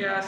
días. 0.00 0.26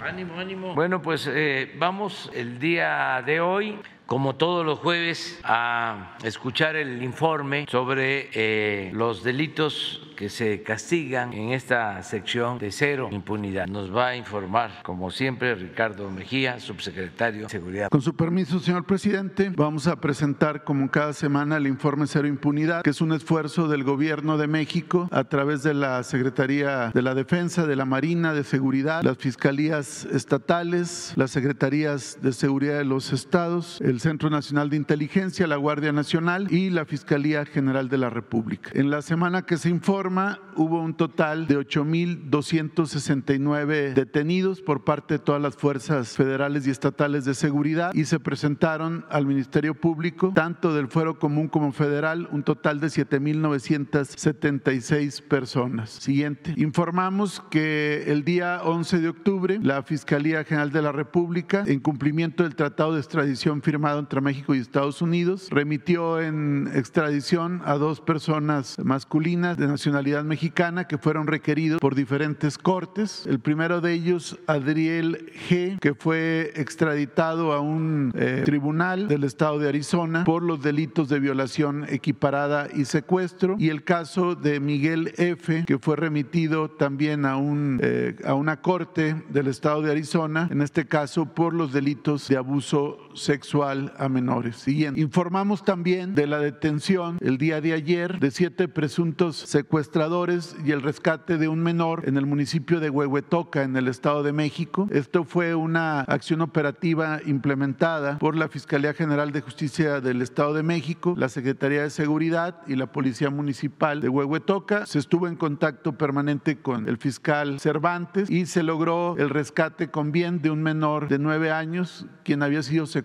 Ánimo, 0.00 0.40
ánimo. 0.40 0.74
Bueno, 0.74 1.00
pues 1.00 1.30
eh, 1.30 1.72
vamos 1.76 2.28
el 2.34 2.58
día 2.58 3.22
de 3.24 3.40
hoy 3.40 3.78
como 4.06 4.36
todos 4.36 4.64
los 4.66 4.78
jueves, 4.78 5.40
a 5.44 6.16
escuchar 6.22 6.76
el 6.76 7.02
informe 7.02 7.66
sobre 7.70 8.28
eh, 8.34 8.90
los 8.92 9.24
delitos 9.24 10.00
que 10.14 10.28
se 10.28 10.62
castigan 10.62 11.32
en 11.32 11.50
esta 11.50 12.02
sección 12.02 12.58
de 12.58 12.70
cero 12.70 13.08
impunidad. 13.10 13.66
Nos 13.66 13.94
va 13.94 14.08
a 14.08 14.16
informar, 14.16 14.82
como 14.82 15.10
siempre, 15.10 15.54
Ricardo 15.54 16.10
Mejía, 16.10 16.60
subsecretario 16.60 17.42
de 17.42 17.48
Seguridad. 17.48 17.88
Con 17.90 18.02
su 18.02 18.14
permiso, 18.14 18.60
señor 18.60 18.84
presidente, 18.84 19.50
vamos 19.56 19.86
a 19.86 20.00
presentar 20.00 20.64
como 20.64 20.90
cada 20.90 21.12
semana 21.12 21.56
el 21.56 21.66
informe 21.66 22.06
Cero 22.06 22.28
Impunidad, 22.28 22.82
que 22.82 22.90
es 22.90 23.00
un 23.00 23.12
esfuerzo 23.12 23.68
del 23.68 23.84
Gobierno 23.84 24.38
de 24.38 24.46
México 24.46 25.08
a 25.10 25.24
través 25.24 25.62
de 25.62 25.74
la 25.74 26.02
Secretaría 26.02 26.90
de 26.94 27.02
la 27.02 27.14
Defensa, 27.14 27.66
de 27.66 27.76
la 27.76 27.84
Marina, 27.84 28.34
de 28.34 28.44
Seguridad, 28.44 29.02
las 29.02 29.18
fiscalías 29.18 30.04
estatales, 30.04 31.12
las 31.16 31.30
secretarías 31.30 32.18
de 32.22 32.32
seguridad 32.32 32.78
de 32.78 32.84
los 32.84 33.12
estados, 33.12 33.80
el 33.80 33.93
Centro 34.00 34.30
Nacional 34.30 34.70
de 34.70 34.76
Inteligencia, 34.76 35.46
la 35.46 35.56
Guardia 35.56 35.92
Nacional 35.92 36.50
y 36.50 36.70
la 36.70 36.84
Fiscalía 36.84 37.44
General 37.44 37.88
de 37.88 37.98
la 37.98 38.10
República. 38.10 38.70
En 38.74 38.90
la 38.90 39.02
semana 39.02 39.42
que 39.42 39.56
se 39.56 39.68
informa 39.68 40.40
hubo 40.56 40.80
un 40.80 40.94
total 40.94 41.46
de 41.46 41.56
8.269 41.58 43.94
detenidos 43.94 44.60
por 44.60 44.82
parte 44.84 45.14
de 45.14 45.18
todas 45.18 45.40
las 45.40 45.56
fuerzas 45.56 46.16
federales 46.16 46.66
y 46.66 46.70
estatales 46.70 47.24
de 47.24 47.34
seguridad 47.34 47.94
y 47.94 48.06
se 48.06 48.18
presentaron 48.20 49.04
al 49.10 49.26
Ministerio 49.26 49.74
Público, 49.74 50.32
tanto 50.34 50.72
del 50.74 50.88
Fuero 50.88 51.18
Común 51.18 51.48
como 51.48 51.72
federal, 51.72 52.28
un 52.32 52.42
total 52.42 52.80
de 52.80 52.88
7.976 52.88 55.22
personas. 55.22 55.90
Siguiente. 55.90 56.54
Informamos 56.56 57.42
que 57.50 58.04
el 58.06 58.24
día 58.24 58.62
11 58.64 59.00
de 59.00 59.08
octubre 59.08 59.58
la 59.62 59.82
Fiscalía 59.82 60.44
General 60.44 60.70
de 60.70 60.82
la 60.82 60.92
República, 60.92 61.64
en 61.66 61.80
cumplimiento 61.80 62.42
del 62.42 62.54
Tratado 62.54 62.92
de 62.94 63.00
Extradición 63.00 63.62
firmado 63.62 63.83
entre 63.92 64.20
México 64.20 64.54
y 64.54 64.58
Estados 64.58 65.02
Unidos. 65.02 65.48
Remitió 65.50 66.20
en 66.20 66.70
extradición 66.74 67.62
a 67.64 67.74
dos 67.74 68.00
personas 68.00 68.76
masculinas 68.82 69.56
de 69.58 69.66
nacionalidad 69.66 70.24
mexicana 70.24 70.86
que 70.86 70.98
fueron 70.98 71.26
requeridos 71.26 71.80
por 71.80 71.94
diferentes 71.94 72.58
cortes. 72.58 73.26
El 73.26 73.40
primero 73.40 73.80
de 73.80 73.92
ellos, 73.92 74.38
Adriel 74.46 75.30
G., 75.48 75.78
que 75.78 75.94
fue 75.94 76.52
extraditado 76.56 77.52
a 77.52 77.60
un 77.60 78.12
eh, 78.14 78.42
tribunal 78.44 79.08
del 79.08 79.24
estado 79.24 79.58
de 79.58 79.68
Arizona 79.68 80.24
por 80.24 80.42
los 80.42 80.62
delitos 80.62 81.08
de 81.08 81.20
violación 81.20 81.84
equiparada 81.88 82.68
y 82.74 82.86
secuestro. 82.86 83.56
Y 83.58 83.68
el 83.68 83.84
caso 83.84 84.34
de 84.34 84.60
Miguel 84.60 85.12
F., 85.16 85.64
que 85.66 85.78
fue 85.78 85.96
remitido 85.96 86.70
también 86.70 87.26
a, 87.26 87.36
un, 87.36 87.78
eh, 87.82 88.16
a 88.24 88.34
una 88.34 88.60
corte 88.60 89.22
del 89.28 89.48
estado 89.48 89.82
de 89.82 89.90
Arizona, 89.90 90.48
en 90.50 90.62
este 90.62 90.86
caso 90.86 91.26
por 91.26 91.52
los 91.52 91.72
delitos 91.72 92.28
de 92.28 92.36
abuso 92.36 92.98
sexual 93.14 93.92
a 93.98 94.08
menores. 94.08 94.56
Siguiente. 94.56 95.00
Informamos 95.00 95.64
también 95.64 96.14
de 96.14 96.26
la 96.26 96.38
detención 96.38 97.18
el 97.20 97.38
día 97.38 97.60
de 97.60 97.72
ayer 97.72 98.18
de 98.18 98.30
siete 98.30 98.68
presuntos 98.68 99.36
secuestradores 99.36 100.56
y 100.64 100.72
el 100.72 100.82
rescate 100.82 101.38
de 101.38 101.48
un 101.48 101.62
menor 101.62 102.08
en 102.08 102.16
el 102.16 102.26
municipio 102.26 102.80
de 102.80 102.90
Huehuetoca, 102.90 103.62
en 103.62 103.76
el 103.76 103.88
Estado 103.88 104.22
de 104.22 104.32
México. 104.32 104.88
Esto 104.90 105.24
fue 105.24 105.54
una 105.54 106.00
acción 106.00 106.40
operativa 106.40 107.20
implementada 107.24 108.18
por 108.18 108.36
la 108.36 108.48
Fiscalía 108.48 108.94
General 108.94 109.32
de 109.32 109.40
Justicia 109.40 110.00
del 110.00 110.22
Estado 110.22 110.54
de 110.54 110.62
México, 110.62 111.14
la 111.16 111.28
Secretaría 111.28 111.82
de 111.82 111.90
Seguridad 111.90 112.62
y 112.66 112.76
la 112.76 112.90
Policía 112.92 113.30
Municipal 113.30 114.00
de 114.00 114.08
Huehuetoca. 114.08 114.86
Se 114.86 114.98
estuvo 114.98 115.28
en 115.28 115.36
contacto 115.36 115.96
permanente 115.96 116.58
con 116.58 116.88
el 116.88 116.98
fiscal 116.98 117.60
Cervantes 117.60 118.28
y 118.30 118.46
se 118.46 118.62
logró 118.62 119.16
el 119.16 119.30
rescate 119.30 119.90
con 119.90 120.12
bien 120.12 120.42
de 120.42 120.50
un 120.50 120.62
menor 120.62 121.08
de 121.08 121.18
nueve 121.18 121.50
años, 121.50 122.06
quien 122.24 122.42
había 122.42 122.62
sido 122.62 122.86
secuestrado 122.86 123.03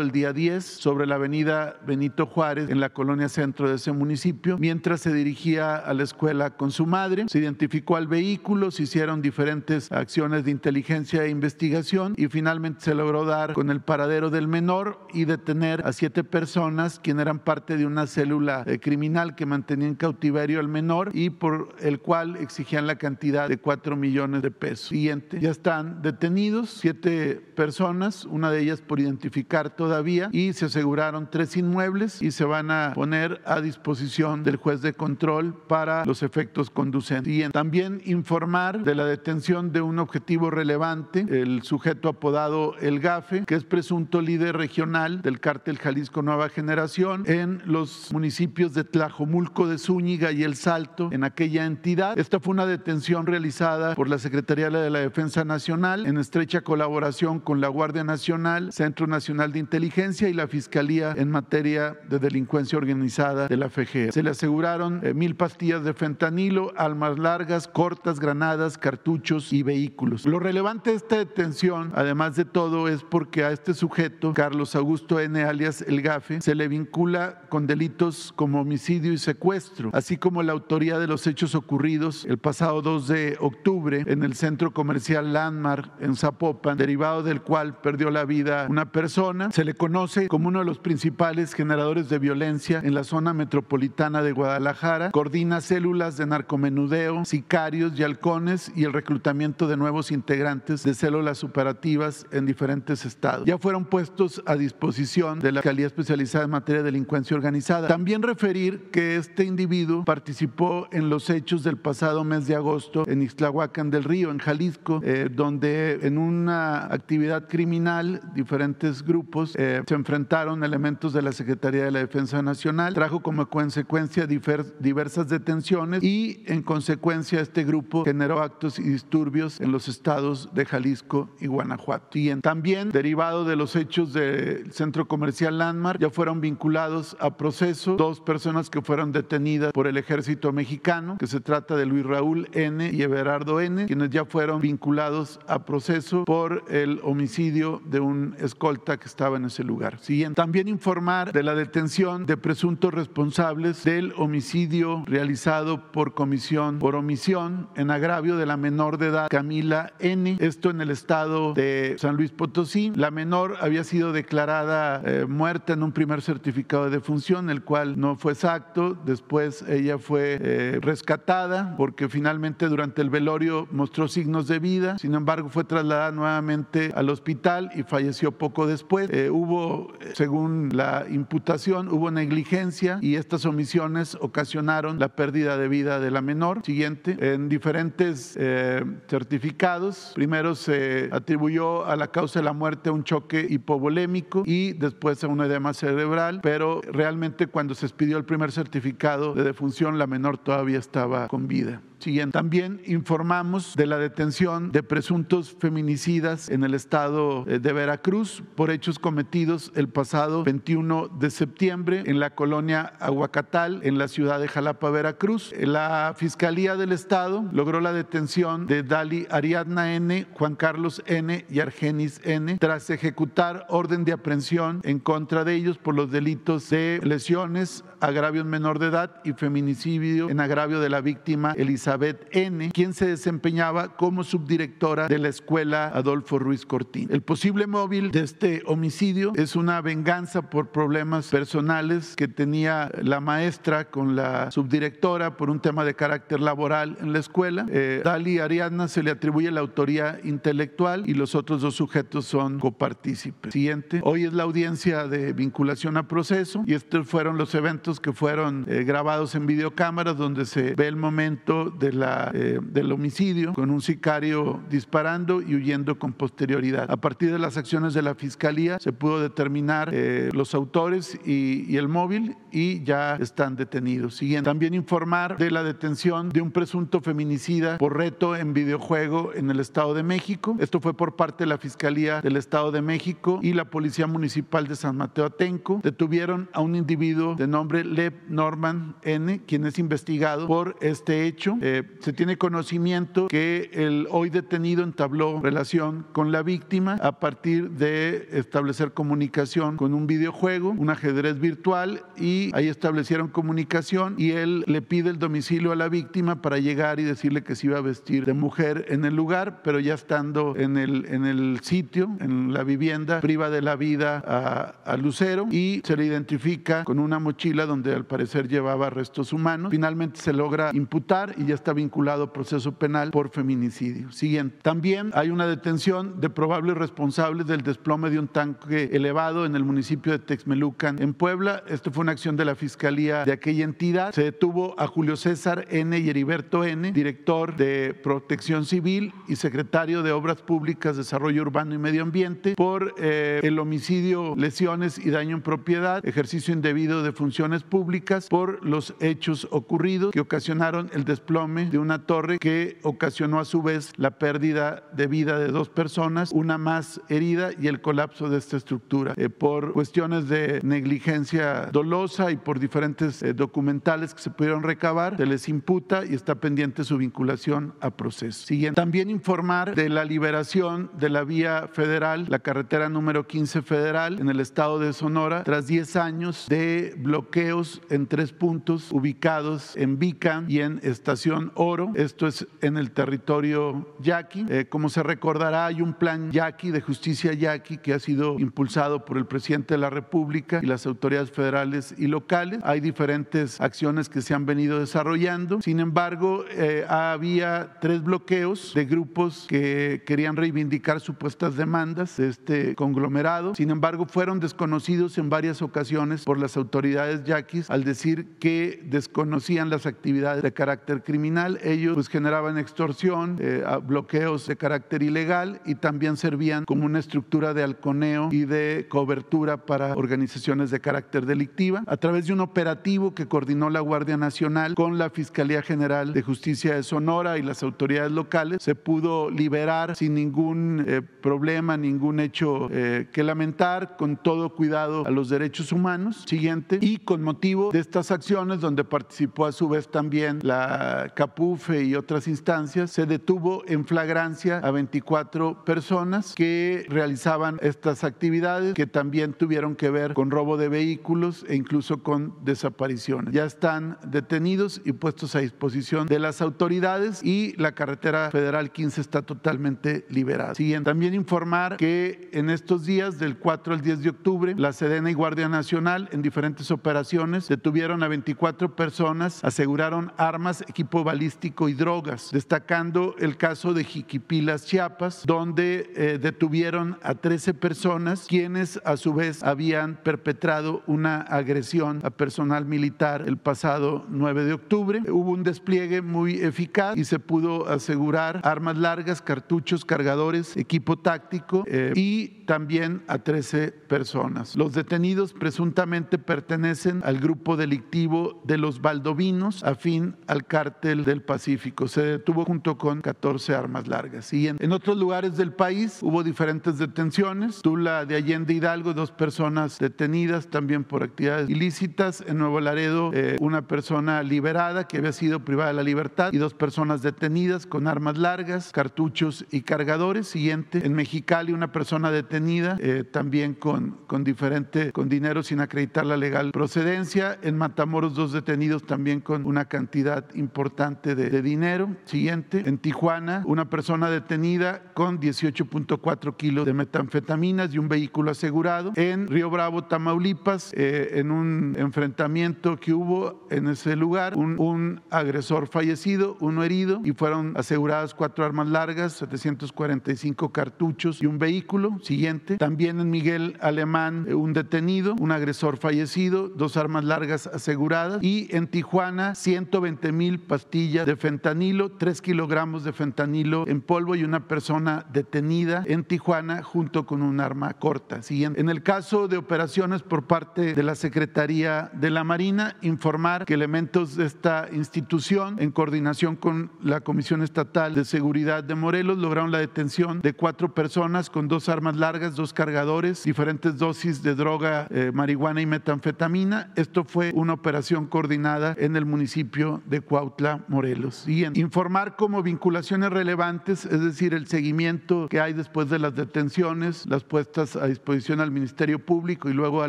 el 0.00 0.10
día 0.10 0.32
10 0.32 0.64
sobre 0.64 1.06
la 1.06 1.16
avenida 1.16 1.76
Benito 1.86 2.26
Juárez 2.26 2.70
en 2.70 2.80
la 2.80 2.90
colonia 2.90 3.28
centro 3.28 3.68
de 3.68 3.76
ese 3.76 3.92
municipio, 3.92 4.58
mientras 4.58 5.00
se 5.00 5.12
dirigía 5.12 5.76
a 5.76 5.92
la 5.92 6.02
escuela 6.02 6.50
con 6.50 6.70
su 6.70 6.86
madre. 6.86 7.26
Se 7.28 7.38
identificó 7.38 7.96
al 7.96 8.06
vehículo, 8.06 8.70
se 8.70 8.84
hicieron 8.84 9.22
diferentes 9.22 9.90
acciones 9.92 10.44
de 10.44 10.50
inteligencia 10.50 11.24
e 11.24 11.30
investigación 11.30 12.14
y 12.16 12.28
finalmente 12.28 12.80
se 12.80 12.94
logró 12.94 13.24
dar 13.24 13.52
con 13.52 13.70
el 13.70 13.80
paradero 13.80 14.30
del 14.30 14.48
menor 14.48 15.06
y 15.12 15.24
detener 15.24 15.82
a 15.84 15.92
siete 15.92 16.24
personas 16.24 17.00
quienes 17.00 17.22
eran 17.22 17.38
parte 17.40 17.76
de 17.76 17.86
una 17.86 18.06
célula 18.06 18.64
eh, 18.66 18.78
criminal 18.78 19.34
que 19.34 19.46
mantenía 19.46 19.88
en 19.88 19.94
cautiverio 19.94 20.60
al 20.60 20.68
menor 20.68 21.10
y 21.12 21.30
por 21.30 21.74
el 21.80 22.00
cual 22.00 22.36
exigían 22.36 22.86
la 22.86 22.96
cantidad 22.96 23.48
de 23.48 23.58
cuatro 23.58 23.96
millones 23.96 24.42
de 24.42 24.50
pesos. 24.50 24.88
Siguiente, 24.88 25.38
ya 25.40 25.50
están 25.50 26.02
detenidos 26.02 26.70
siete 26.70 27.34
personas, 27.34 28.24
una 28.24 28.50
de 28.50 28.60
ellas 28.60 28.80
por 28.80 29.00
identificar 29.40 29.70
toda 29.70 30.00
y 30.32 30.52
se 30.54 30.66
aseguraron 30.66 31.28
tres 31.30 31.56
inmuebles 31.56 32.22
y 32.22 32.30
se 32.30 32.44
van 32.44 32.70
a 32.70 32.92
poner 32.94 33.42
a 33.44 33.60
disposición 33.60 34.42
del 34.42 34.56
juez 34.56 34.80
de 34.80 34.94
control 34.94 35.54
para 35.68 36.04
los 36.06 36.22
efectos 36.22 36.70
conducentes. 36.70 37.50
También 37.52 38.00
informar 38.06 38.82
de 38.82 38.94
la 38.94 39.04
detención 39.04 39.72
de 39.72 39.82
un 39.82 39.98
objetivo 39.98 40.50
relevante, 40.50 41.26
el 41.28 41.62
sujeto 41.62 42.08
apodado 42.08 42.76
El 42.78 43.00
Gafe, 43.00 43.44
que 43.46 43.54
es 43.54 43.64
presunto 43.64 44.22
líder 44.22 44.56
regional 44.56 45.20
del 45.22 45.38
cártel 45.38 45.78
Jalisco 45.78 46.22
Nueva 46.22 46.48
Generación 46.48 47.24
en 47.26 47.62
los 47.66 48.10
municipios 48.12 48.72
de 48.72 48.84
Tlajomulco 48.84 49.68
de 49.68 49.78
Zúñiga 49.78 50.32
y 50.32 50.44
El 50.44 50.56
Salto, 50.56 51.10
en 51.12 51.24
aquella 51.24 51.66
entidad. 51.66 52.18
Esta 52.18 52.40
fue 52.40 52.52
una 52.52 52.66
detención 52.66 53.26
realizada 53.26 53.94
por 53.94 54.08
la 54.08 54.18
Secretaría 54.18 54.70
de 54.70 54.90
la 54.90 55.00
Defensa 55.00 55.44
Nacional 55.44 56.06
en 56.06 56.16
estrecha 56.16 56.62
colaboración 56.62 57.38
con 57.38 57.60
la 57.60 57.68
Guardia 57.68 58.04
Nacional, 58.04 58.72
Centro 58.72 59.06
Nacional 59.06 59.29
de 59.30 59.58
Inteligencia, 59.58 60.28
y 60.28 60.32
la 60.34 60.48
Fiscalía 60.48 61.14
en 61.16 61.30
materia 61.30 61.96
de 62.08 62.18
delincuencia 62.18 62.76
organizada 62.76 63.46
de 63.46 63.56
la 63.56 63.70
FG. 63.70 64.12
Se 64.12 64.22
le 64.22 64.30
aseguraron 64.30 65.00
eh, 65.04 65.14
mil 65.14 65.36
pastillas 65.36 65.84
de 65.84 65.94
fentanilo, 65.94 66.72
almas 66.76 67.18
largas, 67.18 67.68
cortas, 67.68 68.18
granadas, 68.18 68.76
cartuchos 68.76 69.52
y 69.52 69.62
vehículos. 69.62 70.26
Lo 70.26 70.40
relevante 70.40 70.90
de 70.90 70.96
esta 70.96 71.16
detención, 71.16 71.92
además 71.94 72.34
de 72.34 72.44
todo, 72.44 72.88
es 72.88 73.04
porque 73.04 73.44
a 73.44 73.52
este 73.52 73.72
sujeto, 73.72 74.34
Carlos 74.34 74.74
Augusto 74.74 75.20
N. 75.20 75.42
alias 75.42 75.82
El 75.82 76.02
Gafe, 76.02 76.40
se 76.40 76.54
le 76.56 76.66
vincula 76.66 77.42
con 77.48 77.66
delitos 77.66 78.32
como 78.34 78.60
homicidio 78.60 79.12
y 79.12 79.18
secuestro, 79.18 79.90
así 79.92 80.16
como 80.16 80.42
la 80.42 80.52
autoría 80.52 80.98
de 80.98 81.06
los 81.06 81.26
hechos 81.26 81.54
ocurridos 81.54 82.26
el 82.28 82.38
pasado 82.38 82.82
2 82.82 83.08
de 83.08 83.36
octubre 83.40 84.04
en 84.06 84.24
el 84.24 84.34
centro 84.34 84.72
comercial 84.72 85.32
Landmark 85.32 85.92
en 86.00 86.16
Zapopan, 86.16 86.76
derivado 86.76 87.22
del 87.22 87.42
cual 87.42 87.80
perdió 87.80 88.10
la 88.10 88.24
vida 88.24 88.66
una 88.68 88.90
persona. 88.90 89.19
Se 89.50 89.64
le 89.64 89.74
conoce 89.74 90.28
como 90.28 90.48
uno 90.48 90.60
de 90.60 90.64
los 90.64 90.78
principales 90.78 91.52
generadores 91.52 92.08
de 92.08 92.18
violencia 92.18 92.80
en 92.82 92.94
la 92.94 93.04
zona 93.04 93.34
metropolitana 93.34 94.22
de 94.22 94.32
Guadalajara, 94.32 95.10
coordina 95.10 95.60
células 95.60 96.16
de 96.16 96.24
narcomenudeo, 96.24 97.26
sicarios 97.26 97.92
y 97.98 98.02
halcones 98.02 98.72
y 98.74 98.84
el 98.84 98.94
reclutamiento 98.94 99.68
de 99.68 99.76
nuevos 99.76 100.10
integrantes 100.10 100.84
de 100.84 100.94
células 100.94 101.44
operativas 101.44 102.26
en 102.32 102.46
diferentes 102.46 103.04
estados. 103.04 103.44
Ya 103.44 103.58
fueron 103.58 103.84
puestos 103.84 104.42
a 104.46 104.56
disposición 104.56 105.38
de 105.38 105.52
la 105.52 105.60
Fiscalía 105.60 105.86
Especializada 105.86 106.44
en 106.46 106.50
Materia 106.52 106.80
de 106.80 106.86
Delincuencia 106.86 107.36
Organizada. 107.36 107.88
También 107.88 108.22
referir 108.22 108.90
que 108.90 109.16
este 109.16 109.44
individuo 109.44 110.02
participó 110.06 110.88
en 110.92 111.10
los 111.10 111.28
hechos 111.28 111.62
del 111.62 111.76
pasado 111.76 112.24
mes 112.24 112.46
de 112.46 112.54
agosto 112.54 113.04
en 113.06 113.20
Ixtlahuacán 113.20 113.90
del 113.90 114.04
Río, 114.04 114.30
en 114.30 114.38
Jalisco, 114.38 115.02
eh, 115.04 115.28
donde 115.30 115.98
en 116.06 116.16
una 116.16 116.86
actividad 116.86 117.48
criminal 117.48 118.22
diferentes 118.34 119.02
grupos 119.10 119.56
eh, 119.56 119.82
se 119.86 119.94
enfrentaron 119.94 120.62
elementos 120.62 121.12
de 121.12 121.22
la 121.22 121.32
Secretaría 121.32 121.84
de 121.84 121.90
la 121.90 121.98
Defensa 121.98 122.42
Nacional, 122.42 122.94
trajo 122.94 123.20
como 123.20 123.48
consecuencia 123.48 124.26
diversas 124.26 125.28
detenciones 125.28 126.02
y 126.02 126.44
en 126.46 126.62
consecuencia 126.62 127.40
este 127.40 127.64
grupo 127.64 128.04
generó 128.04 128.40
actos 128.40 128.78
y 128.78 128.82
disturbios 128.82 129.60
en 129.60 129.72
los 129.72 129.88
estados 129.88 130.50
de 130.54 130.64
Jalisco 130.64 131.28
y 131.40 131.48
Guanajuato. 131.48 132.18
Y 132.18 132.34
también, 132.36 132.90
derivado 132.90 133.44
de 133.44 133.56
los 133.56 133.74
hechos 133.74 134.12
del 134.12 134.70
centro 134.72 135.08
comercial 135.08 135.58
Landmark, 135.58 136.00
ya 136.00 136.10
fueron 136.10 136.40
vinculados 136.40 137.16
a 137.18 137.36
proceso 137.36 137.96
dos 137.96 138.20
personas 138.20 138.70
que 138.70 138.80
fueron 138.80 139.10
detenidas 139.10 139.72
por 139.72 139.88
el 139.88 139.96
ejército 139.96 140.52
mexicano, 140.52 141.16
que 141.18 141.26
se 141.26 141.40
trata 141.40 141.76
de 141.76 141.86
Luis 141.86 142.06
Raúl 142.06 142.48
N. 142.52 142.90
y 142.92 143.02
Everardo 143.02 143.60
N., 143.60 143.86
quienes 143.86 144.10
ya 144.10 144.24
fueron 144.24 144.60
vinculados 144.60 145.40
a 145.48 145.64
proceso 145.64 146.24
por 146.24 146.64
el 146.68 147.00
homicidio 147.02 147.82
de 147.84 147.98
un 147.98 148.36
escolta 148.38 148.89
que 148.98 149.06
estaba 149.06 149.36
en 149.36 149.44
ese 149.44 149.64
lugar. 149.64 149.98
Siguiente. 150.00 150.36
También 150.36 150.68
informar 150.68 151.32
de 151.32 151.42
la 151.42 151.54
detención 151.54 152.26
de 152.26 152.36
presuntos 152.36 152.92
responsables 152.92 153.84
del 153.84 154.12
homicidio 154.16 155.04
realizado 155.06 155.92
por 155.92 156.14
comisión 156.14 156.78
por 156.78 156.94
omisión 156.94 157.68
en 157.76 157.90
agravio 157.90 158.36
de 158.36 158.46
la 158.46 158.56
menor 158.56 158.98
de 158.98 159.08
edad 159.08 159.28
Camila 159.28 159.92
N. 159.98 160.36
Esto 160.40 160.70
en 160.70 160.80
el 160.80 160.90
estado 160.90 161.54
de 161.54 161.96
San 161.98 162.16
Luis 162.16 162.30
Potosí. 162.30 162.92
La 162.94 163.10
menor 163.10 163.56
había 163.60 163.84
sido 163.84 164.12
declarada 164.12 165.02
eh, 165.04 165.26
muerta 165.26 165.72
en 165.72 165.82
un 165.82 165.92
primer 165.92 166.22
certificado 166.22 166.84
de 166.84 166.90
defunción, 166.90 167.50
el 167.50 167.62
cual 167.62 167.98
no 167.98 168.16
fue 168.16 168.32
exacto. 168.32 168.96
Después 169.04 169.62
ella 169.68 169.98
fue 169.98 170.38
eh, 170.40 170.78
rescatada 170.80 171.74
porque 171.76 172.08
finalmente 172.08 172.68
durante 172.68 173.02
el 173.02 173.10
velorio 173.10 173.68
mostró 173.70 174.08
signos 174.08 174.48
de 174.48 174.58
vida. 174.58 174.98
Sin 174.98 175.14
embargo, 175.14 175.48
fue 175.48 175.64
trasladada 175.64 176.12
nuevamente 176.12 176.92
al 176.94 177.08
hospital 177.10 177.70
y 177.74 177.82
falleció 177.82 178.32
poco 178.32 178.66
después. 178.66 178.79
Eh, 179.10 179.30
hubo, 179.30 179.92
según 180.14 180.70
la 180.72 181.06
imputación, 181.10 181.88
hubo 181.88 182.10
negligencia 182.10 182.98
y 183.00 183.16
estas 183.16 183.44
omisiones 183.46 184.16
ocasionaron 184.20 184.98
la 184.98 185.14
pérdida 185.14 185.56
de 185.56 185.68
vida 185.68 186.00
de 186.00 186.10
la 186.10 186.20
menor. 186.20 186.62
Siguiente, 186.64 187.16
en 187.20 187.48
diferentes 187.48 188.36
eh, 188.38 188.84
certificados, 189.08 190.12
primero 190.14 190.54
se 190.54 191.08
atribuyó 191.12 191.86
a 191.86 191.96
la 191.96 192.08
causa 192.08 192.40
de 192.40 192.44
la 192.44 192.52
muerte 192.52 192.90
un 192.90 193.04
choque 193.04 193.46
hipovolémico 193.48 194.42
y 194.46 194.72
después 194.72 195.22
a 195.24 195.28
un 195.28 195.40
edema 195.40 195.74
cerebral, 195.74 196.40
pero 196.42 196.80
realmente 196.92 197.46
cuando 197.46 197.74
se 197.74 197.86
expidió 197.86 198.18
el 198.18 198.24
primer 198.24 198.52
certificado 198.52 199.34
de 199.34 199.44
defunción, 199.44 199.98
la 199.98 200.06
menor 200.06 200.38
todavía 200.38 200.78
estaba 200.78 201.28
con 201.28 201.46
vida. 201.46 201.82
Siguiente. 202.00 202.32
También 202.32 202.80
informamos 202.86 203.76
de 203.76 203.84
la 203.84 203.98
detención 203.98 204.72
de 204.72 204.82
presuntos 204.82 205.54
feminicidas 205.58 206.48
en 206.48 206.64
el 206.64 206.72
estado 206.72 207.44
eh, 207.46 207.58
de 207.58 207.72
Veracruz 207.74 208.42
por 208.54 208.70
hechos 208.70 208.98
cometidos 208.98 209.70
el 209.74 209.88
pasado 209.88 210.42
21 210.42 211.08
de 211.08 211.30
septiembre 211.30 212.02
en 212.06 212.18
la 212.18 212.30
colonia 212.34 212.94
Aguacatal, 213.00 213.80
en 213.82 213.98
la 213.98 214.08
ciudad 214.08 214.40
de 214.40 214.48
Jalapa, 214.48 214.88
Veracruz. 214.88 215.52
La 215.58 216.14
Fiscalía 216.16 216.76
del 216.76 216.92
Estado 216.92 217.44
logró 217.52 217.80
la 217.80 217.92
detención 217.92 218.66
de 218.66 218.82
Dali 218.82 219.26
Ariadna 219.30 219.94
N., 219.94 220.26
Juan 220.32 220.56
Carlos 220.56 221.02
N. 221.04 221.44
y 221.50 221.60
Argenis 221.60 222.22
N. 222.24 222.56
tras 222.56 222.88
ejecutar 222.88 223.66
orden 223.68 224.06
de 224.06 224.12
aprehensión 224.12 224.80
en 224.84 225.00
contra 225.00 225.44
de 225.44 225.54
ellos 225.54 225.76
por 225.76 225.94
los 225.94 226.10
delitos 226.10 226.70
de 226.70 226.98
lesiones, 227.02 227.84
agravio 228.00 228.40
en 228.40 228.48
menor 228.48 228.78
de 228.78 228.86
edad 228.86 229.20
y 229.22 229.34
feminicidio 229.34 230.30
en 230.30 230.40
agravio 230.40 230.80
de 230.80 230.88
la 230.88 231.02
víctima 231.02 231.52
Elizabeth 231.58 231.89
Elizabeth 231.90 232.28
N., 232.30 232.70
quien 232.72 232.94
se 232.94 233.06
desempeñaba 233.06 233.96
como 233.96 234.22
subdirectora 234.22 235.08
de 235.08 235.18
la 235.18 235.28
escuela 235.28 235.88
Adolfo 235.88 236.38
Ruiz 236.38 236.64
Cortín. 236.64 237.08
El 237.10 237.22
posible 237.22 237.66
móvil 237.66 238.12
de 238.12 238.20
este 238.20 238.62
homicidio 238.66 239.32
es 239.34 239.56
una 239.56 239.80
venganza 239.80 240.42
por 240.50 240.68
problemas 240.68 241.28
personales 241.28 242.14
que 242.14 242.28
tenía 242.28 242.92
la 243.02 243.20
maestra 243.20 243.90
con 243.90 244.14
la 244.14 244.52
subdirectora 244.52 245.36
por 245.36 245.50
un 245.50 245.58
tema 245.58 245.84
de 245.84 245.94
carácter 245.94 246.38
laboral 246.38 246.96
en 247.00 247.12
la 247.12 247.18
escuela. 247.18 247.66
Eh, 247.68 248.02
Dali 248.04 248.38
Ariadna 248.38 248.86
se 248.86 249.02
le 249.02 249.10
atribuye 249.10 249.50
la 249.50 249.60
autoría 249.60 250.20
intelectual 250.22 251.08
y 251.08 251.14
los 251.14 251.34
otros 251.34 251.60
dos 251.60 251.74
sujetos 251.74 252.24
son 252.24 252.60
copartícipes. 252.60 253.52
Siguiente. 253.52 254.00
Hoy 254.04 254.24
es 254.26 254.32
la 254.32 254.44
audiencia 254.44 255.08
de 255.08 255.32
vinculación 255.32 255.96
a 255.96 256.06
proceso 256.06 256.62
y 256.66 256.74
estos 256.74 257.08
fueron 257.08 257.36
los 257.36 257.52
eventos 257.56 257.98
que 257.98 258.12
fueron 258.12 258.64
eh, 258.68 258.84
grabados 258.84 259.34
en 259.34 259.46
videocámaras 259.46 260.16
donde 260.16 260.46
se 260.46 260.74
ve 260.74 260.86
el 260.86 260.96
momento 260.96 261.70
eh, 261.82 262.58
del 262.62 262.92
homicidio 262.92 263.52
con 263.54 263.70
un 263.70 263.80
sicario 263.80 264.60
disparando 264.70 265.42
y 265.42 265.54
huyendo 265.54 265.98
con 265.98 266.12
posterioridad. 266.12 266.90
A 266.90 266.96
partir 266.96 267.32
de 267.32 267.38
las 267.38 267.56
acciones 267.56 267.94
de 267.94 268.02
la 268.02 268.14
Fiscalía 268.14 268.78
se 268.78 268.92
pudo 268.92 269.20
determinar 269.20 269.90
eh, 269.92 270.30
los 270.32 270.54
autores 270.54 271.18
y, 271.24 271.76
el 271.80 271.88
móvil 271.88 272.36
y 272.52 272.82
ya 272.84 273.16
están 273.16 273.56
detenidos. 273.56 274.16
Siguiente. 274.16 274.44
También 274.50 274.74
informar 274.74 275.38
de 275.38 275.50
la 275.50 275.62
detención 275.62 276.28
de 276.28 276.42
un 276.42 276.50
presunto 276.50 277.00
feminicida 277.00 277.78
por 277.78 277.96
reto 277.96 278.36
en 278.36 278.52
videojuego 278.52 279.32
en 279.34 279.50
el 279.50 279.60
Estado 279.60 279.94
de 279.94 280.02
México. 280.02 280.56
Esto 280.58 280.80
fue 280.80 280.94
por 280.94 281.16
parte 281.16 281.44
de 281.44 281.48
la 281.48 281.58
Fiscalía 281.58 282.20
del 282.20 282.36
Estado 282.36 282.70
de 282.72 282.82
México 282.82 283.38
y 283.42 283.54
la 283.54 283.64
Policía 283.64 284.06
Municipal 284.06 284.66
de 284.66 284.76
San 284.76 284.96
Mateo 284.96 285.24
Atenco. 285.24 285.80
Detuvieron 285.82 286.50
a 286.52 286.60
un 286.60 286.74
individuo 286.74 287.34
de 287.34 287.46
nombre 287.46 287.84
Lev 287.84 288.14
Norman 288.28 288.96
N., 289.02 289.42
quien 289.46 289.64
es 289.64 289.78
investigado 289.78 290.46
por 290.46 290.76
este 290.80 291.26
hecho. 291.26 291.56
Se 292.00 292.12
tiene 292.12 292.36
conocimiento 292.36 293.28
que 293.28 293.70
el 293.72 294.06
hoy 294.10 294.30
detenido 294.30 294.82
entabló 294.82 295.40
relación 295.42 296.06
con 296.12 296.32
la 296.32 296.42
víctima 296.42 296.98
a 297.02 297.20
partir 297.20 297.70
de 297.70 298.28
establecer 298.32 298.92
comunicación 298.92 299.76
con 299.76 299.94
un 299.94 300.06
videojuego, 300.06 300.70
un 300.70 300.90
ajedrez 300.90 301.38
virtual 301.38 302.02
y 302.16 302.50
ahí 302.54 302.68
establecieron 302.68 303.28
comunicación 303.28 304.14
y 304.18 304.30
él 304.32 304.64
le 304.66 304.82
pide 304.82 305.10
el 305.10 305.18
domicilio 305.18 305.72
a 305.72 305.76
la 305.76 305.88
víctima 305.88 306.42
para 306.42 306.58
llegar 306.58 307.00
y 307.00 307.04
decirle 307.04 307.42
que 307.42 307.54
se 307.54 307.66
iba 307.66 307.78
a 307.78 307.82
vestir 307.82 308.24
de 308.24 308.34
mujer 308.34 308.86
en 308.88 309.04
el 309.04 309.14
lugar, 309.14 309.62
pero 309.62 309.80
ya 309.80 309.94
estando 309.94 310.56
en 310.56 310.76
el, 310.76 311.06
en 311.06 311.24
el 311.26 311.60
sitio, 311.62 312.10
en 312.20 312.52
la 312.52 312.64
vivienda, 312.64 313.20
priva 313.20 313.50
de 313.50 313.62
la 313.62 313.76
vida 313.76 314.22
a, 314.26 314.74
a 314.84 314.96
Lucero 314.96 315.46
y 315.50 315.82
se 315.84 315.96
le 315.96 316.06
identifica 316.06 316.84
con 316.84 316.98
una 316.98 317.18
mochila 317.18 317.66
donde 317.66 317.94
al 317.94 318.04
parecer 318.04 318.48
llevaba 318.48 318.90
restos 318.90 319.32
humanos. 319.32 319.70
Finalmente 319.70 320.20
se 320.20 320.32
logra 320.32 320.70
imputar 320.72 321.34
y 321.36 321.46
ya 321.46 321.54
está 321.60 321.72
vinculado 321.72 322.24
a 322.24 322.32
proceso 322.32 322.72
penal 322.72 323.10
por 323.10 323.30
feminicidio. 323.30 324.10
Siguiente. 324.10 324.58
También 324.62 325.10
hay 325.14 325.30
una 325.30 325.46
detención 325.46 326.20
de 326.20 326.30
probables 326.30 326.76
responsables 326.76 327.46
del 327.46 327.62
desplome 327.62 328.10
de 328.10 328.18
un 328.18 328.28
tanque 328.28 328.90
elevado 328.92 329.44
en 329.44 329.54
el 329.54 329.64
municipio 329.64 330.12
de 330.12 330.18
Texmelucan, 330.18 331.00
en 331.02 331.14
Puebla. 331.14 331.62
Esto 331.68 331.90
fue 331.90 332.02
una 332.02 332.12
acción 332.12 332.36
de 332.36 332.44
la 332.44 332.54
Fiscalía 332.54 333.24
de 333.24 333.32
aquella 333.32 333.64
entidad. 333.64 334.12
Se 334.12 334.22
detuvo 334.22 334.74
a 334.78 334.86
Julio 334.86 335.16
César 335.16 335.66
N. 335.70 335.98
y 335.98 336.08
Heriberto 336.08 336.64
N., 336.64 336.92
director 336.92 337.56
de 337.56 337.94
Protección 338.02 338.64
Civil 338.64 339.12
y 339.28 339.36
secretario 339.36 340.02
de 340.02 340.12
Obras 340.12 340.42
Públicas, 340.42 340.96
Desarrollo 340.96 341.42
Urbano 341.42 341.74
y 341.74 341.78
Medio 341.78 342.02
Ambiente, 342.02 342.54
por 342.56 342.94
eh, 342.98 343.40
el 343.42 343.58
homicidio, 343.58 344.34
lesiones 344.36 344.98
y 344.98 345.10
daño 345.10 345.36
en 345.36 345.42
propiedad, 345.42 346.04
ejercicio 346.06 346.54
indebido 346.54 347.02
de 347.02 347.12
funciones 347.12 347.62
públicas 347.62 348.28
por 348.28 348.64
los 348.64 348.94
hechos 349.00 349.46
ocurridos 349.50 350.12
que 350.12 350.20
ocasionaron 350.20 350.90
el 350.92 351.04
desplome 351.04 351.39
de 351.40 351.78
una 351.78 352.04
torre 352.04 352.38
que 352.38 352.78
ocasionó 352.82 353.40
a 353.40 353.46
su 353.46 353.62
vez 353.62 353.92
la 353.96 354.18
pérdida 354.18 354.84
de 354.92 355.06
vida 355.06 355.38
de 355.38 355.48
dos 355.48 355.70
personas, 355.70 356.32
una 356.32 356.58
más 356.58 357.00
herida 357.08 357.50
y 357.58 357.66
el 357.68 357.80
colapso 357.80 358.28
de 358.28 358.36
esta 358.36 358.58
estructura. 358.58 359.14
Eh, 359.16 359.30
por 359.30 359.72
cuestiones 359.72 360.28
de 360.28 360.60
negligencia 360.62 361.70
dolosa 361.72 362.30
y 362.30 362.36
por 362.36 362.58
diferentes 362.58 363.22
eh, 363.22 363.32
documentales 363.32 364.12
que 364.12 364.20
se 364.20 364.30
pudieron 364.30 364.62
recabar, 364.62 365.16
se 365.16 365.24
les 365.24 365.48
imputa 365.48 366.04
y 366.04 366.14
está 366.14 366.34
pendiente 366.34 366.84
su 366.84 366.98
vinculación 366.98 367.74
a 367.80 367.90
proceso. 367.90 368.46
Siguiente. 368.46 368.76
También 368.76 369.08
informar 369.08 369.74
de 369.74 369.88
la 369.88 370.04
liberación 370.04 370.90
de 370.98 371.08
la 371.08 371.24
vía 371.24 371.70
federal, 371.72 372.26
la 372.28 372.40
carretera 372.40 372.90
número 372.90 373.26
15 373.26 373.62
federal 373.62 374.20
en 374.20 374.28
el 374.28 374.40
estado 374.40 374.78
de 374.78 374.92
Sonora, 374.92 375.42
tras 375.44 375.66
10 375.66 375.96
años 375.96 376.46
de 376.50 376.94
bloqueos 376.98 377.80
en 377.88 378.06
tres 378.06 378.32
puntos 378.32 378.92
ubicados 378.92 379.74
en 379.76 379.98
Vican 379.98 380.44
y 380.50 380.60
en 380.60 380.80
Estación 380.82 381.29
Oro. 381.54 381.92
Esto 381.94 382.26
es 382.26 382.46
en 382.60 382.76
el 382.76 382.90
territorio 382.92 383.94
yaqui. 384.00 384.46
Eh, 384.48 384.66
como 384.68 384.88
se 384.88 385.02
recordará, 385.02 385.66
hay 385.66 385.82
un 385.82 385.94
plan 385.94 386.30
yaqui 386.30 386.70
de 386.70 386.80
justicia 386.80 387.32
yaqui 387.32 387.78
que 387.78 387.94
ha 387.94 387.98
sido 387.98 388.38
impulsado 388.38 389.04
por 389.04 389.16
el 389.16 389.26
presidente 389.26 389.74
de 389.74 389.78
la 389.78 389.90
República 389.90 390.60
y 390.62 390.66
las 390.66 390.86
autoridades 390.86 391.30
federales 391.30 391.94
y 391.96 392.06
locales. 392.06 392.60
Hay 392.62 392.80
diferentes 392.80 393.60
acciones 393.60 394.08
que 394.08 394.22
se 394.22 394.34
han 394.34 394.46
venido 394.46 394.80
desarrollando. 394.80 395.60
Sin 395.62 395.80
embargo, 395.80 396.44
eh, 396.50 396.84
había 396.88 397.78
tres 397.80 398.02
bloqueos 398.02 398.72
de 398.74 398.84
grupos 398.84 399.46
que 399.48 400.02
querían 400.06 400.36
reivindicar 400.36 401.00
supuestas 401.00 401.56
demandas 401.56 402.16
de 402.16 402.28
este 402.28 402.74
conglomerado. 402.74 403.54
Sin 403.54 403.70
embargo, 403.70 404.06
fueron 404.06 404.40
desconocidos 404.40 405.18
en 405.18 405.30
varias 405.30 405.62
ocasiones 405.62 406.24
por 406.24 406.38
las 406.38 406.56
autoridades 406.56 407.24
yaquis 407.24 407.70
al 407.70 407.84
decir 407.84 408.38
que 408.38 408.82
desconocían 408.84 409.70
las 409.70 409.86
actividades 409.86 410.42
de 410.42 410.52
carácter 410.52 411.02
criminal 411.02 411.19
ellos 411.62 411.94
pues, 411.94 412.08
generaban 412.08 412.58
extorsión, 412.58 413.36
eh, 413.40 413.64
bloqueos 413.86 414.46
de 414.46 414.56
carácter 414.56 415.02
ilegal 415.02 415.60
y 415.64 415.74
también 415.74 416.16
servían 416.16 416.64
como 416.64 416.86
una 416.86 416.98
estructura 416.98 417.54
de 417.54 417.62
halconeo 417.62 418.28
y 418.30 418.44
de 418.44 418.86
cobertura 418.88 419.58
para 419.58 419.94
organizaciones 419.94 420.70
de 420.70 420.80
carácter 420.80 421.26
delictiva. 421.26 421.82
A 421.86 421.96
través 421.96 422.26
de 422.26 422.32
un 422.32 422.40
operativo 422.40 423.14
que 423.14 423.26
coordinó 423.26 423.70
la 423.70 423.80
Guardia 423.80 424.16
Nacional 424.16 424.74
con 424.74 424.98
la 424.98 425.10
Fiscalía 425.10 425.62
General 425.62 426.12
de 426.12 426.22
Justicia 426.22 426.74
de 426.74 426.82
Sonora 426.82 427.38
y 427.38 427.42
las 427.42 427.62
autoridades 427.62 428.12
locales, 428.12 428.62
se 428.62 428.74
pudo 428.74 429.30
liberar 429.30 429.96
sin 429.96 430.14
ningún 430.14 430.84
eh, 430.86 431.02
problema, 431.02 431.76
ningún 431.76 432.20
hecho 432.20 432.68
eh, 432.70 433.08
que 433.12 433.22
lamentar, 433.22 433.96
con 433.96 434.16
todo 434.16 434.50
cuidado 434.50 435.06
a 435.06 435.10
los 435.10 435.28
derechos 435.28 435.72
humanos. 435.72 436.24
Siguiente. 436.26 436.78
Y 436.80 436.98
con 436.98 437.22
motivo 437.22 437.70
de 437.72 437.80
estas 437.80 438.10
acciones, 438.10 438.60
donde 438.60 438.84
participó 438.84 439.46
a 439.46 439.52
su 439.52 439.68
vez 439.68 439.90
también 439.90 440.40
la 440.42 441.09
Capufe 441.10 441.84
y 441.84 441.94
otras 441.94 442.28
instancias, 442.28 442.90
se 442.90 443.06
detuvo 443.06 443.62
en 443.66 443.86
flagrancia 443.86 444.58
a 444.58 444.70
24 444.70 445.64
personas 445.64 446.34
que 446.34 446.86
realizaban 446.88 447.58
estas 447.62 448.04
actividades 448.04 448.74
que 448.74 448.86
también 448.86 449.32
tuvieron 449.32 449.76
que 449.76 449.90
ver 449.90 450.14
con 450.14 450.30
robo 450.30 450.56
de 450.56 450.68
vehículos 450.68 451.44
e 451.48 451.56
incluso 451.56 452.02
con 452.02 452.34
desapariciones. 452.44 453.34
Ya 453.34 453.44
están 453.44 453.98
detenidos 454.06 454.80
y 454.84 454.92
puestos 454.92 455.34
a 455.34 455.40
disposición 455.40 456.06
de 456.06 456.18
las 456.18 456.40
autoridades 456.40 457.22
y 457.22 457.54
la 457.56 457.72
carretera 457.72 458.30
federal 458.30 458.70
15 458.70 459.00
está 459.00 459.22
totalmente 459.22 460.06
liberada. 460.08 460.54
Siguiente. 460.54 460.90
También 460.90 461.14
informar 461.14 461.76
que 461.76 462.30
en 462.32 462.50
estos 462.50 462.84
días, 462.84 463.18
del 463.18 463.38
4 463.38 463.74
al 463.74 463.80
10 463.80 464.02
de 464.02 464.10
octubre, 464.10 464.54
la 464.56 464.72
Sedena 464.72 465.10
y 465.10 465.14
Guardia 465.14 465.48
Nacional 465.48 466.08
en 466.12 466.22
diferentes 466.22 466.70
operaciones 466.70 467.48
detuvieron 467.48 468.02
a 468.02 468.08
24 468.08 468.76
personas, 468.76 469.44
aseguraron 469.44 470.12
armas, 470.16 470.62
equipo 470.62 470.99
balístico 471.04 471.68
y 471.68 471.74
drogas, 471.74 472.30
destacando 472.32 473.14
el 473.18 473.36
caso 473.36 473.74
de 473.74 473.84
Jiquipilas, 473.84 474.66
Chiapas, 474.66 475.24
donde 475.26 475.92
eh, 475.94 476.18
detuvieron 476.20 476.98
a 477.02 477.14
13 477.14 477.54
personas 477.54 478.26
quienes 478.28 478.80
a 478.84 478.96
su 478.96 479.14
vez 479.14 479.42
habían 479.42 479.96
perpetrado 479.96 480.82
una 480.86 481.20
agresión 481.20 482.00
a 482.04 482.10
personal 482.10 482.64
militar 482.64 483.24
el 483.26 483.36
pasado 483.36 484.04
9 484.08 484.44
de 484.44 484.52
octubre. 484.52 485.02
Hubo 485.08 485.30
un 485.30 485.42
despliegue 485.42 486.02
muy 486.02 486.34
eficaz 486.34 486.96
y 486.96 487.04
se 487.04 487.18
pudo 487.18 487.68
asegurar 487.68 488.40
armas 488.44 488.76
largas, 488.76 489.22
cartuchos, 489.22 489.84
cargadores, 489.84 490.56
equipo 490.56 490.98
táctico 490.98 491.64
eh, 491.66 491.92
y 491.94 492.44
también 492.46 493.02
a 493.06 493.18
13 493.18 493.70
personas. 493.70 494.56
Los 494.56 494.72
detenidos 494.72 495.32
presuntamente 495.32 496.18
pertenecen 496.18 497.00
al 497.04 497.20
grupo 497.20 497.56
delictivo 497.56 498.42
de 498.44 498.58
los 498.58 498.80
Valdovinos, 498.80 499.62
afín 499.62 500.16
al 500.26 500.46
cártel 500.46 500.89
del 500.96 501.22
Pacífico. 501.22 501.86
Se 501.88 502.02
detuvo 502.02 502.44
junto 502.44 502.76
con 502.76 503.00
14 503.00 503.54
armas 503.54 503.86
largas. 503.86 504.32
Y 504.32 504.48
en, 504.48 504.72
otros 504.72 504.96
lugares 504.96 505.36
del 505.36 505.52
país 505.52 505.98
hubo 506.02 506.22
diferentes 506.22 506.78
detenciones. 506.78 507.62
Tula 507.62 508.04
de 508.04 508.16
Allende 508.16 508.54
Hidalgo, 508.54 508.92
dos 508.92 509.10
personas 509.10 509.78
detenidas 509.78 510.48
también 510.48 510.84
por 510.84 511.02
actividades 511.02 511.48
ilícitas. 511.48 512.24
En 512.26 512.38
Nuevo 512.38 512.60
Laredo, 512.60 513.10
eh, 513.14 513.36
una 513.40 513.62
persona 513.62 514.22
liberada 514.22 514.88
que 514.88 514.98
había 514.98 515.12
sido 515.12 515.44
privada 515.44 515.68
de 515.68 515.74
la 515.74 515.82
libertad 515.82 516.32
y 516.32 516.38
dos 516.38 516.54
personas 516.54 517.02
detenidas 517.02 517.66
con 517.66 517.86
armas 517.86 518.18
largas, 518.18 518.72
cartuchos 518.72 519.46
y 519.50 519.62
cargadores. 519.62 520.26
Siguiente, 520.26 520.84
en 520.84 520.94
Mexicali, 520.94 521.52
una 521.52 521.72
persona 521.72 522.10
detenida 522.10 522.76
eh, 522.80 523.04
también 523.04 523.54
con, 523.54 523.98
con 524.06 524.24
diferente, 524.24 524.92
con 524.92 525.08
dinero 525.08 525.42
sin 525.42 525.60
acreditar 525.60 526.04
la 526.04 526.16
legal 526.16 526.50
procedencia. 526.50 527.38
En 527.42 527.56
Matamoros, 527.56 528.14
dos 528.14 528.32
detenidos 528.32 528.84
también 528.84 529.20
con 529.20 529.46
una 529.46 529.66
cantidad 529.66 530.24
importante 530.34 530.79
de, 530.80 531.14
de 531.14 531.42
dinero. 531.42 531.94
Siguiente, 532.06 532.62
en 532.64 532.78
Tijuana, 532.78 533.42
una 533.46 533.68
persona 533.68 534.08
detenida 534.08 534.82
con 534.94 535.20
18.4 535.20 536.36
kilos 536.36 536.64
de 536.64 536.72
metanfetaminas 536.72 537.74
y 537.74 537.78
un 537.78 537.88
vehículo 537.88 538.30
asegurado. 538.30 538.92
En 538.96 539.28
Río 539.28 539.50
Bravo, 539.50 539.84
Tamaulipas, 539.84 540.72
eh, 540.74 541.18
en 541.18 541.32
un 541.32 541.74
enfrentamiento 541.76 542.78
que 542.78 542.94
hubo 542.94 543.46
en 543.50 543.68
ese 543.68 543.94
lugar, 543.94 544.38
un, 544.38 544.58
un 544.58 545.02
agresor 545.10 545.68
fallecido, 545.68 546.38
uno 546.40 546.64
herido 546.64 547.02
y 547.04 547.12
fueron 547.12 547.52
aseguradas 547.58 548.14
cuatro 548.14 548.46
armas 548.46 548.68
largas, 548.68 549.12
745 549.12 550.50
cartuchos 550.50 551.20
y 551.20 551.26
un 551.26 551.38
vehículo. 551.38 551.98
Siguiente. 552.02 552.56
También 552.56 553.00
en 553.00 553.10
Miguel 553.10 553.58
Alemán, 553.60 554.24
eh, 554.28 554.34
un 554.34 554.54
detenido, 554.54 555.14
un 555.20 555.30
agresor 555.30 555.76
fallecido, 555.76 556.48
dos 556.48 556.78
armas 556.78 557.04
largas 557.04 557.46
aseguradas. 557.46 558.22
Y 558.22 558.48
en 558.56 558.66
Tijuana, 558.66 559.34
120 559.34 560.12
mil 560.12 560.40
de 560.70 561.16
fentanilo, 561.16 561.90
3 561.90 562.22
kilogramos 562.22 562.84
de 562.84 562.92
fentanilo 562.92 563.66
en 563.66 563.80
polvo 563.80 564.14
y 564.14 564.22
una 564.22 564.46
persona 564.46 565.04
detenida 565.12 565.82
en 565.86 566.04
Tijuana 566.04 566.62
junto 566.62 567.06
con 567.06 567.22
un 567.22 567.40
arma 567.40 567.74
corta. 567.74 568.22
Siguiente. 568.22 568.60
En 568.60 568.68
el 568.68 568.82
caso 568.82 569.26
de 569.26 569.36
operaciones 569.36 570.02
por 570.02 570.28
parte 570.28 570.74
de 570.74 570.82
la 570.84 570.94
Secretaría 570.94 571.90
de 571.92 572.10
la 572.10 572.22
Marina, 572.22 572.76
informar 572.82 573.46
que 573.46 573.54
elementos 573.54 574.14
de 574.14 574.26
esta 574.26 574.68
institución, 574.72 575.56
en 575.58 575.72
coordinación 575.72 576.36
con 576.36 576.70
la 576.82 577.00
Comisión 577.00 577.42
Estatal 577.42 577.94
de 577.94 578.04
Seguridad 578.04 578.62
de 578.62 578.76
Morelos, 578.76 579.18
lograron 579.18 579.50
la 579.50 579.58
detención 579.58 580.20
de 580.20 580.34
cuatro 580.34 580.72
personas 580.72 581.30
con 581.30 581.48
dos 581.48 581.68
armas 581.68 581.96
largas, 581.96 582.36
dos 582.36 582.52
cargadores, 582.52 583.24
diferentes 583.24 583.76
dosis 583.76 584.22
de 584.22 584.36
droga, 584.36 584.86
eh, 584.90 585.10
marihuana 585.12 585.60
y 585.60 585.66
metanfetamina. 585.66 586.72
Esto 586.76 587.02
fue 587.02 587.32
una 587.34 587.54
operación 587.54 588.06
coordinada 588.06 588.76
en 588.78 588.94
el 588.94 589.04
municipio 589.04 589.82
de 589.86 590.00
Cuautla, 590.00 590.49
Morelos. 590.68 591.26
Y 591.28 591.44
informar 591.58 592.16
como 592.16 592.42
vinculaciones 592.42 593.10
relevantes, 593.10 593.84
es 593.84 594.00
decir, 594.00 594.34
el 594.34 594.46
seguimiento 594.46 595.28
que 595.28 595.40
hay 595.40 595.52
después 595.52 595.88
de 595.90 595.98
las 595.98 596.14
detenciones, 596.14 597.06
las 597.06 597.24
puestas 597.24 597.76
a 597.76 597.86
disposición 597.86 598.40
al 598.40 598.50
Ministerio 598.50 598.98
Público 598.98 599.48
y 599.48 599.52
luego 599.52 599.82
a 599.82 599.88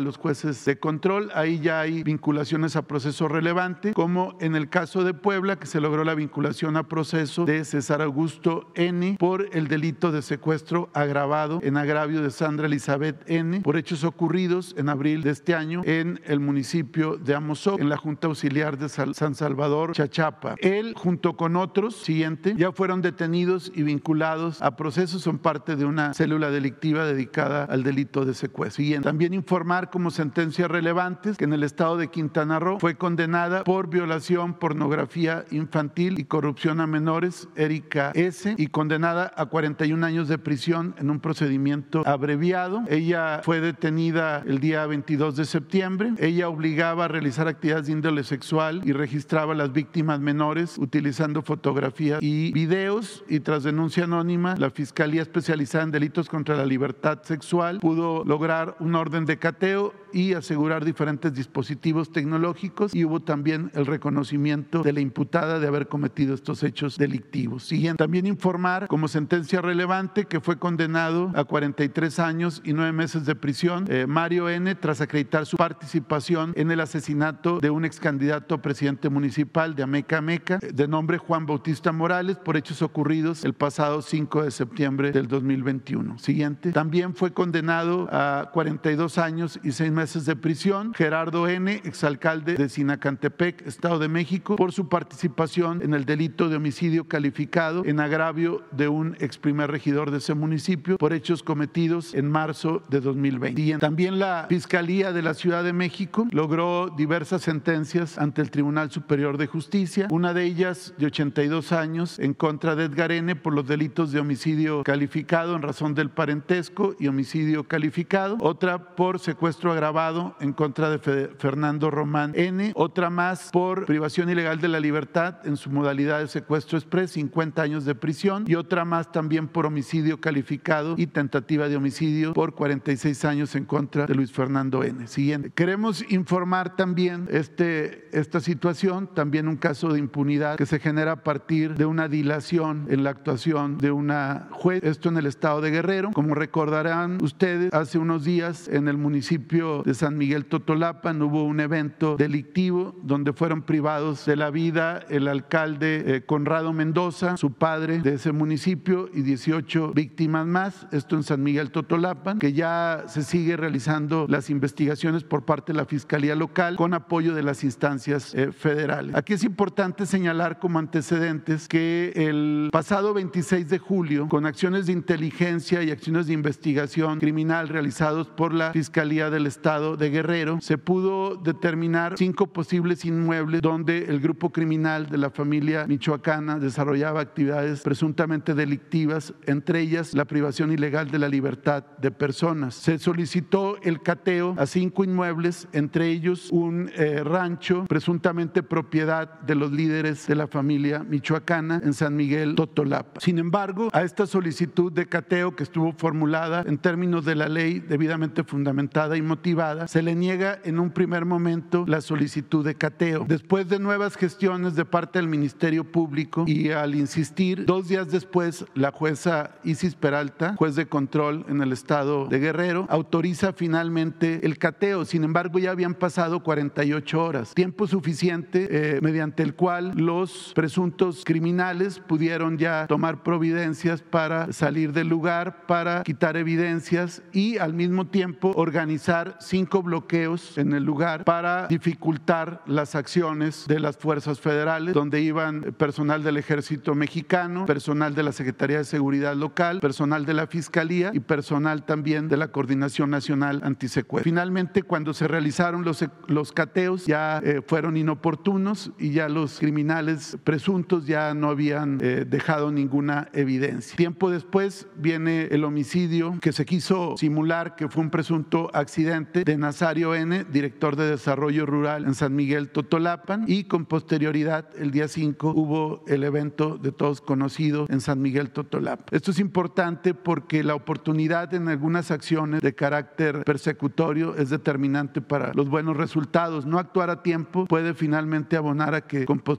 los 0.00 0.16
jueces 0.16 0.64
de 0.64 0.78
control. 0.78 1.30
Ahí 1.34 1.60
ya 1.60 1.80
hay 1.80 2.02
vinculaciones 2.02 2.76
a 2.76 2.82
proceso 2.82 3.28
relevante, 3.28 3.92
como 3.92 4.36
en 4.40 4.56
el 4.56 4.68
caso 4.68 5.04
de 5.04 5.14
Puebla, 5.14 5.56
que 5.56 5.66
se 5.66 5.80
logró 5.80 6.04
la 6.04 6.14
vinculación 6.14 6.76
a 6.76 6.88
proceso 6.88 7.44
de 7.44 7.64
César 7.64 8.02
Augusto 8.02 8.70
N 8.74 9.16
por 9.18 9.48
el 9.52 9.68
delito 9.68 10.12
de 10.12 10.22
secuestro 10.22 10.90
agravado 10.94 11.60
en 11.62 11.76
agravio 11.76 12.22
de 12.22 12.30
Sandra 12.30 12.66
Elizabeth 12.66 13.28
N 13.28 13.60
por 13.60 13.76
hechos 13.76 14.04
ocurridos 14.04 14.74
en 14.76 14.88
abril 14.88 15.22
de 15.22 15.30
este 15.30 15.54
año 15.54 15.82
en 15.84 16.20
el 16.24 16.40
municipio 16.40 17.16
de 17.16 17.34
Amozoc, 17.34 17.80
en 17.80 17.88
la 17.88 17.96
Junta 17.96 18.26
Auxiliar 18.28 18.78
de 18.78 18.88
San 18.88 19.34
Salvador, 19.34 19.92
Chachapa. 19.92 20.51
Él, 20.60 20.94
junto 20.96 21.36
con 21.36 21.56
otros, 21.56 21.96
siguiente, 21.96 22.54
ya 22.56 22.72
fueron 22.72 23.02
detenidos 23.02 23.72
y 23.74 23.82
vinculados 23.82 24.60
a 24.62 24.76
procesos, 24.76 25.22
son 25.22 25.38
parte 25.38 25.76
de 25.76 25.84
una 25.84 26.14
célula 26.14 26.50
delictiva 26.50 27.04
dedicada 27.04 27.64
al 27.64 27.82
delito 27.82 28.24
de 28.24 28.34
secuestro. 28.34 28.62
Siguiente. 28.72 29.04
También 29.08 29.34
informar 29.34 29.90
como 29.90 30.10
sentencias 30.10 30.70
relevantes 30.70 31.36
que 31.36 31.44
en 31.44 31.52
el 31.52 31.62
estado 31.62 31.96
de 31.96 32.08
Quintana 32.08 32.58
Roo 32.58 32.78
fue 32.78 32.96
condenada 32.96 33.64
por 33.64 33.88
violación, 33.88 34.54
pornografía 34.54 35.44
infantil 35.50 36.18
y 36.18 36.24
corrupción 36.24 36.80
a 36.80 36.86
menores, 36.86 37.48
Erika 37.56 38.12
S., 38.14 38.54
y 38.56 38.68
condenada 38.68 39.32
a 39.36 39.46
41 39.46 40.06
años 40.06 40.28
de 40.28 40.38
prisión 40.38 40.94
en 40.98 41.10
un 41.10 41.20
procedimiento 41.20 42.02
abreviado. 42.06 42.82
Ella 42.88 43.40
fue 43.42 43.60
detenida 43.60 44.42
el 44.46 44.60
día 44.60 44.86
22 44.86 45.36
de 45.36 45.44
septiembre. 45.44 46.12
Ella 46.18 46.48
obligaba 46.48 47.06
a 47.06 47.08
realizar 47.08 47.48
actividades 47.48 47.86
de 47.86 47.92
índole 47.92 48.24
sexual 48.24 48.82
y 48.84 48.92
registraba 48.92 49.52
a 49.52 49.56
las 49.56 49.72
víctimas 49.72 50.20
menores 50.20 50.41
utilizando 50.78 51.42
fotografías 51.42 52.22
y 52.22 52.52
videos 52.52 53.24
y 53.28 53.40
tras 53.40 53.62
denuncia 53.62 54.04
anónima, 54.04 54.56
la 54.56 54.70
Fiscalía 54.70 55.22
Especializada 55.22 55.84
en 55.84 55.90
Delitos 55.92 56.28
contra 56.28 56.56
la 56.56 56.66
Libertad 56.66 57.22
Sexual 57.22 57.78
pudo 57.80 58.24
lograr 58.24 58.76
un 58.80 58.94
orden 58.94 59.24
de 59.24 59.38
cateo 59.38 59.94
y 60.12 60.34
asegurar 60.34 60.84
diferentes 60.84 61.32
dispositivos 61.32 62.12
tecnológicos 62.12 62.94
y 62.94 63.04
hubo 63.04 63.20
también 63.20 63.70
el 63.74 63.86
reconocimiento 63.86 64.82
de 64.82 64.92
la 64.92 65.00
imputada 65.00 65.58
de 65.58 65.66
haber 65.66 65.88
cometido 65.88 66.34
estos 66.34 66.62
hechos 66.62 66.98
delictivos. 66.98 67.64
Siguiente, 67.64 67.98
también 68.02 68.26
informar 68.26 68.88
como 68.88 69.08
sentencia 69.08 69.60
relevante 69.60 70.26
que 70.26 70.40
fue 70.40 70.58
condenado 70.58 71.32
a 71.34 71.44
43 71.44 72.18
años 72.18 72.60
y 72.64 72.72
nueve 72.72 72.92
meses 72.92 73.24
de 73.24 73.34
prisión 73.34 73.86
eh, 73.88 74.06
Mario 74.06 74.48
N 74.48 74.74
tras 74.74 75.00
acreditar 75.00 75.46
su 75.46 75.56
participación 75.56 76.52
en 76.56 76.70
el 76.70 76.80
asesinato 76.80 77.58
de 77.60 77.70
un 77.70 77.84
ex 77.84 78.00
candidato 78.00 78.54
a 78.54 78.62
presidente 78.62 79.08
municipal 79.08 79.74
de 79.74 79.82
Ameca 79.82 80.18
De 80.32 80.88
nombre 80.88 81.18
Juan 81.18 81.44
Bautista 81.44 81.92
Morales 81.92 82.38
por 82.38 82.56
hechos 82.56 82.80
ocurridos 82.80 83.44
el 83.44 83.52
pasado 83.52 84.00
5 84.00 84.44
de 84.44 84.50
septiembre 84.50 85.12
del 85.12 85.28
2021. 85.28 86.18
Siguiente, 86.18 86.72
también 86.72 87.14
fue 87.14 87.34
condenado 87.34 88.08
a 88.10 88.50
42 88.52 89.18
años 89.18 89.60
y 89.62 89.72
seis 89.72 89.92
meses 89.92 90.24
de 90.24 90.34
prisión. 90.34 90.94
Gerardo 90.94 91.48
N., 91.48 91.82
exalcalde 91.84 92.54
de 92.54 92.68
Sinacantepec, 92.70 93.66
Estado 93.66 93.98
de 93.98 94.08
México, 94.08 94.56
por 94.56 94.72
su 94.72 94.88
participación 94.88 95.82
en 95.82 95.92
el 95.92 96.06
delito 96.06 96.48
de 96.48 96.56
homicidio 96.56 97.06
calificado 97.06 97.84
en 97.84 98.00
agravio 98.00 98.62
de 98.70 98.88
un 98.88 99.16
ex 99.20 99.36
primer 99.36 99.70
regidor 99.70 100.10
de 100.10 100.18
ese 100.18 100.32
municipio 100.34 100.96
por 100.96 101.12
hechos 101.12 101.42
cometidos 101.42 102.14
en 102.14 102.30
marzo 102.30 102.82
de 102.88 103.00
2020. 103.00 103.78
también 103.78 104.18
la 104.18 104.46
Fiscalía 104.48 105.12
de 105.12 105.20
la 105.20 105.34
Ciudad 105.34 105.62
de 105.62 105.72
México 105.72 106.26
logró 106.30 106.88
diversas 106.96 107.42
sentencias 107.42 108.18
ante 108.18 108.40
el 108.40 108.50
Tribunal 108.50 108.90
Superior 108.90 109.36
de 109.36 109.46
Justicia, 109.46 110.08
una 110.22 110.34
de 110.34 110.44
ellas 110.44 110.94
de 110.98 111.06
82 111.06 111.72
años 111.72 112.20
en 112.20 112.32
contra 112.32 112.76
de 112.76 112.84
Edgar 112.84 113.10
N. 113.10 113.34
por 113.34 113.52
los 113.52 113.66
delitos 113.66 114.12
de 114.12 114.20
homicidio 114.20 114.84
calificado 114.84 115.56
en 115.56 115.62
razón 115.62 115.96
del 115.96 116.10
parentesco 116.10 116.94
y 117.00 117.08
homicidio 117.08 117.64
calificado, 117.64 118.36
otra 118.40 118.94
por 118.94 119.18
secuestro 119.18 119.72
agravado 119.72 120.36
en 120.38 120.52
contra 120.52 120.90
de 120.90 121.00
Fernando 121.00 121.90
Román 121.90 122.34
N. 122.36 122.70
Otra 122.76 123.10
más 123.10 123.50
por 123.50 123.84
privación 123.84 124.30
ilegal 124.30 124.60
de 124.60 124.68
la 124.68 124.78
libertad 124.78 125.44
en 125.44 125.56
su 125.56 125.70
modalidad 125.70 126.20
de 126.20 126.28
secuestro 126.28 126.78
express, 126.78 127.10
50 127.10 127.60
años 127.60 127.84
de 127.84 127.96
prisión. 127.96 128.44
Y 128.46 128.54
otra 128.54 128.84
más 128.84 129.10
también 129.10 129.48
por 129.48 129.66
homicidio 129.66 130.20
calificado 130.20 130.94
y 130.96 131.08
tentativa 131.08 131.68
de 131.68 131.74
homicidio 131.74 132.32
por 132.32 132.54
46 132.54 133.24
años 133.24 133.56
en 133.56 133.64
contra 133.64 134.06
de 134.06 134.14
Luis 134.14 134.30
Fernando 134.30 134.84
N. 134.84 135.04
Siguiente. 135.08 135.50
Queremos 135.52 136.04
informar 136.12 136.76
también 136.76 137.26
este, 137.28 138.08
esta 138.16 138.38
situación, 138.38 139.12
también 139.12 139.48
un 139.48 139.56
caso 139.56 139.92
de 139.92 140.11
impunidad 140.12 140.56
que 140.56 140.66
se 140.66 140.78
genera 140.78 141.12
a 141.12 141.16
partir 141.16 141.74
de 141.74 141.86
una 141.86 142.06
dilación 142.06 142.86
en 142.90 143.02
la 143.02 143.10
actuación 143.10 143.78
de 143.78 143.90
una 143.92 144.48
juez. 144.50 144.82
Esto 144.84 145.08
en 145.08 145.16
el 145.16 145.24
estado 145.24 145.62
de 145.62 145.70
Guerrero. 145.70 146.10
Como 146.12 146.34
recordarán 146.34 147.16
ustedes, 147.22 147.72
hace 147.72 147.96
unos 147.96 148.24
días 148.24 148.68
en 148.68 148.88
el 148.88 148.98
municipio 148.98 149.82
de 149.84 149.94
San 149.94 150.18
Miguel 150.18 150.44
Totolapan 150.44 151.22
hubo 151.22 151.44
un 151.44 151.60
evento 151.60 152.16
delictivo 152.16 152.94
donde 153.02 153.32
fueron 153.32 153.62
privados 153.62 154.26
de 154.26 154.36
la 154.36 154.50
vida 154.50 155.02
el 155.08 155.28
alcalde 155.28 156.02
eh, 156.04 156.26
Conrado 156.26 156.74
Mendoza, 156.74 157.38
su 157.38 157.52
padre 157.52 158.00
de 158.00 158.14
ese 158.14 158.32
municipio 158.32 159.08
y 159.14 159.22
18 159.22 159.92
víctimas 159.94 160.46
más. 160.46 160.86
Esto 160.92 161.16
en 161.16 161.22
San 161.22 161.42
Miguel 161.42 161.70
Totolapan, 161.70 162.38
que 162.38 162.52
ya 162.52 163.04
se 163.06 163.22
sigue 163.22 163.56
realizando 163.56 164.26
las 164.28 164.50
investigaciones 164.50 165.24
por 165.24 165.46
parte 165.46 165.72
de 165.72 165.78
la 165.78 165.86
Fiscalía 165.86 166.34
Local 166.34 166.76
con 166.76 166.92
apoyo 166.92 167.34
de 167.34 167.42
las 167.42 167.64
instancias 167.64 168.34
eh, 168.34 168.52
federales. 168.52 169.14
Aquí 169.14 169.32
es 169.32 169.44
importante 169.44 170.01
señalar 170.06 170.58
como 170.58 170.78
antecedentes 170.78 171.68
que 171.68 172.12
el 172.14 172.68
pasado 172.72 173.14
26 173.14 173.68
de 173.68 173.78
julio, 173.78 174.28
con 174.28 174.46
acciones 174.46 174.86
de 174.86 174.92
inteligencia 174.92 175.82
y 175.82 175.90
acciones 175.90 176.26
de 176.26 176.32
investigación 176.32 177.20
criminal 177.20 177.68
realizados 177.68 178.28
por 178.28 178.52
la 178.52 178.72
Fiscalía 178.72 179.30
del 179.30 179.46
Estado 179.46 179.96
de 179.96 180.10
Guerrero, 180.10 180.58
se 180.60 180.78
pudo 180.78 181.36
determinar 181.36 182.14
cinco 182.16 182.48
posibles 182.48 183.04
inmuebles 183.04 183.60
donde 183.62 184.06
el 184.06 184.20
grupo 184.20 184.50
criminal 184.50 185.08
de 185.08 185.18
la 185.18 185.30
familia 185.30 185.86
michoacana 185.86 186.58
desarrollaba 186.58 187.20
actividades 187.20 187.82
presuntamente 187.82 188.54
delictivas, 188.54 189.34
entre 189.46 189.80
ellas 189.80 190.14
la 190.14 190.24
privación 190.24 190.72
ilegal 190.72 191.10
de 191.10 191.18
la 191.18 191.28
libertad 191.28 191.84
de 191.98 192.10
personas. 192.10 192.74
Se 192.74 192.98
solicitó 192.98 193.76
el 193.82 194.02
cateo 194.02 194.54
a 194.58 194.66
cinco 194.66 195.04
inmuebles, 195.04 195.68
entre 195.72 196.08
ellos 196.08 196.48
un 196.50 196.90
eh, 196.96 197.22
rancho 197.24 197.84
presuntamente 197.88 198.62
propiedad 198.62 199.40
de 199.40 199.54
los 199.54 199.70
líderes 199.72 199.91
de 199.92 200.34
la 200.34 200.46
familia 200.46 201.04
michoacana 201.04 201.80
en 201.84 201.92
San 201.92 202.16
Miguel 202.16 202.54
Totolapa. 202.54 203.20
Sin 203.20 203.38
embargo, 203.38 203.88
a 203.92 204.02
esta 204.02 204.26
solicitud 204.26 204.90
de 204.92 205.06
cateo 205.06 205.54
que 205.54 205.62
estuvo 205.62 205.92
formulada 205.92 206.64
en 206.66 206.78
términos 206.78 207.24
de 207.24 207.34
la 207.34 207.48
ley 207.48 207.80
debidamente 207.80 208.44
fundamentada 208.44 209.16
y 209.16 209.22
motivada, 209.22 209.88
se 209.88 210.02
le 210.02 210.14
niega 210.14 210.58
en 210.64 210.78
un 210.78 210.90
primer 210.90 211.24
momento 211.24 211.84
la 211.86 212.00
solicitud 212.00 212.64
de 212.64 212.74
cateo. 212.74 213.24
Después 213.28 213.68
de 213.68 213.78
nuevas 213.78 214.16
gestiones 214.16 214.74
de 214.74 214.84
parte 214.84 215.18
del 215.18 215.28
Ministerio 215.28 215.84
Público 215.84 216.44
y 216.46 216.70
al 216.70 216.94
insistir, 216.94 217.66
dos 217.66 217.88
días 217.88 218.10
después, 218.10 218.64
la 218.74 218.92
jueza 218.92 219.56
Isis 219.64 219.94
Peralta, 219.94 220.54
juez 220.56 220.74
de 220.74 220.86
control 220.86 221.44
en 221.48 221.60
el 221.60 221.72
estado 221.72 222.26
de 222.26 222.38
Guerrero, 222.38 222.86
autoriza 222.88 223.52
finalmente 223.52 224.40
el 224.44 224.58
cateo. 224.58 225.04
Sin 225.04 225.24
embargo, 225.24 225.58
ya 225.58 225.70
habían 225.70 225.94
pasado 225.94 226.42
48 226.42 227.22
horas, 227.22 227.54
tiempo 227.54 227.86
suficiente 227.86 228.68
eh, 228.70 229.00
mediante 229.00 229.42
el 229.42 229.54
cual 229.54 229.81
los 229.94 230.52
presuntos 230.54 231.24
criminales 231.24 231.98
pudieron 231.98 232.58
ya 232.58 232.86
tomar 232.86 233.22
providencias 233.22 234.02
para 234.02 234.52
salir 234.52 234.92
del 234.92 235.08
lugar, 235.08 235.66
para 235.66 236.02
quitar 236.02 236.36
evidencias 236.36 237.22
y 237.32 237.58
al 237.58 237.74
mismo 237.74 238.06
tiempo 238.06 238.52
organizar 238.54 239.36
cinco 239.40 239.82
bloqueos 239.82 240.58
en 240.58 240.72
el 240.72 240.84
lugar 240.84 241.24
para 241.24 241.66
dificultar 241.66 242.62
las 242.66 242.94
acciones 242.94 243.66
de 243.66 243.80
las 243.80 243.96
fuerzas 243.96 244.40
federales, 244.40 244.94
donde 244.94 245.20
iban 245.20 245.74
personal 245.76 246.22
del 246.22 246.36
ejército 246.36 246.94
mexicano, 246.94 247.66
personal 247.66 248.14
de 248.14 248.22
la 248.22 248.32
Secretaría 248.32 248.78
de 248.78 248.84
Seguridad 248.84 249.34
Local, 249.34 249.80
personal 249.80 250.26
de 250.26 250.34
la 250.34 250.46
Fiscalía 250.46 251.10
y 251.12 251.20
personal 251.20 251.84
también 251.84 252.28
de 252.28 252.36
la 252.36 252.48
Coordinación 252.48 253.10
Nacional 253.10 253.60
Antisecuestro. 253.64 254.24
Finalmente, 254.24 254.82
cuando 254.82 255.14
se 255.14 255.28
realizaron 255.28 255.84
los, 255.84 256.04
los 256.26 256.52
cateos, 256.52 257.06
ya 257.06 257.40
eh, 257.44 257.62
fueron 257.66 257.96
inoportunos 257.96 258.92
y 258.98 259.10
ya 259.10 259.28
los 259.28 259.61
criminales 259.62 260.36
presuntos 260.42 261.06
ya 261.06 261.34
no 261.34 261.48
habían 261.48 262.00
eh, 262.02 262.26
dejado 262.28 262.72
ninguna 262.72 263.28
evidencia. 263.32 263.96
Tiempo 263.96 264.28
después 264.28 264.88
viene 264.96 265.44
el 265.52 265.62
homicidio 265.62 266.36
que 266.40 266.50
se 266.50 266.66
quiso 266.66 267.16
simular 267.16 267.76
que 267.76 267.88
fue 267.88 268.02
un 268.02 268.10
presunto 268.10 268.72
accidente 268.74 269.44
de 269.44 269.56
Nazario 269.56 270.16
N., 270.16 270.46
director 270.50 270.96
de 270.96 271.10
Desarrollo 271.10 271.64
Rural 271.64 272.06
en 272.06 272.14
San 272.14 272.34
Miguel 272.34 272.70
Totolapan, 272.70 273.44
y 273.46 273.62
con 273.64 273.86
posterioridad, 273.86 274.68
el 274.76 274.90
día 274.90 275.06
5, 275.06 275.52
hubo 275.54 276.04
el 276.08 276.24
evento 276.24 276.76
de 276.76 276.90
todos 276.90 277.20
conocidos 277.20 277.88
en 277.88 278.00
San 278.00 278.20
Miguel 278.20 278.50
Totolapan. 278.50 279.06
Esto 279.12 279.30
es 279.30 279.38
importante 279.38 280.12
porque 280.12 280.64
la 280.64 280.74
oportunidad 280.74 281.54
en 281.54 281.68
algunas 281.68 282.10
acciones 282.10 282.62
de 282.62 282.74
carácter 282.74 283.44
persecutorio 283.44 284.34
es 284.34 284.50
determinante 284.50 285.20
para 285.20 285.54
los 285.54 285.68
buenos 285.68 285.96
resultados. 285.96 286.66
No 286.66 286.80
actuar 286.80 287.10
a 287.10 287.22
tiempo 287.22 287.66
puede 287.66 287.94
finalmente 287.94 288.56
abonar 288.56 288.96
a 288.96 289.02
que 289.02 289.24
con 289.24 289.38
posterioridad 289.38 289.51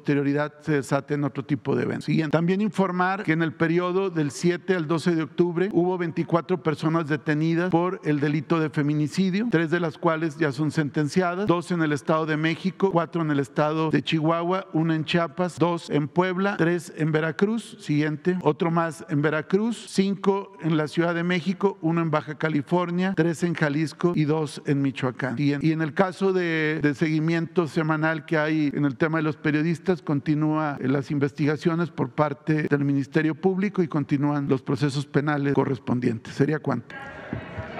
se 0.62 0.72
desaten 0.72 1.24
otro 1.24 1.44
tipo 1.44 1.76
de 1.76 1.84
eventos. 1.84 2.06
Siguiente. 2.06 2.32
También 2.32 2.62
informar 2.62 3.24
que 3.24 3.34
en 3.34 3.44
el 3.44 3.54
periodo 3.54 4.10
del 4.10 4.32
7 4.32 4.76
al 4.76 4.88
12 4.88 5.16
de 5.16 5.24
octubre 5.24 5.70
hubo 5.72 5.98
24 5.98 6.62
personas 6.62 7.08
detenidas 7.08 7.70
por 7.70 8.00
el 8.04 8.20
delito 8.20 8.60
de 8.60 8.70
feminicidio, 8.70 9.48
tres 9.50 9.70
de 9.70 9.80
las 9.80 9.98
cuales 9.98 10.38
ya 10.38 10.52
son 10.52 10.72
sentenciadas, 10.72 11.48
dos 11.48 11.72
en 11.72 11.82
el 11.82 11.92
Estado 11.92 12.26
de 12.26 12.38
México, 12.38 12.92
cuatro 12.92 13.22
en 13.22 13.32
el 13.32 13.40
Estado 13.40 13.90
de 13.90 14.04
Chihuahua, 14.04 14.68
una 14.74 14.96
en 14.96 15.06
Chiapas, 15.06 15.58
dos 15.60 15.90
en 15.90 16.08
Puebla, 16.08 16.58
tres 16.58 16.94
en 16.98 17.12
Veracruz, 17.12 17.78
siguiente, 17.80 18.38
otro 18.42 18.72
más 18.72 19.06
en 19.10 19.22
Veracruz, 19.22 19.86
cinco 19.90 20.54
en 20.62 20.78
la 20.78 20.88
Ciudad 20.88 21.16
de 21.16 21.24
México, 21.24 21.78
uno 21.82 22.02
en 22.02 22.12
Baja 22.12 22.36
California, 22.36 23.14
tres 23.16 23.44
en 23.44 23.54
Jalisco 23.54 24.14
y 24.16 24.26
dos 24.26 24.62
en 24.66 24.82
Michoacán. 24.82 25.36
Y 25.38 25.54
en, 25.54 25.82
el 25.82 25.94
caso 25.94 26.34
de, 26.34 26.80
de 26.82 26.94
seguimiento 26.96 27.68
semanal 27.68 28.26
que 28.26 28.38
hay 28.38 28.72
en 28.74 28.86
el 28.86 28.96
tema 28.96 29.18
de 29.18 29.24
los 29.24 29.38
periodistas, 29.38 29.83
continúa 30.02 30.78
las 30.82 31.12
investigaciones 31.12 31.90
por 31.90 32.10
parte 32.10 32.64
del 32.64 32.84
Ministerio 32.86 33.36
Público 33.36 33.84
y 33.84 33.88
continúan 33.88 34.48
los 34.48 34.62
procesos 34.62 35.06
penales 35.06 35.54
correspondientes. 35.54 36.34
¿Sería 36.34 36.60
cuánto? 36.60 36.96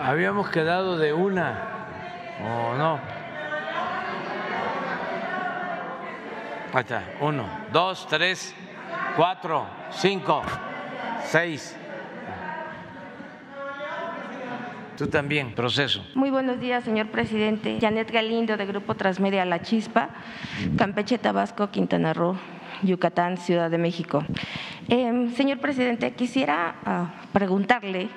Habíamos 0.02 0.50
quedado 0.50 0.98
de 0.98 1.14
una, 1.14 1.88
¿o 2.42 2.78
no? 2.78 3.00
Ahí 6.74 6.82
está, 6.82 7.04
uno, 7.22 7.48
dos, 7.72 8.08
tres, 8.10 8.54
cuatro, 9.16 9.66
cinco, 9.92 10.42
seis. 11.26 11.78
Tú 14.98 15.08
también, 15.08 15.56
proceso. 15.56 16.06
Muy 16.14 16.30
buenos 16.30 16.60
días, 16.60 16.84
señor 16.84 17.08
presidente. 17.08 17.80
Janet 17.82 18.12
Galindo, 18.12 18.58
de 18.58 18.66
Grupo 18.68 18.94
Transmedia 18.96 19.44
La 19.44 19.62
Chispa, 19.62 20.10
Campeche, 20.78 21.18
Tabasco, 21.18 21.72
Quintana 21.72 22.14
Roo, 22.14 22.38
Yucatán, 22.84 23.38
Ciudad 23.38 23.72
de 23.72 23.80
México. 23.80 24.24
Eh, 24.90 25.30
señor 25.36 25.58
presidente, 25.60 26.14
quisiera 26.14 26.76
uh, 26.86 27.32
preguntarle 27.34 28.10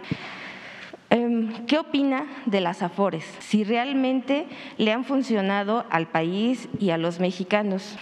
eh, 1.08 1.48
qué 1.66 1.78
opina 1.78 2.26
de 2.44 2.60
las 2.60 2.82
AFORES, 2.82 3.24
si 3.38 3.64
realmente 3.64 4.46
le 4.76 4.92
han 4.92 5.04
funcionado 5.04 5.86
al 5.90 6.08
país 6.08 6.68
y 6.78 6.90
a 6.90 6.98
los 6.98 7.20
mexicanos. 7.20 7.96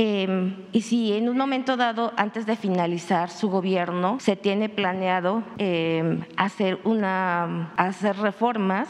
Eh, 0.00 0.54
y 0.70 0.82
si 0.82 1.12
en 1.12 1.28
un 1.28 1.36
momento 1.36 1.76
dado, 1.76 2.12
antes 2.16 2.46
de 2.46 2.54
finalizar 2.54 3.30
su 3.30 3.50
gobierno, 3.50 4.18
se 4.20 4.36
tiene 4.36 4.68
planeado 4.68 5.42
eh, 5.58 6.20
hacer, 6.36 6.78
una, 6.84 7.72
hacer 7.76 8.16
reformas 8.16 8.88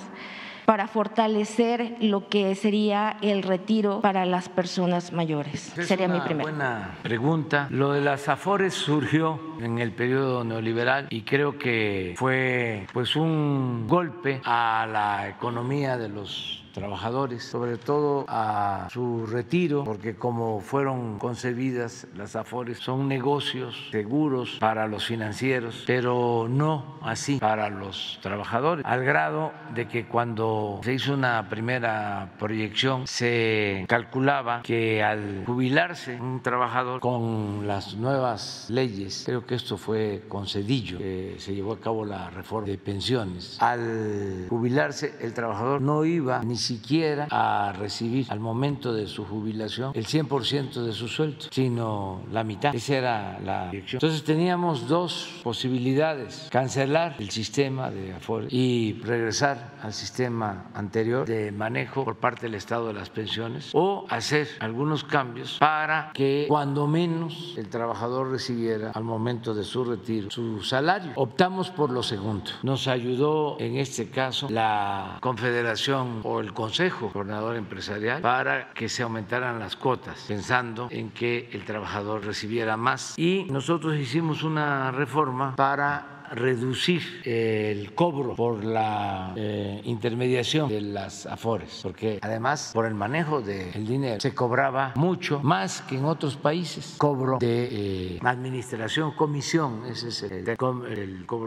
para 0.67 0.87
fortalecer 0.87 1.97
lo 2.01 2.29
que 2.29 2.55
sería 2.55 3.17
el 3.23 3.43
retiro 3.43 4.03
para 4.03 4.27
las 4.27 4.51
personas 4.51 5.15
mayores? 5.15 5.73
Es 5.79 5.89
Sería 5.89 6.05
una 6.05 6.17
mi 6.17 6.21
primera. 6.21 6.43
buena 6.43 6.91
pregunta. 7.03 7.69
Lo 7.71 7.93
de 7.93 8.03
las 8.03 8.29
afores 8.29 8.75
surgió 8.75 9.41
en 9.63 9.79
el 9.79 9.93
periodo 9.93 10.45
neoliberal 10.45 11.07
y 11.09 11.23
creo 11.23 11.57
que 11.57 12.13
fue 12.19 12.87
pues 12.93 13.17
un 13.17 13.87
golpe 13.89 14.43
a 14.45 14.87
la 14.93 15.31
economía 15.31 15.97
de 15.97 16.11
los 16.11 16.63
trabajadores, 16.79 17.45
sobre 17.45 17.77
todo 17.77 18.25
a 18.29 18.89
su 18.91 19.27
retiro, 19.27 19.85
porque 19.85 20.17
como 20.17 20.61
fueron 20.61 21.19
concebidas 21.19 22.07
las 22.17 22.37
afores, 22.37 22.79
son 22.79 23.09
negocios 23.09 23.89
seguros 23.91 24.57
para 24.61 24.87
los 24.87 25.07
financieros, 25.07 25.85
pero 25.87 26.47
no 26.49 26.99
así 27.03 27.39
para 27.39 27.71
los 27.71 28.19
trabajadores, 28.23 28.85
al 28.85 29.05
grado 29.05 29.53
de 29.75 29.89
que 29.89 30.07
cuando 30.07 30.81
se 30.83 30.95
hizo 30.95 31.15
una 31.15 31.49
primera 31.49 32.33
proyección 32.39 33.07
se 33.07 33.85
calculaba 33.89 34.63
que 34.63 35.03
al 35.03 35.45
jubilarse 35.47 36.21
un 36.21 36.41
trabajador 36.43 37.01
con 37.01 37.67
las 37.67 37.95
nuevas 37.95 38.67
leyes, 38.71 39.23
creo 39.27 39.47
que 39.47 39.55
esto 39.55 39.77
fue 39.77 40.25
con 40.29 40.47
Cedillo, 40.47 40.99
que 40.99 41.37
se 41.39 41.55
llevó 41.55 41.73
a 41.73 41.81
cabo 41.81 42.05
la 42.05 42.31
reforma 42.31 42.69
de 42.69 42.79
pensiones, 42.79 43.61
al 43.61 44.47
jubilarse 44.49 45.15
el 45.21 45.33
trabajador 45.35 45.81
no 45.81 46.05
iba 46.05 46.43
ni 46.45 46.57
siquiera 46.69 47.27
a 47.31 47.73
recibir 47.73 48.27
al 48.29 48.41
momento 48.41 48.93
de 48.93 49.07
su 49.07 49.25
jubilación 49.25 49.93
el 49.95 50.07
100% 50.07 50.83
de 50.83 50.93
su 50.93 51.09
sueldo, 51.09 51.47
sino 51.51 52.23
la 52.31 52.45
mitad. 52.45 52.75
Esa 52.75 52.97
era 52.97 53.41
la 53.41 53.71
dirección. 53.71 53.99
Entonces 54.03 54.23
teníamos 54.25 54.87
dos 54.87 55.41
posibilidades, 55.43 56.49
cancelar 56.51 57.17
el 57.19 57.31
sistema 57.31 57.91
de 57.91 58.15
Afore 58.15 58.49
y 58.51 59.01
regresar 59.03 59.79
al 59.83 59.93
sistema 59.93 60.67
anterior 60.75 61.27
de 61.27 61.53
manejo 61.53 62.05
por 62.05 62.17
parte 62.17 62.43
del 62.47 62.55
Estado 62.55 62.89
de 62.89 62.95
las 62.95 63.09
pensiones 63.09 63.71
o 63.73 64.07
hacer 64.11 64.49
algunos 64.61 65.05
cambios 65.05 65.57
para 65.59 66.11
que 66.13 66.47
cuando 66.49 66.87
menos 66.87 67.55
el 67.57 67.69
trabajador 67.69 68.31
recibiera 68.31 68.91
al 68.95 69.05
momento 69.05 69.55
de 69.55 69.65
su 69.65 69.85
retiro 69.85 70.31
su 70.31 70.63
salario. 70.63 71.13
Optamos 71.17 71.71
por 71.71 71.91
lo 71.91 72.03
segundo. 72.03 72.51
Nos 72.63 72.89
ayudó 72.89 73.57
en 73.59 73.77
este 73.77 74.11
caso 74.11 74.49
la 74.51 75.19
Confederación 75.21 76.21
o 76.25 76.41
el 76.41 76.53
Consejo 76.59 77.13
Coordinador 77.13 77.55
Empresarial 77.55 78.21
para 78.21 78.73
que 78.75 78.89
se 78.89 79.05
aumentaran 79.05 79.61
las 79.61 79.77
cuotas, 79.77 80.25
pensando 80.27 80.89
en 80.91 81.13
que 81.13 81.49
el 81.53 81.65
trabajador 81.65 82.25
recibiera 82.27 82.77
más. 82.77 83.17
Y 83.17 83.47
nosotros 83.49 83.97
hicimos 83.97 84.43
una 84.43 84.91
reforma 84.91 85.55
para 85.55 86.18
reducir 86.33 87.03
el 87.25 87.95
cobro 87.95 88.35
por 88.35 88.65
la 88.65 89.33
eh, 89.37 89.81
intermediación 89.85 90.69
de 90.69 90.81
las 90.81 91.27
afores, 91.27 91.81
porque 91.83 92.19
además 92.23 92.71
por 92.75 92.87
el 92.87 92.95
manejo 92.95 93.41
del 93.41 93.87
dinero 93.87 94.21
se 94.21 94.35
cobraba 94.35 94.93
mucho 94.97 95.41
más 95.41 95.83
que 95.83 95.97
en 95.97 96.05
otros 96.05 96.37
países. 96.37 96.95
Cobro 96.99 97.39
de 97.39 97.69
eh, 98.17 98.19
administración, 98.23 99.13
comisión, 99.13 99.85
ese 99.87 100.09
es 100.09 100.23
el, 100.23 100.57
cobro 100.57 100.85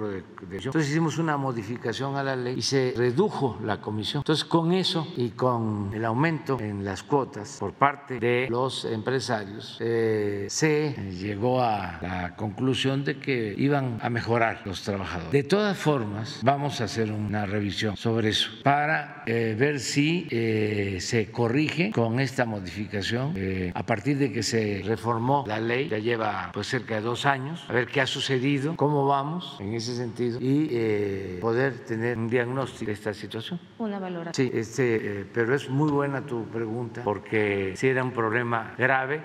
de, 0.07 0.23
de, 0.47 0.57
Entonces 0.57 0.89
hicimos 0.89 1.17
una 1.17 1.37
modificación 1.37 2.15
a 2.15 2.23
la 2.23 2.35
ley 2.35 2.55
y 2.57 2.61
se 2.61 2.93
redujo 2.95 3.57
la 3.63 3.81
comisión. 3.81 4.21
Entonces 4.21 4.45
con 4.45 4.73
eso 4.73 5.07
y 5.15 5.29
con 5.29 5.91
el 5.93 6.05
aumento 6.05 6.59
en 6.59 6.83
las 6.83 7.03
cuotas 7.03 7.57
por 7.59 7.73
parte 7.73 8.19
de 8.19 8.47
los 8.49 8.85
empresarios 8.85 9.77
eh, 9.79 10.47
se 10.49 10.93
llegó 11.11 11.61
a 11.61 11.99
la 12.01 12.35
conclusión 12.35 13.03
de 13.03 13.19
que 13.19 13.53
iban 13.57 13.99
a 14.01 14.09
mejorar 14.09 14.61
trabajadores. 14.81 15.31
De 15.31 15.43
todas 15.43 15.77
formas, 15.77 16.39
vamos 16.43 16.79
a 16.79 16.85
hacer 16.85 17.11
una 17.11 17.45
revisión 17.45 17.97
sobre 17.97 18.29
eso 18.29 18.49
para 18.63 19.23
eh, 19.25 19.55
ver 19.59 19.79
si 19.79 20.27
eh, 20.31 20.97
se 21.01 21.31
corrige 21.31 21.91
con 21.91 22.19
esta 22.19 22.45
modificación 22.45 23.33
eh, 23.35 23.71
a 23.75 23.85
partir 23.85 24.17
de 24.17 24.31
que 24.31 24.43
se 24.43 24.81
reformó 24.85 25.43
la 25.47 25.59
ley, 25.59 25.89
ya 25.89 25.97
lleva 25.97 26.51
pues 26.53 26.67
cerca 26.67 26.95
de 26.95 27.01
dos 27.01 27.25
años, 27.25 27.65
a 27.67 27.73
ver 27.73 27.87
qué 27.87 28.01
ha 28.01 28.07
sucedido, 28.07 28.75
cómo 28.77 29.05
vamos 29.05 29.57
en 29.59 29.73
ese 29.73 29.95
sentido 29.95 30.39
y 30.41 31.37
poder 31.41 31.85
tener 31.85 32.17
un 32.17 32.29
diagnóstico 32.29 32.85
de 32.85 32.93
esta 32.93 33.13
situación. 33.13 33.59
Una 33.79 33.99
valoración. 33.99 34.33
Sí, 34.33 34.51
este, 34.57 35.25
pero 35.33 35.55
es 35.55 35.69
muy 35.69 35.91
buena 35.91 36.25
tu 36.25 36.45
pregunta 36.45 37.01
porque 37.03 37.73
si 37.75 37.87
era 37.87 38.03
un 38.03 38.11
problema 38.11 38.73
grave, 38.77 39.21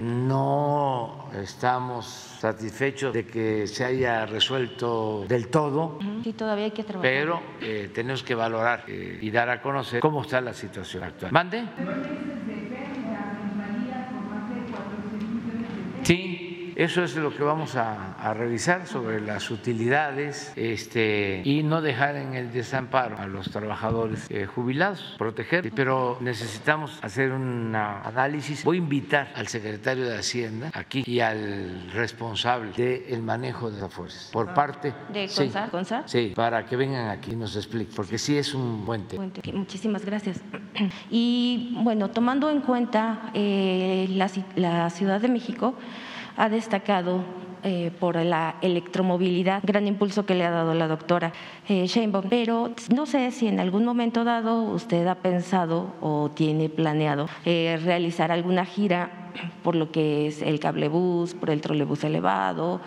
no 0.00 1.28
estamos 1.34 2.06
satisfechos 2.06 3.12
de 3.12 3.26
que 3.26 3.66
se 3.66 3.84
haya 3.84 4.26
resuelto 4.26 5.24
del 5.28 5.48
todo. 5.48 5.98
Sí, 6.22 6.32
todavía 6.32 6.66
hay 6.66 6.70
que 6.70 6.84
trabajar. 6.84 7.10
Pero 7.10 7.40
eh, 7.60 7.90
tenemos 7.94 8.22
que 8.22 8.34
valorar 8.34 8.84
eh, 8.86 9.18
y 9.20 9.30
dar 9.30 9.50
a 9.50 9.60
conocer 9.60 10.00
cómo 10.00 10.22
está 10.22 10.40
la 10.40 10.52
situación 10.52 11.04
actual. 11.04 11.32
¿Mande? 11.32 11.64
Sí. 16.02 16.45
Eso 16.76 17.02
es 17.02 17.16
lo 17.16 17.34
que 17.34 17.42
vamos 17.42 17.74
a, 17.74 18.34
revisar 18.34 18.86
sobre 18.86 19.22
las 19.22 19.50
utilidades 19.50 20.52
este, 20.56 21.40
y 21.42 21.62
no 21.62 21.80
dejar 21.80 22.16
en 22.16 22.34
el 22.34 22.52
desamparo 22.52 23.16
a 23.18 23.26
los 23.26 23.50
trabajadores 23.50 24.26
eh, 24.28 24.44
jubilados, 24.44 25.14
proteger. 25.16 25.72
Pero 25.74 26.18
necesitamos 26.20 26.98
hacer 27.02 27.32
un 27.32 27.74
análisis. 27.74 28.62
Voy 28.62 28.76
a 28.76 28.80
invitar 28.80 29.32
al 29.34 29.48
secretario 29.48 30.06
de 30.06 30.18
Hacienda 30.18 30.70
aquí 30.74 31.02
y 31.06 31.20
al 31.20 31.90
responsable 31.92 32.72
del 32.72 33.22
manejo 33.22 33.70
de 33.70 33.80
las 33.80 33.92
fuerzas 33.92 34.28
por 34.30 34.52
parte 34.52 34.92
de 35.14 35.30
CONSAR. 35.70 36.02
Sí, 36.06 36.34
para 36.36 36.66
que 36.66 36.76
vengan 36.76 37.08
aquí 37.08 37.32
y 37.32 37.36
nos 37.36 37.56
expliquen, 37.56 37.94
porque 37.96 38.18
sí 38.18 38.36
es 38.36 38.52
un 38.52 38.84
buen 38.84 39.08
tema. 39.08 39.26
Muchísimas 39.54 40.04
gracias. 40.04 40.40
Y 41.10 41.74
bueno, 41.82 42.10
tomando 42.10 42.50
en 42.50 42.60
cuenta 42.60 43.30
eh, 43.32 44.06
la, 44.10 44.30
la 44.56 44.90
Ciudad 44.90 45.20
de 45.20 45.28
México, 45.28 45.74
ha 46.36 46.48
destacado 46.48 47.24
eh, 47.62 47.90
por 47.98 48.16
la 48.16 48.56
electromovilidad, 48.60 49.60
gran 49.64 49.88
impulso 49.88 50.24
que 50.24 50.34
le 50.34 50.44
ha 50.44 50.50
dado 50.50 50.74
la 50.74 50.86
doctora 50.86 51.32
eh, 51.68 51.86
Sheinbaum. 51.86 52.28
Pero 52.28 52.70
no 52.94 53.06
sé 53.06 53.30
si 53.32 53.48
en 53.48 53.58
algún 53.58 53.84
momento 53.84 54.22
dado 54.22 54.62
usted 54.62 55.06
ha 55.06 55.16
pensado 55.16 55.94
o 56.00 56.30
tiene 56.32 56.68
planeado 56.68 57.28
eh, 57.44 57.78
realizar 57.82 58.30
alguna 58.30 58.64
gira 58.64 59.32
por 59.62 59.74
lo 59.74 59.90
que 59.90 60.28
es 60.28 60.42
el 60.42 60.60
cablebús, 60.60 61.34
por 61.34 61.50
el 61.50 61.60
trolebús 61.60 62.04
elevado 62.04 62.80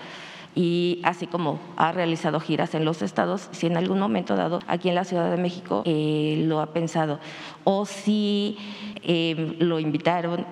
y 0.59 0.99
así 1.05 1.25
como 1.25 1.57
ha 1.77 1.93
realizado 1.93 2.41
giras 2.41 2.75
en 2.75 2.83
los 2.83 3.01
estados, 3.01 3.47
si 3.51 3.67
en 3.67 3.77
algún 3.77 3.97
momento 3.97 4.35
dado 4.35 4.59
aquí 4.67 4.89
en 4.89 4.95
la 4.95 5.05
Ciudad 5.05 5.31
de 5.31 5.37
México 5.37 5.83
eh, 5.85 6.43
lo 6.45 6.59
ha 6.59 6.73
pensado 6.73 7.21
o 7.63 7.85
si 7.85 8.57
eh, 9.01 9.55
lo 9.59 9.79
invitaron 9.79 10.45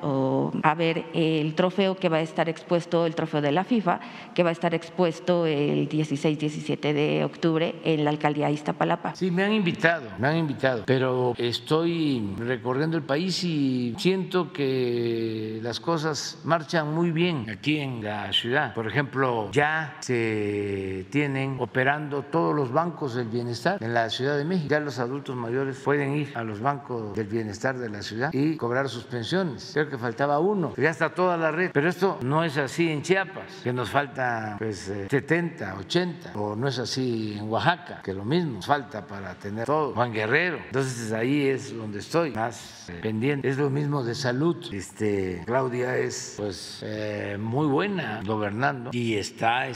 a 0.63 0.75
ver 0.75 1.07
el 1.13 1.55
trofeo 1.55 1.97
que 1.97 2.07
va 2.07 2.17
a 2.17 2.21
estar 2.21 2.47
expuesto, 2.47 3.05
el 3.05 3.15
trofeo 3.15 3.41
de 3.41 3.51
la 3.51 3.65
FIFA, 3.65 3.99
que 4.33 4.43
va 4.43 4.49
a 4.49 4.51
estar 4.53 4.73
expuesto 4.73 5.45
el 5.45 5.89
16-17 5.89 6.93
de 6.93 7.25
octubre 7.25 7.75
en 7.83 8.05
la 8.05 8.11
alcaldía 8.11 8.49
Iztapalapa. 8.49 9.13
Sí, 9.15 9.29
me 9.29 9.43
han 9.43 9.51
invitado, 9.51 10.09
me 10.19 10.29
han 10.29 10.37
invitado, 10.37 10.83
pero 10.85 11.33
estoy 11.37 12.35
recorriendo 12.37 12.95
el 12.95 13.03
país 13.03 13.43
y 13.43 13.93
siento 13.97 14.53
que 14.53 15.59
las 15.61 15.81
cosas 15.81 16.39
marchan 16.45 16.93
muy 16.93 17.11
bien 17.11 17.49
aquí 17.49 17.79
en 17.79 18.03
la 18.03 18.31
ciudad. 18.31 18.73
Por 18.73 18.87
ejemplo, 18.87 19.49
ya 19.51 19.96
se 19.99 21.05
tienen 21.09 21.57
operando 21.59 22.23
todos 22.23 22.55
los 22.55 22.71
bancos 22.71 23.15
del 23.15 23.27
bienestar 23.27 23.81
en 23.81 23.93
la 23.93 24.09
Ciudad 24.09 24.37
de 24.37 24.45
México. 24.45 24.67
Ya 24.69 24.79
los 24.79 24.99
adultos 24.99 25.35
mayores 25.35 25.77
pueden 25.77 26.15
ir 26.15 26.31
a 26.35 26.43
los 26.43 26.59
bancos 26.59 27.15
del 27.15 27.27
bienestar 27.27 27.77
de 27.77 27.89
la 27.89 28.01
ciudad 28.01 28.31
y 28.33 28.57
cobrar 28.57 28.89
sus 28.89 29.03
pensiones. 29.03 29.71
Creo 29.73 29.89
que 29.89 29.97
faltaba 29.97 30.39
uno, 30.39 30.73
ya 30.77 30.89
está 30.89 31.09
toda 31.09 31.37
la 31.37 31.51
red. 31.51 31.71
Pero 31.73 31.89
esto 31.89 32.19
no 32.21 32.43
es 32.43 32.57
así 32.57 32.89
en 32.89 33.01
Chiapas, 33.01 33.61
que 33.63 33.73
nos 33.73 33.89
falta 33.89 34.55
pues 34.57 34.91
70, 35.09 35.69
eh, 35.69 35.73
80, 35.79 36.31
o 36.35 36.55
no 36.55 36.67
es 36.67 36.79
así 36.79 37.37
en 37.37 37.49
Oaxaca, 37.49 38.01
que 38.03 38.13
lo 38.13 38.25
mismo 38.25 38.53
nos 38.53 38.65
falta 38.65 39.05
para 39.05 39.33
tener 39.35 39.65
todo. 39.65 39.93
Juan 39.93 40.13
Guerrero. 40.13 40.57
Entonces 40.65 41.11
ahí 41.11 41.47
es 41.47 41.75
donde 41.75 41.99
estoy 41.99 42.31
más 42.31 42.89
eh, 42.89 42.99
pendiente. 43.01 43.47
Es 43.47 43.57
lo 43.57 43.69
mismo 43.69 44.03
de 44.03 44.15
salud. 44.15 44.57
Este, 44.71 45.43
Claudia 45.45 45.97
es 45.97 46.35
pues 46.37 46.81
eh, 46.83 47.37
muy 47.39 47.67
buena 47.67 48.21
gobernando 48.25 48.91
y 48.93 49.15
está 49.15 49.67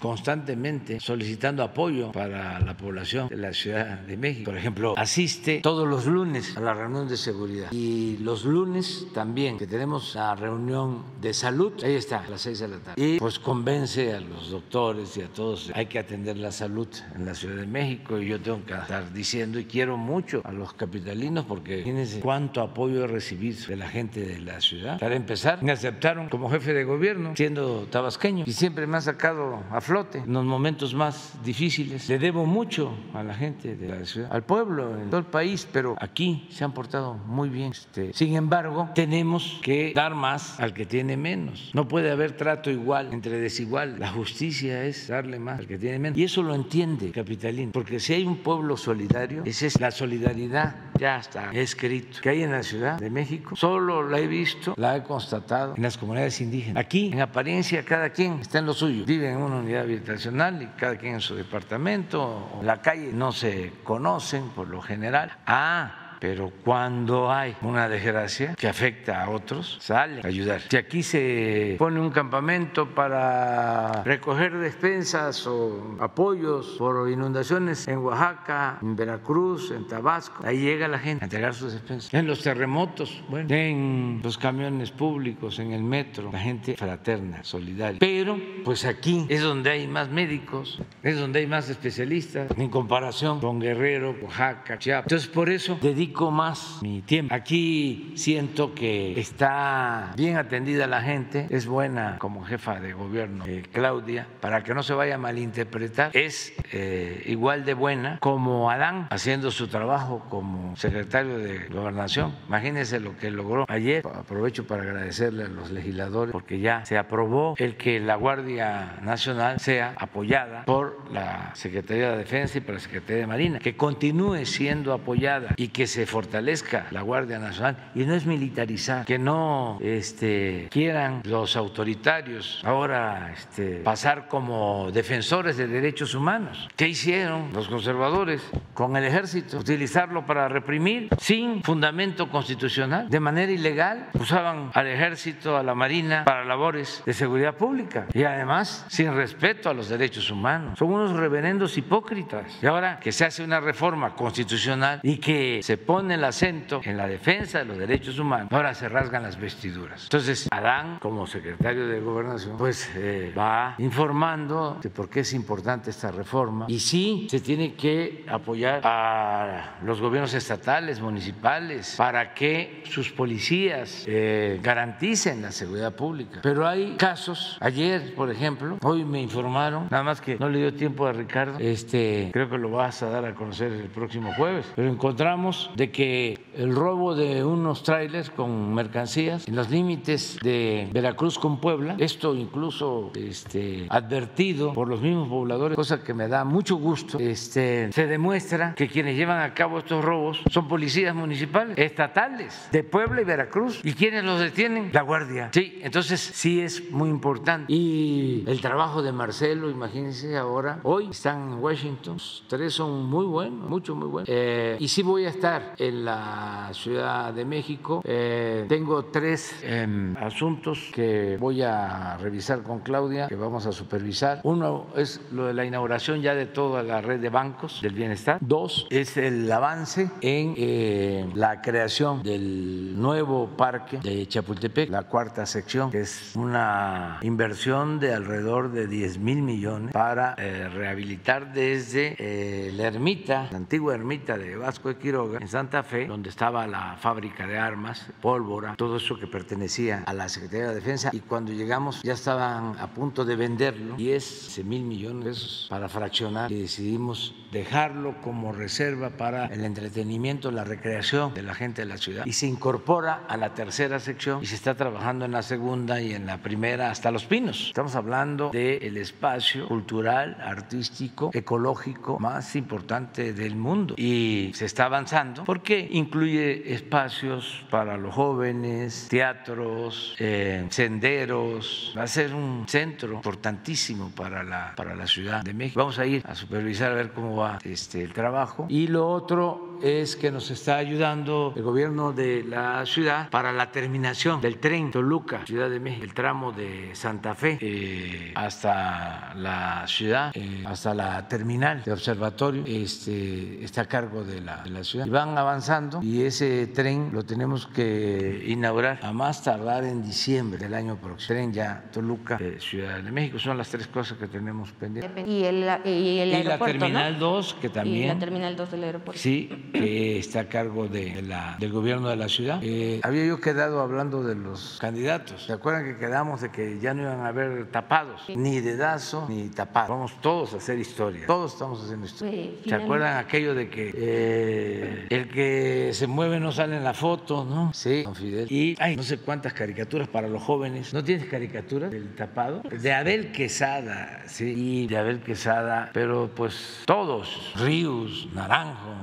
constantemente 0.00 1.00
solicitando 1.00 1.62
apoyo 1.62 2.12
para 2.12 2.60
la 2.60 2.76
población 2.76 3.28
de 3.28 3.36
la 3.36 3.52
Ciudad 3.52 4.00
de 4.00 4.16
México. 4.16 4.50
Por 4.50 4.58
ejemplo, 4.58 4.94
asiste 4.96 5.60
todos 5.60 5.86
los 5.88 6.06
lunes 6.06 6.56
a 6.56 6.60
la 6.60 6.74
reunión 6.74 7.08
de 7.08 7.16
seguridad 7.16 7.70
y 7.72 8.16
los 8.18 8.44
lunes 8.44 9.06
también 9.14 9.58
que 9.58 9.66
tenemos 9.66 10.14
la 10.14 10.34
reunión 10.34 11.04
de 11.20 11.32
salud, 11.34 11.72
ahí 11.84 11.94
está, 11.94 12.20
a 12.20 12.28
las 12.28 12.42
seis 12.42 12.58
de 12.58 12.68
la 12.68 12.78
tarde. 12.78 13.02
Y 13.02 13.18
pues 13.18 13.38
convence 13.38 14.12
a 14.12 14.20
los 14.20 14.50
doctores 14.50 15.16
y 15.16 15.22
a 15.22 15.28
todos, 15.28 15.70
hay 15.74 15.86
que 15.86 15.98
atender 15.98 16.36
la 16.36 16.52
salud 16.52 16.88
en 17.14 17.24
la 17.24 17.34
Ciudad 17.34 17.56
de 17.56 17.66
México 17.66 18.18
y 18.18 18.26
yo 18.26 18.40
tengo 18.40 18.64
que 18.64 18.74
estar 18.74 19.12
diciendo 19.12 19.58
y 19.58 19.64
quiero 19.64 19.96
mucho 19.96 20.42
a 20.44 20.52
los 20.52 20.72
capitalinos 20.74 21.44
porque 21.44 21.82
fíjense 21.82 22.20
cuánto 22.20 22.60
apoyo 22.60 23.04
he 23.04 23.06
recibido 23.06 23.44
de 23.68 23.76
la 23.76 23.88
gente 23.88 24.20
de 24.20 24.40
la 24.40 24.60
ciudad. 24.60 24.98
Para 24.98 25.16
empezar, 25.16 25.62
me 25.62 25.72
aceptaron 25.72 26.28
como 26.28 26.50
jefe 26.50 26.72
de 26.72 26.84
gobierno 26.84 27.34
siendo 27.36 27.86
tabasqueño 27.90 28.44
y 28.46 28.52
siempre 28.52 28.86
me 28.86 28.96
ha 28.96 29.00
sacado 29.00 29.43
a 29.70 29.80
flote 29.80 30.18
en 30.18 30.32
los 30.32 30.44
momentos 30.44 30.94
más 30.94 31.34
difíciles. 31.44 32.08
Le 32.08 32.18
debo 32.18 32.46
mucho 32.46 32.92
a 33.12 33.22
la 33.22 33.34
gente 33.34 33.76
de 33.76 33.88
la 33.88 34.04
ciudad, 34.04 34.32
al 34.32 34.42
pueblo, 34.44 34.98
en 34.98 35.10
todo 35.10 35.18
el 35.18 35.26
país, 35.26 35.68
pero 35.72 35.96
aquí 36.00 36.46
se 36.50 36.64
han 36.64 36.72
portado 36.72 37.14
muy 37.14 37.48
bien. 37.48 37.72
Este, 37.72 38.12
sin 38.12 38.34
embargo, 38.36 38.90
tenemos 38.94 39.60
que 39.62 39.92
dar 39.94 40.14
más 40.14 40.58
al 40.60 40.72
que 40.74 40.86
tiene 40.86 41.16
menos. 41.16 41.70
No 41.74 41.88
puede 41.88 42.10
haber 42.10 42.36
trato 42.36 42.70
igual 42.70 43.12
entre 43.12 43.38
desigual. 43.38 43.98
La 43.98 44.10
justicia 44.10 44.84
es 44.84 45.08
darle 45.08 45.38
más 45.38 45.60
al 45.60 45.66
que 45.66 45.78
tiene 45.78 45.98
menos. 45.98 46.18
Y 46.18 46.24
eso 46.24 46.42
lo 46.42 46.54
entiende 46.54 47.10
Capitalín, 47.10 47.72
porque 47.72 48.00
si 48.00 48.14
hay 48.14 48.24
un 48.24 48.38
pueblo 48.38 48.76
solidario, 48.76 49.42
esa 49.44 49.66
es 49.66 49.80
la 49.80 49.90
solidaridad, 49.90 50.76
ya 50.98 51.18
está 51.18 51.50
escrito, 51.52 52.18
que 52.22 52.30
hay 52.30 52.42
en 52.42 52.52
la 52.52 52.62
Ciudad 52.62 52.98
de 52.98 53.10
México. 53.10 53.56
Solo 53.56 54.08
la 54.08 54.18
he 54.18 54.26
visto, 54.26 54.74
la 54.76 54.96
he 54.96 55.02
constatado 55.02 55.74
en 55.76 55.82
las 55.82 55.98
comunidades 55.98 56.40
indígenas. 56.40 56.82
Aquí, 56.84 57.10
en 57.12 57.20
apariencia, 57.20 57.84
cada 57.84 58.10
quien 58.10 58.40
está 58.40 58.58
en 58.58 58.66
lo 58.66 58.74
suyo, 58.74 59.04
vive 59.04 59.33
en 59.34 59.42
una 59.42 59.56
unidad 59.56 59.82
habitacional 59.82 60.62
y 60.62 60.66
cada 60.78 60.96
quien 60.96 61.14
en 61.14 61.20
su 61.20 61.34
departamento, 61.34 62.60
la 62.62 62.80
calle 62.80 63.12
no 63.12 63.32
se 63.32 63.72
conocen 63.82 64.50
por 64.50 64.68
lo 64.68 64.80
general. 64.80 65.36
Ah, 65.46 66.03
pero 66.24 66.50
cuando 66.64 67.30
hay 67.30 67.54
una 67.60 67.86
desgracia 67.86 68.54
que 68.54 68.66
afecta 68.66 69.22
a 69.22 69.28
otros, 69.28 69.76
sale 69.82 70.22
a 70.24 70.26
ayudar. 70.26 70.62
Si 70.70 70.78
aquí 70.78 71.02
se 71.02 71.76
pone 71.78 72.00
un 72.00 72.08
campamento 72.08 72.94
para 72.94 74.02
recoger 74.04 74.56
despensas 74.56 75.46
o 75.46 75.98
apoyos 76.00 76.76
por 76.78 77.10
inundaciones 77.10 77.86
en 77.88 77.98
Oaxaca, 77.98 78.78
en 78.80 78.96
Veracruz, 78.96 79.70
en 79.70 79.86
Tabasco, 79.86 80.46
ahí 80.46 80.60
llega 80.60 80.88
la 80.88 80.98
gente 80.98 81.24
a 81.24 81.26
entregar 81.26 81.52
sus 81.52 81.74
despensas. 81.74 82.14
En 82.14 82.26
los 82.26 82.42
terremotos, 82.42 83.22
bueno, 83.28 83.54
en 83.54 84.20
los 84.24 84.38
camiones 84.38 84.92
públicos, 84.92 85.58
en 85.58 85.72
el 85.72 85.82
metro, 85.82 86.32
la 86.32 86.40
gente 86.40 86.74
fraterna, 86.78 87.44
solidaria. 87.44 87.98
Pero, 88.00 88.40
pues 88.64 88.86
aquí 88.86 89.26
es 89.28 89.42
donde 89.42 89.68
hay 89.68 89.86
más 89.86 90.08
médicos, 90.08 90.80
es 91.02 91.18
donde 91.18 91.40
hay 91.40 91.46
más 91.46 91.68
especialistas 91.68 92.50
en 92.56 92.70
comparación 92.70 93.40
con 93.40 93.60
Guerrero, 93.60 94.16
Oaxaca, 94.22 94.78
Chiapas. 94.78 95.12
Entonces, 95.12 95.28
por 95.28 95.50
eso 95.50 95.78
dedico 95.82 96.13
más 96.14 96.78
mi 96.82 97.02
tiempo. 97.02 97.34
Aquí 97.34 98.12
siento 98.14 98.74
que 98.74 99.18
está 99.18 100.12
bien 100.16 100.36
atendida 100.36 100.86
la 100.86 101.02
gente, 101.02 101.46
es 101.50 101.66
buena 101.66 102.18
como 102.18 102.44
jefa 102.44 102.80
de 102.80 102.92
gobierno 102.92 103.44
eh, 103.46 103.64
Claudia, 103.72 104.26
para 104.40 104.62
que 104.62 104.74
no 104.74 104.82
se 104.82 104.94
vaya 104.94 105.16
a 105.16 105.18
malinterpretar, 105.18 106.10
es 106.16 106.52
eh, 106.72 107.22
igual 107.26 107.64
de 107.64 107.74
buena 107.74 108.18
como 108.20 108.70
Adán 108.70 109.08
haciendo 109.10 109.50
su 109.50 109.68
trabajo 109.68 110.24
como 110.30 110.76
secretario 110.76 111.38
de 111.38 111.66
gobernación. 111.68 112.34
Imagínense 112.48 113.00
lo 113.00 113.16
que 113.16 113.30
logró 113.30 113.66
ayer. 113.68 114.04
Aprovecho 114.06 114.66
para 114.66 114.82
agradecerle 114.82 115.44
a 115.44 115.48
los 115.48 115.70
legisladores 115.70 116.32
porque 116.32 116.60
ya 116.60 116.84
se 116.84 116.96
aprobó 116.96 117.54
el 117.58 117.76
que 117.76 118.00
la 118.00 118.16
Guardia 118.16 118.98
Nacional 119.02 119.58
sea 119.60 119.94
apoyada 119.98 120.64
por 120.64 121.10
la 121.12 121.50
Secretaría 121.54 122.12
de 122.12 122.18
Defensa 122.18 122.58
y 122.58 122.60
por 122.60 122.74
la 122.74 122.80
Secretaría 122.80 123.22
de 123.22 123.26
Marina, 123.26 123.58
que 123.58 123.76
continúe 123.76 124.44
siendo 124.44 124.92
apoyada 124.92 125.54
y 125.56 125.68
que 125.68 125.86
se 125.86 126.03
fortalezca 126.06 126.86
la 126.90 127.02
Guardia 127.02 127.38
Nacional 127.38 127.76
y 127.94 128.04
no 128.04 128.14
es 128.14 128.26
militarizar, 128.26 129.04
que 129.04 129.18
no 129.18 129.78
este, 129.82 130.68
quieran 130.70 131.22
los 131.24 131.56
autoritarios 131.56 132.60
ahora 132.64 133.32
este, 133.32 133.76
pasar 133.76 134.28
como 134.28 134.90
defensores 134.92 135.56
de 135.56 135.66
derechos 135.66 136.14
humanos. 136.14 136.68
¿Qué 136.76 136.88
hicieron 136.88 137.52
los 137.52 137.68
conservadores 137.68 138.42
con 138.72 138.96
el 138.96 139.04
ejército? 139.04 139.58
Utilizarlo 139.58 140.26
para 140.26 140.48
reprimir 140.48 141.08
sin 141.18 141.62
fundamento 141.62 142.28
constitucional, 142.28 143.08
de 143.08 143.20
manera 143.20 143.52
ilegal. 143.52 144.08
Usaban 144.14 144.70
al 144.74 144.86
ejército, 144.86 145.56
a 145.56 145.62
la 145.62 145.74
marina 145.74 146.24
para 146.24 146.44
labores 146.44 147.02
de 147.04 147.12
seguridad 147.12 147.54
pública 147.54 148.06
y 148.12 148.24
además 148.24 148.84
sin 148.88 149.14
respeto 149.14 149.70
a 149.70 149.74
los 149.74 149.88
derechos 149.88 150.30
humanos. 150.30 150.78
Son 150.78 150.90
unos 150.90 151.12
reverendos 151.12 151.76
hipócritas. 151.78 152.58
Y 152.62 152.66
ahora 152.66 152.98
que 153.00 153.12
se 153.12 153.24
hace 153.24 153.44
una 153.44 153.60
reforma 153.60 154.14
constitucional 154.14 155.00
y 155.02 155.18
que 155.18 155.60
se 155.62 155.76
pone 155.86 156.14
el 156.14 156.24
acento 156.24 156.80
en 156.84 156.96
la 156.96 157.06
defensa 157.06 157.58
de 157.58 157.64
los 157.64 157.78
derechos 157.78 158.18
humanos, 158.18 158.48
ahora 158.50 158.74
se 158.74 158.88
rasgan 158.88 159.22
las 159.22 159.38
vestiduras. 159.38 160.04
Entonces, 160.04 160.48
Adán, 160.50 160.98
como 161.00 161.26
secretario 161.26 161.86
de 161.86 162.00
Gobernación, 162.00 162.56
pues 162.56 162.90
eh, 162.96 163.32
va 163.36 163.74
informando 163.78 164.78
de 164.82 164.90
por 164.90 165.08
qué 165.08 165.20
es 165.20 165.32
importante 165.32 165.90
esta 165.90 166.10
reforma 166.10 166.66
y 166.68 166.80
sí 166.80 167.26
se 167.30 167.40
tiene 167.40 167.74
que 167.74 168.24
apoyar 168.28 168.80
a 168.84 169.76
los 169.82 170.00
gobiernos 170.00 170.34
estatales, 170.34 171.00
municipales, 171.00 171.94
para 171.96 172.34
que 172.34 172.82
sus 172.88 173.10
policías 173.10 174.04
eh, 174.06 174.60
garanticen 174.62 175.42
la 175.42 175.52
seguridad 175.52 175.94
pública. 175.94 176.40
Pero 176.42 176.66
hay 176.66 176.96
casos, 176.96 177.58
ayer, 177.60 178.14
por 178.14 178.30
ejemplo, 178.30 178.78
hoy 178.82 179.04
me 179.04 179.20
informaron, 179.20 179.88
nada 179.90 180.02
más 180.02 180.20
que 180.20 180.36
no 180.38 180.48
le 180.48 180.58
dio 180.58 180.74
tiempo 180.74 181.06
a 181.06 181.12
Ricardo, 181.12 181.58
este, 181.58 182.30
creo 182.32 182.48
que 182.48 182.58
lo 182.58 182.70
vas 182.70 183.02
a 183.02 183.10
dar 183.10 183.24
a 183.24 183.34
conocer 183.34 183.72
el 183.72 183.88
próximo 183.88 184.32
jueves, 184.34 184.66
pero 184.74 184.88
encontramos 184.88 185.70
de 185.74 185.90
que 185.90 186.38
el 186.56 186.74
robo 186.74 187.14
de 187.14 187.44
unos 187.44 187.82
trailers 187.82 188.30
con 188.30 188.74
mercancías 188.74 189.46
en 189.48 189.56
los 189.56 189.70
límites 189.70 190.38
de 190.42 190.88
Veracruz 190.92 191.38
con 191.38 191.60
Puebla, 191.60 191.96
esto 191.98 192.34
incluso 192.34 193.10
este, 193.14 193.86
advertido 193.90 194.72
por 194.72 194.88
los 194.88 195.00
mismos 195.00 195.28
pobladores, 195.28 195.76
cosa 195.76 196.02
que 196.02 196.14
me 196.14 196.28
da 196.28 196.44
mucho 196.44 196.76
gusto, 196.76 197.18
este, 197.18 197.92
se 197.92 198.06
demuestra 198.06 198.74
que 198.74 198.88
quienes 198.88 199.16
llevan 199.16 199.40
a 199.40 199.54
cabo 199.54 199.78
estos 199.78 200.04
robos 200.04 200.40
son 200.50 200.68
policías 200.68 201.14
municipales, 201.14 201.76
estatales, 201.78 202.68
de 202.70 202.84
Puebla 202.84 203.22
y 203.22 203.24
Veracruz. 203.24 203.80
¿Y 203.82 203.94
quienes 203.94 204.24
los 204.24 204.40
detienen? 204.40 204.90
La 204.92 205.02
Guardia. 205.02 205.50
Sí, 205.52 205.80
entonces 205.82 206.20
sí 206.20 206.60
es 206.60 206.90
muy 206.90 207.10
importante. 207.10 207.72
Y 207.72 208.44
el 208.46 208.60
trabajo 208.60 209.02
de 209.02 209.12
Marcelo, 209.12 209.70
imagínense 209.70 210.36
ahora, 210.36 210.80
hoy 210.82 211.08
están 211.10 211.52
en 211.52 211.58
Washington, 211.58 212.18
tres 212.48 212.74
son 212.74 213.06
muy 213.06 213.26
buenos, 213.26 213.68
mucho, 213.68 213.94
muy 213.94 214.08
buenos. 214.08 214.28
Eh, 214.30 214.76
y 214.78 214.88
sí 214.88 215.02
voy 215.02 215.24
a 215.24 215.30
estar 215.30 215.63
en 215.78 216.04
la 216.04 216.70
Ciudad 216.72 217.32
de 217.32 217.44
México. 217.44 218.02
Eh, 218.04 218.66
tengo 218.68 219.06
tres 219.06 219.54
em, 219.62 220.16
asuntos 220.16 220.90
que 220.92 221.36
voy 221.38 221.62
a 221.62 222.16
revisar 222.18 222.62
con 222.62 222.80
Claudia, 222.80 223.28
que 223.28 223.36
vamos 223.36 223.66
a 223.66 223.72
supervisar. 223.72 224.40
Uno 224.44 224.86
es 224.96 225.20
lo 225.32 225.46
de 225.46 225.54
la 225.54 225.64
inauguración 225.64 226.20
ya 226.20 226.34
de 226.34 226.46
toda 226.46 226.82
la 226.82 227.00
red 227.00 227.20
de 227.20 227.28
bancos 227.28 227.80
del 227.82 227.94
bienestar. 227.94 228.38
Dos 228.40 228.86
es 228.90 229.16
el 229.16 229.50
avance 229.50 230.10
en 230.20 230.54
eh, 230.56 231.28
la 231.34 231.60
creación 231.60 232.22
del 232.22 233.00
nuevo 233.00 233.48
parque 233.56 233.98
de 233.98 234.26
Chapultepec, 234.26 234.90
la 234.90 235.04
cuarta 235.04 235.46
sección, 235.46 235.90
que 235.90 236.00
es 236.00 236.34
una 236.36 237.18
inversión 237.22 238.00
de 238.00 238.14
alrededor 238.14 238.72
de 238.72 238.86
10 238.86 239.18
mil 239.18 239.42
millones 239.42 239.92
para 239.92 240.34
eh, 240.38 240.68
rehabilitar 240.68 241.52
desde 241.52 242.16
eh, 242.18 242.72
la 242.72 242.84
ermita, 242.84 243.48
la 243.50 243.58
antigua 243.58 243.94
ermita 243.94 244.36
de 244.38 244.56
Vasco 244.56 244.88
de 244.88 244.96
Quiroga, 244.96 245.38
en 245.40 245.48
Santa 245.54 245.84
Fe, 245.84 246.08
donde 246.08 246.30
estaba 246.30 246.66
la 246.66 246.96
fábrica 246.96 247.46
de 247.46 247.56
armas, 247.56 248.08
pólvora, 248.20 248.74
todo 248.74 248.96
eso 248.96 249.16
que 249.20 249.28
pertenecía 249.28 250.02
a 250.04 250.12
la 250.12 250.28
Secretaría 250.28 250.70
de 250.70 250.74
Defensa. 250.74 251.10
Y 251.12 251.20
cuando 251.20 251.52
llegamos 251.52 252.02
ya 252.02 252.14
estaban 252.14 252.76
a 252.76 252.88
punto 252.88 253.24
de 253.24 253.36
venderlo, 253.36 253.94
10 253.94 254.64
mil 254.64 254.82
millones 254.82 255.24
de 255.24 255.30
pesos 255.30 255.66
para 255.70 255.88
fraccionar 255.88 256.50
y 256.50 256.62
decidimos 256.62 257.36
dejarlo 257.52 258.20
como 258.20 258.50
reserva 258.50 259.10
para 259.10 259.46
el 259.46 259.64
entretenimiento, 259.64 260.50
la 260.50 260.64
recreación 260.64 261.32
de 261.34 261.42
la 261.42 261.54
gente 261.54 261.82
de 261.82 261.86
la 261.86 261.98
ciudad. 261.98 262.26
Y 262.26 262.32
se 262.32 262.48
incorpora 262.48 263.22
a 263.28 263.36
la 263.36 263.54
tercera 263.54 264.00
sección 264.00 264.42
y 264.42 264.46
se 264.46 264.56
está 264.56 264.74
trabajando 264.74 265.24
en 265.24 265.30
la 265.30 265.42
segunda 265.42 266.00
y 266.00 266.14
en 266.14 266.26
la 266.26 266.38
primera 266.38 266.90
hasta 266.90 267.12
Los 267.12 267.26
Pinos. 267.26 267.68
Estamos 267.68 267.94
hablando 267.94 268.50
del 268.50 268.96
espacio 268.96 269.68
cultural, 269.68 270.36
artístico, 270.44 271.30
ecológico 271.32 272.18
más 272.18 272.56
importante 272.56 273.32
del 273.32 273.54
mundo. 273.54 273.94
Y 273.96 274.50
se 274.54 274.64
está 274.64 274.86
avanzando 274.86 275.43
porque 275.44 275.88
incluye 275.90 276.72
espacios 276.72 277.64
para 277.70 277.96
los 277.96 278.14
jóvenes, 278.14 279.06
teatros, 279.08 280.14
eh, 280.18 280.66
senderos. 280.70 281.94
Va 281.96 282.02
a 282.04 282.06
ser 282.06 282.34
un 282.34 282.66
centro 282.68 283.12
importantísimo 283.12 284.10
para 284.10 284.42
la, 284.42 284.72
para 284.76 284.94
la 284.94 285.06
Ciudad 285.06 285.42
de 285.42 285.54
México. 285.54 285.80
Vamos 285.80 285.98
a 285.98 286.06
ir 286.06 286.22
a 286.26 286.34
supervisar 286.34 286.92
a 286.92 286.94
ver 286.94 287.12
cómo 287.12 287.36
va 287.36 287.58
este, 287.64 288.02
el 288.02 288.12
trabajo. 288.12 288.66
Y 288.68 288.86
lo 288.88 289.08
otro 289.08 289.73
es 289.82 290.16
que 290.16 290.30
nos 290.30 290.50
está 290.50 290.76
ayudando 290.76 291.52
el 291.56 291.62
gobierno 291.62 292.12
de 292.12 292.44
la 292.44 292.84
ciudad 292.86 293.30
para 293.30 293.52
la 293.52 293.70
terminación 293.70 294.40
del 294.40 294.58
tren 294.58 294.90
Toluca, 294.90 295.44
Ciudad 295.46 295.70
de 295.70 295.80
México, 295.80 296.04
el 296.04 296.14
tramo 296.14 296.52
de 296.52 296.94
Santa 296.94 297.34
Fe 297.34 297.58
eh, 297.60 298.32
hasta 298.34 299.34
la 299.34 299.84
ciudad, 299.86 300.32
eh, 300.34 300.64
hasta 300.66 300.94
la 300.94 301.26
terminal 301.28 301.82
de 301.84 301.92
observatorio, 301.92 302.64
este, 302.66 303.64
está 303.64 303.82
a 303.82 303.86
cargo 303.86 304.24
de 304.24 304.40
la, 304.40 304.62
de 304.62 304.70
la 304.70 304.84
ciudad. 304.84 305.06
Y 305.06 305.10
van 305.10 305.36
avanzando 305.36 306.02
y 306.02 306.22
ese 306.22 306.66
tren 306.68 307.10
lo 307.12 307.24
tenemos 307.24 307.66
que 307.66 308.44
inaugurar 308.46 308.98
a 309.02 309.12
más 309.12 309.42
tardar 309.42 309.84
en 309.84 310.02
diciembre 310.02 310.58
del 310.58 310.74
año 310.74 310.96
próximo. 310.96 311.34
Tren 311.34 311.52
ya 311.52 311.84
Toluca, 311.92 312.38
eh, 312.40 312.58
Ciudad 312.60 313.00
de 313.00 313.10
México, 313.10 313.38
son 313.38 313.56
las 313.56 313.68
tres 313.68 313.86
cosas 313.86 314.18
que 314.18 314.28
tenemos 314.28 314.70
pendientes. 314.72 315.26
Y 315.26 315.44
el, 315.44 315.62
y 315.84 316.18
el 316.18 316.28
Y 316.28 316.42
la 316.42 316.58
Terminal 316.58 317.14
¿no? 317.14 317.18
2, 317.18 317.54
que 317.60 317.66
Y 317.66 317.70
también... 317.70 318.08
la 318.08 318.18
Terminal 318.18 318.56
2 318.56 318.70
del 318.70 318.84
aeropuerto. 318.84 319.20
Sí, 319.20 319.63
que 319.72 320.18
está 320.18 320.40
a 320.40 320.48
cargo 320.48 320.88
de 320.88 321.22
la, 321.22 321.56
del 321.58 321.72
gobierno 321.72 322.08
de 322.08 322.16
la 322.16 322.28
ciudad. 322.28 322.60
Eh, 322.62 323.00
había 323.02 323.24
yo 323.26 323.40
quedado 323.40 323.80
hablando 323.80 324.22
de 324.22 324.34
los 324.34 324.78
candidatos. 324.80 325.44
¿Se 325.44 325.52
acuerdan 325.52 325.84
que 325.84 325.96
quedamos 325.96 326.40
de 326.40 326.50
que 326.50 326.78
ya 326.80 326.94
no 326.94 327.02
iban 327.02 327.20
a 327.20 327.28
haber 327.28 327.66
tapados? 327.70 328.22
Ni 328.28 328.60
dedazo 328.60 329.26
ni 329.28 329.48
tapados. 329.48 329.90
Vamos 329.90 330.20
todos 330.20 330.54
a 330.54 330.56
hacer 330.58 330.78
historia. 330.78 331.26
Todos 331.26 331.52
estamos 331.52 331.82
haciendo 331.82 332.06
historia. 332.06 332.32
Sí, 332.32 332.38
¿Se 332.38 332.62
finalmente. 332.64 332.84
acuerdan 332.84 333.16
aquello 333.18 333.54
de 333.54 333.68
que 333.68 333.92
eh, 333.94 335.06
el 335.10 335.28
que 335.28 335.90
se 335.92 336.06
mueve 336.06 336.40
no 336.40 336.52
sale 336.52 336.76
en 336.76 336.84
la 336.84 336.94
foto, 336.94 337.44
no? 337.44 337.72
Sí, 337.72 338.02
don 338.02 338.14
Fidel. 338.14 338.50
Y 338.50 338.76
hay 338.78 338.96
no 338.96 339.02
sé 339.02 339.18
cuántas 339.18 339.52
caricaturas 339.52 340.08
para 340.08 340.28
los 340.28 340.42
jóvenes. 340.42 340.92
¿No 340.94 341.02
tienes 341.02 341.26
caricaturas 341.26 341.90
del 341.90 342.14
tapado? 342.14 342.62
De 342.70 342.92
Abel 342.92 343.32
Quesada, 343.32 344.22
sí. 344.26 344.54
Y 344.56 344.86
de 344.86 344.96
Abel 344.96 345.20
Quesada, 345.20 345.90
pero 345.92 346.30
pues 346.34 346.82
todos, 346.86 347.52
Ríos, 347.56 348.28
Naranjo, 348.34 348.94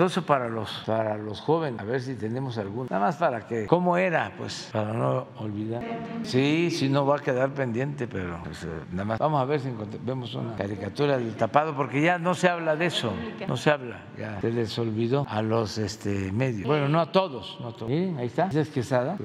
Entonces 0.00 0.24
para 0.24 0.48
los, 0.48 0.82
para 0.86 1.18
los 1.18 1.42
jóvenes, 1.42 1.78
a 1.78 1.84
ver 1.84 2.00
si 2.00 2.14
tenemos 2.14 2.56
alguno. 2.56 2.86
Nada 2.88 3.04
más 3.04 3.16
para 3.16 3.46
que, 3.46 3.66
¿cómo 3.66 3.98
era? 3.98 4.32
Pues 4.34 4.70
para 4.72 4.94
no 4.94 5.26
olvidar. 5.36 5.82
Sí, 6.22 6.70
sí, 6.70 6.88
no 6.88 7.04
va 7.04 7.16
a 7.16 7.18
quedar 7.18 7.50
pendiente, 7.50 8.08
pero 8.08 8.40
pues, 8.42 8.64
eh, 8.64 8.68
nada 8.92 9.04
más. 9.04 9.18
Vamos 9.18 9.42
a 9.42 9.44
ver 9.44 9.60
si 9.60 9.70
vemos 10.02 10.34
una 10.34 10.56
caricatura 10.56 11.18
del 11.18 11.34
tapado, 11.34 11.76
porque 11.76 12.00
ya 12.00 12.18
no 12.18 12.32
se 12.32 12.48
habla 12.48 12.76
de 12.76 12.86
eso, 12.86 13.12
no 13.46 13.58
se 13.58 13.72
habla, 13.72 13.98
ya 14.16 14.40
se 14.40 14.50
les 14.50 14.78
olvidó 14.78 15.26
a 15.28 15.42
los 15.42 15.76
este, 15.76 16.32
medios. 16.32 16.66
Bueno, 16.66 16.88
no 16.88 16.98
a 16.98 17.12
todos, 17.12 17.58
no 17.60 17.68
a 17.68 17.72
todos. 17.72 17.92
¿Sí? 17.92 18.14
Ahí 18.16 18.28
está, 18.28 18.46
es. 18.46 18.70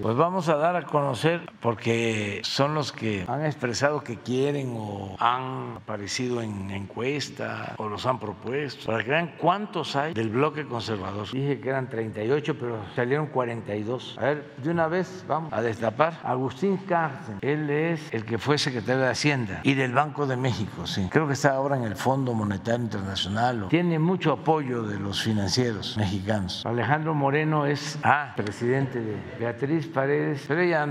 Pues 0.01 0.17
vamos 0.17 0.49
a 0.49 0.57
dar 0.57 0.75
a 0.75 0.83
conocer, 0.83 1.49
porque 1.61 2.41
son 2.43 2.73
los 2.73 2.91
que 2.91 3.23
han 3.29 3.45
expresado 3.45 4.03
que 4.03 4.17
quieren 4.17 4.73
o 4.75 5.15
han 5.19 5.77
aparecido 5.77 6.41
en 6.41 6.69
encuesta 6.69 7.75
o 7.77 7.87
los 7.87 8.05
han 8.05 8.19
propuesto, 8.19 8.87
para 8.87 9.05
que 9.05 9.11
vean 9.11 9.35
cuántos 9.39 9.95
hay 9.95 10.13
del 10.13 10.31
bloque 10.31 10.64
conservador. 10.67 11.29
Dije 11.31 11.59
que 11.59 11.69
eran 11.69 11.89
38, 11.89 12.55
pero 12.59 12.79
salieron 12.95 13.27
42. 13.27 14.17
A 14.19 14.25
ver, 14.25 14.55
de 14.57 14.69
una 14.69 14.87
vez 14.87 15.23
vamos 15.27 15.53
a 15.53 15.61
destapar. 15.61 16.19
Agustín 16.23 16.77
Cárcel, 16.77 17.35
él 17.41 17.69
es 17.69 18.13
el 18.13 18.25
que 18.25 18.37
fue 18.37 18.57
secretario 18.57 19.03
de 19.03 19.09
Hacienda 19.09 19.61
y 19.63 19.73
del 19.73 19.93
Banco 19.93 20.27
de 20.27 20.37
México, 20.37 20.85
sí. 20.87 21.07
Creo 21.11 21.27
que 21.27 21.33
está 21.33 21.51
ahora 21.51 21.77
en 21.77 21.83
el 21.83 21.95
Fondo 21.95 22.33
Monetario 22.33 22.83
Internacional. 22.83 23.67
Tiene 23.69 23.99
mucho 23.99 24.31
apoyo 24.31 24.83
de 24.83 24.99
los 24.99 25.21
financieros 25.21 25.97
mexicanos. 25.97 26.65
Alejandro 26.65 27.13
Moreno 27.13 27.65
es 27.65 27.97
ah, 28.03 28.33
presidente 28.35 28.99
de 28.99 29.17
Beatriz 29.39 29.87
Paredes, 29.87 30.45
pero 30.47 30.61
ella 30.61 30.87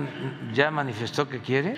ya 0.52 0.70
manifestó 0.70 1.28
que 1.28 1.40
quiere 1.40 1.76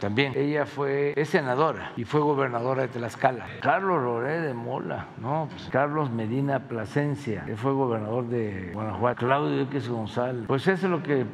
también. 0.00 0.32
Ella 0.36 0.66
fue, 0.66 1.14
senadora 1.24 1.92
y 1.96 2.04
fue 2.04 2.20
gobernadora 2.20 2.82
de 2.82 2.88
Tlaxcala. 2.88 3.46
Carlos 3.60 4.02
Loré 4.02 4.40
de 4.40 4.54
Mola, 4.54 5.06
no, 5.18 5.48
pues 5.50 5.68
Carlos 5.70 6.10
Medina 6.10 6.60
Plasencia, 6.60 7.44
él 7.46 7.56
fue 7.56 7.72
gobernador 7.72 8.26
de 8.26 8.70
Guanajuato. 8.72 9.26
Claudio 9.26 9.62
X 9.62 9.88
González. 9.88 10.44
Pues 10.46 10.66
eso 10.66 10.86
es 10.86 10.90
lo 10.90 11.02
que 11.02 11.24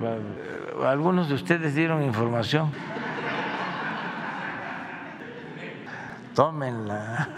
algunos 0.85 1.29
de 1.29 1.35
ustedes 1.35 1.75
dieron 1.75 2.03
información. 2.03 2.71
Tómenla. 6.35 7.29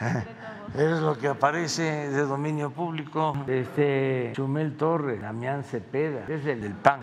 Es 0.74 1.00
lo 1.00 1.18
que 1.18 1.28
aparece 1.28 1.82
de 1.82 2.22
dominio 2.22 2.70
público. 2.70 3.36
Este 3.46 4.30
Chumel 4.34 4.76
Torres, 4.76 5.20
Damián 5.20 5.64
Cepeda, 5.64 6.24
es 6.28 6.46
el 6.46 6.60
del 6.62 6.74
PAN 6.74 7.00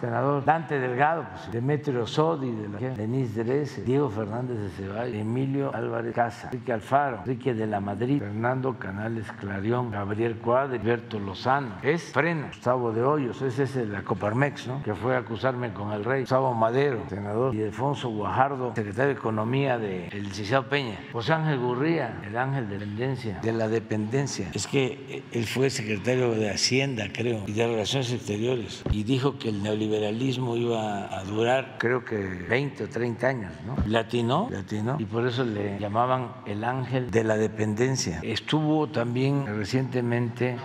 senador 0.00 0.44
Dante 0.44 0.78
Delgado, 0.78 1.26
pues, 1.30 1.52
Demetrio 1.52 2.06
Sodi, 2.06 2.50
de 2.52 2.68
la 2.68 2.78
Denise 2.94 3.82
Diego 3.84 4.08
Fernández 4.08 4.58
de 4.58 4.68
Ceballos, 4.70 5.14
Emilio 5.14 5.74
Álvarez 5.74 6.14
Casa, 6.14 6.48
Enrique 6.52 6.72
Alfaro, 6.72 7.18
Enrique 7.18 7.54
de 7.54 7.66
la 7.66 7.80
Madrid, 7.80 8.20
Fernando 8.20 8.78
Canales 8.78 9.26
Clarión, 9.32 9.90
Gabriel 9.90 10.36
Cuadre, 10.36 10.78
Alberto 10.78 11.18
Lozano. 11.18 11.76
Es 11.82 12.12
Frena, 12.12 12.48
Gustavo 12.48 12.92
de 12.92 13.02
Hoyos, 13.02 13.42
ese 13.42 13.64
es 13.64 13.76
el 13.76 13.92
la 13.92 14.02
Coparmex, 14.02 14.66
¿no? 14.66 14.82
Que 14.82 14.94
fue 14.94 15.16
a 15.16 15.20
acusarme 15.20 15.72
con 15.72 15.92
el 15.92 16.04
rey. 16.04 16.20
Gustavo 16.20 16.54
Madero, 16.54 17.02
senador, 17.08 17.54
y 17.54 17.62
Alfonso 17.62 18.08
Guajardo, 18.10 18.74
secretario 18.74 19.14
de 19.14 19.18
Economía 19.18 19.78
del 19.78 20.10
de 20.10 20.20
licenciado 20.20 20.68
Peña. 20.68 20.98
José 21.12 21.32
Ángel 21.32 21.58
Gurría, 21.58 22.20
el 22.26 22.36
ángel 22.36 22.68
de 22.68 22.78
dependencia, 22.78 23.38
de 23.40 23.52
la 23.52 23.68
dependencia. 23.68 24.50
Es 24.54 24.66
que 24.66 25.22
él 25.32 25.46
fue 25.46 25.70
secretario 25.70 26.32
de 26.32 26.50
Hacienda, 26.50 27.06
creo, 27.12 27.44
y 27.46 27.52
de 27.52 27.66
Relaciones 27.66 28.12
Exteriores, 28.12 28.82
y 28.90 29.04
dijo 29.04 29.38
que 29.38 29.48
el 29.48 29.62
neoliberalismo 29.62 29.87
liberalismo 29.88 30.54
iba 30.56 31.16
a 31.16 31.24
durar 31.24 31.76
creo 31.78 32.04
que 32.04 32.16
20 32.16 32.84
o 32.84 32.88
30 32.88 33.26
años, 33.26 33.52
¿no? 33.66 33.74
Latino, 33.86 34.48
latino, 34.50 34.96
y 34.98 35.06
por 35.06 35.26
eso 35.26 35.44
le 35.44 35.78
llamaban 35.78 36.32
el 36.44 36.62
ángel 36.62 37.10
de 37.10 37.24
la 37.24 37.36
dependencia. 37.36 38.20
Estuvo 38.22 38.88
también 38.88 39.46
recientemente 39.46 40.56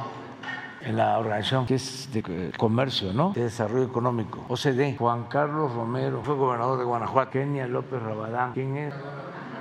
en 0.82 0.98
la 0.98 1.18
organización 1.18 1.66
que 1.66 1.76
es 1.76 2.10
de 2.12 2.52
comercio, 2.58 3.14
¿no? 3.14 3.32
De 3.32 3.44
desarrollo 3.44 3.86
económico, 3.86 4.46
OCDE. 4.50 4.98
Juan 4.98 5.24
Carlos 5.30 5.74
Romero 5.74 6.22
fue 6.22 6.36
gobernador 6.36 6.80
de 6.80 6.86
Guanajuato. 6.86 7.32
Kenia 7.32 7.68
López 7.68 8.02
Rabadán, 8.02 8.52
¿quién 8.52 8.76
es? 8.76 8.94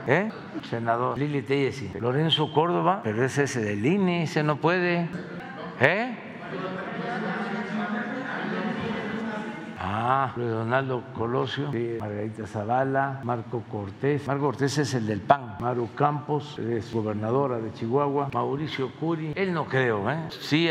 ¿Eh? 0.09 0.29
Senador 0.69 1.17
Lili 1.17 1.43
Tellesi. 1.43 1.93
Lorenzo 2.01 2.53
Córdoba, 2.53 3.01
pero 3.05 3.25
es 3.25 3.39
ese 3.39 3.63
del 3.63 3.87
INE, 3.87 4.25
ese 4.25 4.43
no 4.43 4.57
puede. 4.57 5.09
¿Eh? 5.81 6.17
Ah, 10.25 10.33
Donaldo 10.37 11.03
Colosio, 11.15 11.73
Margarita 11.99 12.47
Zavala, 12.47 13.23
Marco 13.25 13.65
Cortés. 13.69 14.25
Marco 14.29 14.45
Cortés 14.45 14.79
es 14.79 14.95
el 14.95 15.05
del 15.05 15.21
PAN. 15.21 15.57
Maru 15.59 15.89
Campos 15.97 16.61
es 16.61 16.95
gobernadora 16.95 17.59
de 17.59 17.73
Chihuahua. 17.73 18.31
Mauricio 18.33 18.93
Curi, 19.01 19.33
él 19.35 19.53
no 19.53 19.65
creo, 19.65 20.09
¿eh? 20.09 20.19
Sí 20.29 20.71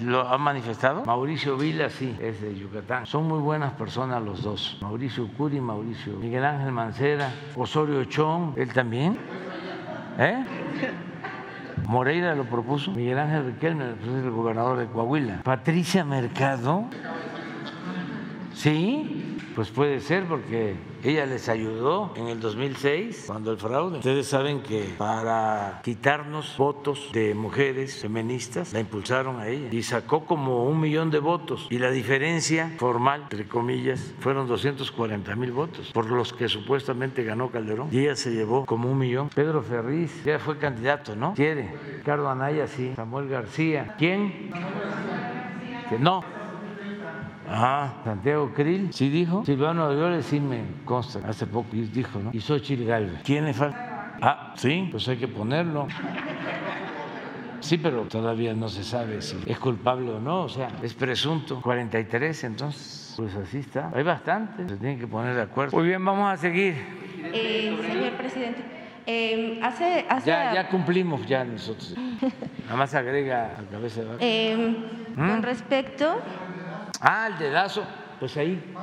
lo 0.00 0.20
ha 0.20 0.38
manifestado. 0.38 1.04
Mauricio 1.04 1.56
Vila, 1.56 1.90
sí, 1.90 2.16
es 2.20 2.40
de 2.40 2.56
Yucatán. 2.56 3.04
Son 3.04 3.26
muy 3.26 3.40
buenas 3.40 3.72
personas 3.72 4.22
los 4.22 4.44
dos. 4.44 4.78
Mauricio 4.80 5.26
Curi, 5.36 5.60
Mauricio 5.60 6.12
Miguel 6.12 6.44
Ángel 6.44 6.70
Mancera, 6.70 7.32
Osorio 7.56 8.04
Chong, 8.04 8.56
él 8.56 8.72
también. 8.72 9.18
¿Eh? 10.20 10.44
Moreira 11.88 12.36
lo 12.36 12.44
propuso. 12.44 12.92
Miguel 12.92 13.18
Ángel 13.18 13.46
Riquelme, 13.46 13.86
el 14.04 14.30
gobernador 14.30 14.78
de 14.78 14.86
Coahuila. 14.86 15.40
Patricia 15.42 16.04
Mercado. 16.04 16.84
Sí, 18.54 19.36
pues 19.54 19.70
puede 19.70 20.00
ser 20.00 20.24
porque 20.24 20.74
ella 21.02 21.26
les 21.26 21.48
ayudó 21.48 22.12
en 22.16 22.28
el 22.28 22.40
2006 22.40 23.24
cuando 23.26 23.52
el 23.52 23.58
fraude. 23.58 23.98
Ustedes 23.98 24.26
saben 24.26 24.62
que 24.62 24.94
para 24.96 25.80
quitarnos 25.84 26.56
votos 26.56 27.10
de 27.12 27.34
mujeres 27.34 28.00
feministas 28.00 28.72
la 28.72 28.80
impulsaron 28.80 29.40
a 29.40 29.48
ella 29.48 29.68
y 29.70 29.82
sacó 29.82 30.24
como 30.24 30.64
un 30.64 30.80
millón 30.80 31.10
de 31.10 31.18
votos 31.18 31.66
y 31.70 31.78
la 31.78 31.90
diferencia 31.90 32.72
formal, 32.78 33.22
entre 33.22 33.46
comillas, 33.46 34.14
fueron 34.20 34.46
240 34.46 35.36
mil 35.36 35.52
votos 35.52 35.90
por 35.92 36.06
los 36.06 36.32
que 36.32 36.48
supuestamente 36.48 37.24
ganó 37.24 37.50
Calderón 37.50 37.88
y 37.90 37.98
ella 38.00 38.16
se 38.16 38.32
llevó 38.32 38.64
como 38.66 38.90
un 38.90 38.98
millón. 38.98 39.28
Pedro 39.34 39.62
Ferriz 39.62 40.24
ya 40.24 40.38
fue 40.38 40.58
candidato, 40.58 41.14
¿no? 41.16 41.34
Quiere. 41.34 41.70
Ricardo 41.98 42.28
Anaya 42.28 42.66
sí. 42.66 42.92
Samuel 42.96 43.28
García. 43.28 43.94
¿Quién? 43.98 44.50
Que 45.88 45.98
no. 45.98 46.43
Ajá, 47.48 47.94
Santiago 48.04 48.52
Krill, 48.54 48.92
sí 48.92 49.10
dijo. 49.10 49.44
Silvano 49.44 49.84
Aureoles 49.84 50.24
sí 50.26 50.40
me 50.40 50.62
consta, 50.84 51.20
hace 51.28 51.46
poco 51.46 51.68
dijo, 51.72 52.18
¿no? 52.18 52.30
Y 52.32 52.40
Xochitl 52.40 52.84
Galvez. 52.84 53.20
¿Quién 53.22 53.44
le 53.44 53.52
falta? 53.52 54.16
Ah, 54.20 54.54
sí, 54.56 54.88
pues 54.90 55.06
hay 55.08 55.16
que 55.16 55.28
ponerlo. 55.28 55.86
Sí, 57.60 57.78
pero 57.78 58.02
todavía 58.02 58.52
no 58.54 58.68
se 58.68 58.84
sabe 58.84 59.22
si 59.22 59.38
es 59.46 59.58
culpable 59.58 60.10
o 60.12 60.20
no, 60.20 60.42
o 60.42 60.48
sea, 60.48 60.68
es 60.82 60.92
presunto. 60.94 61.60
43, 61.62 62.44
entonces, 62.44 63.14
pues 63.16 63.34
así 63.36 63.58
está. 63.58 63.90
Hay 63.94 64.02
bastante, 64.02 64.68
se 64.68 64.76
tienen 64.76 64.98
que 64.98 65.06
poner 65.06 65.34
de 65.34 65.42
acuerdo. 65.42 65.76
Muy 65.76 65.88
bien, 65.88 66.04
vamos 66.04 66.30
a 66.30 66.36
seguir. 66.36 66.74
Eh, 67.32 67.74
señor 67.90 68.12
presidente, 68.12 68.62
eh, 69.06 69.60
hace, 69.62 70.04
hace... 70.08 70.26
Ya, 70.28 70.52
ya 70.54 70.68
cumplimos, 70.68 71.26
ya 71.26 71.44
nosotros. 71.44 71.94
Nada 72.64 72.76
más 72.76 72.94
agrega 72.94 73.56
a 73.58 73.70
cabeza 73.70 74.02
de 74.02 74.16
eh, 74.20 74.76
Con 75.14 75.38
¿Mm? 75.38 75.42
respecto 75.42 76.18
Ah, 77.06 77.26
el 77.26 77.38
dedazo, 77.38 77.84
pues 78.18 78.34
ahí. 78.38 78.74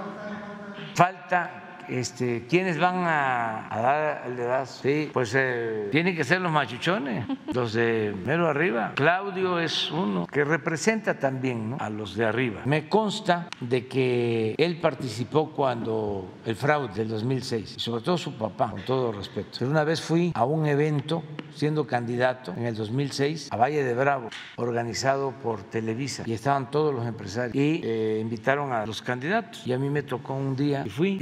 Falta 0.93 1.60
este, 1.91 2.45
¿quiénes 2.47 2.79
van 2.79 3.03
a, 3.05 3.67
dar 3.69 4.23
el 4.27 4.37
dedazo? 4.37 4.81
Sí, 4.81 5.09
pues 5.11 5.33
eh, 5.35 5.89
tienen 5.91 6.15
que 6.15 6.23
ser 6.23 6.39
los 6.41 6.51
machuchones, 6.51 7.25
los 7.53 7.73
de 7.73 8.15
mero 8.25 8.47
arriba. 8.47 8.93
Claudio 8.95 9.59
es 9.59 9.91
uno 9.91 10.25
que 10.27 10.43
representa 10.43 11.19
también 11.19 11.75
a 11.79 11.89
los 11.89 12.15
de 12.15 12.25
arriba. 12.25 12.61
Me 12.65 12.87
consta 12.87 13.49
de 13.59 13.87
que 13.87 14.55
él 14.57 14.79
participó 14.79 15.51
cuando 15.51 16.33
el 16.45 16.55
fraude 16.55 16.93
del 16.93 17.09
2006, 17.09 17.75
y 17.77 17.79
sobre 17.79 18.03
todo 18.03 18.17
su 18.17 18.37
papá, 18.37 18.71
con 18.71 18.81
todo 18.83 19.11
respeto. 19.11 19.49
Pero 19.59 19.71
una 19.71 19.83
vez 19.83 20.01
fui 20.01 20.31
a 20.33 20.45
un 20.45 20.65
evento 20.65 21.23
siendo 21.53 21.85
candidato 21.85 22.53
en 22.55 22.65
el 22.65 22.75
2006 22.75 23.49
a 23.51 23.57
Valle 23.57 23.83
de 23.83 23.93
Bravo, 23.93 24.29
organizado 24.55 25.31
por 25.43 25.63
Televisa, 25.63 26.23
y 26.25 26.33
estaban 26.33 26.71
todos 26.71 26.93
los 26.93 27.05
empresarios 27.05 27.55
y 27.55 27.81
eh, 27.83 28.19
invitaron 28.21 28.71
a 28.71 28.85
los 28.85 29.01
candidatos. 29.01 29.65
Y 29.67 29.73
a 29.73 29.77
mí 29.77 29.89
me 29.89 30.03
tocó 30.03 30.33
un 30.33 30.55
día 30.55 30.83
y 30.85 30.89
fui. 30.89 31.17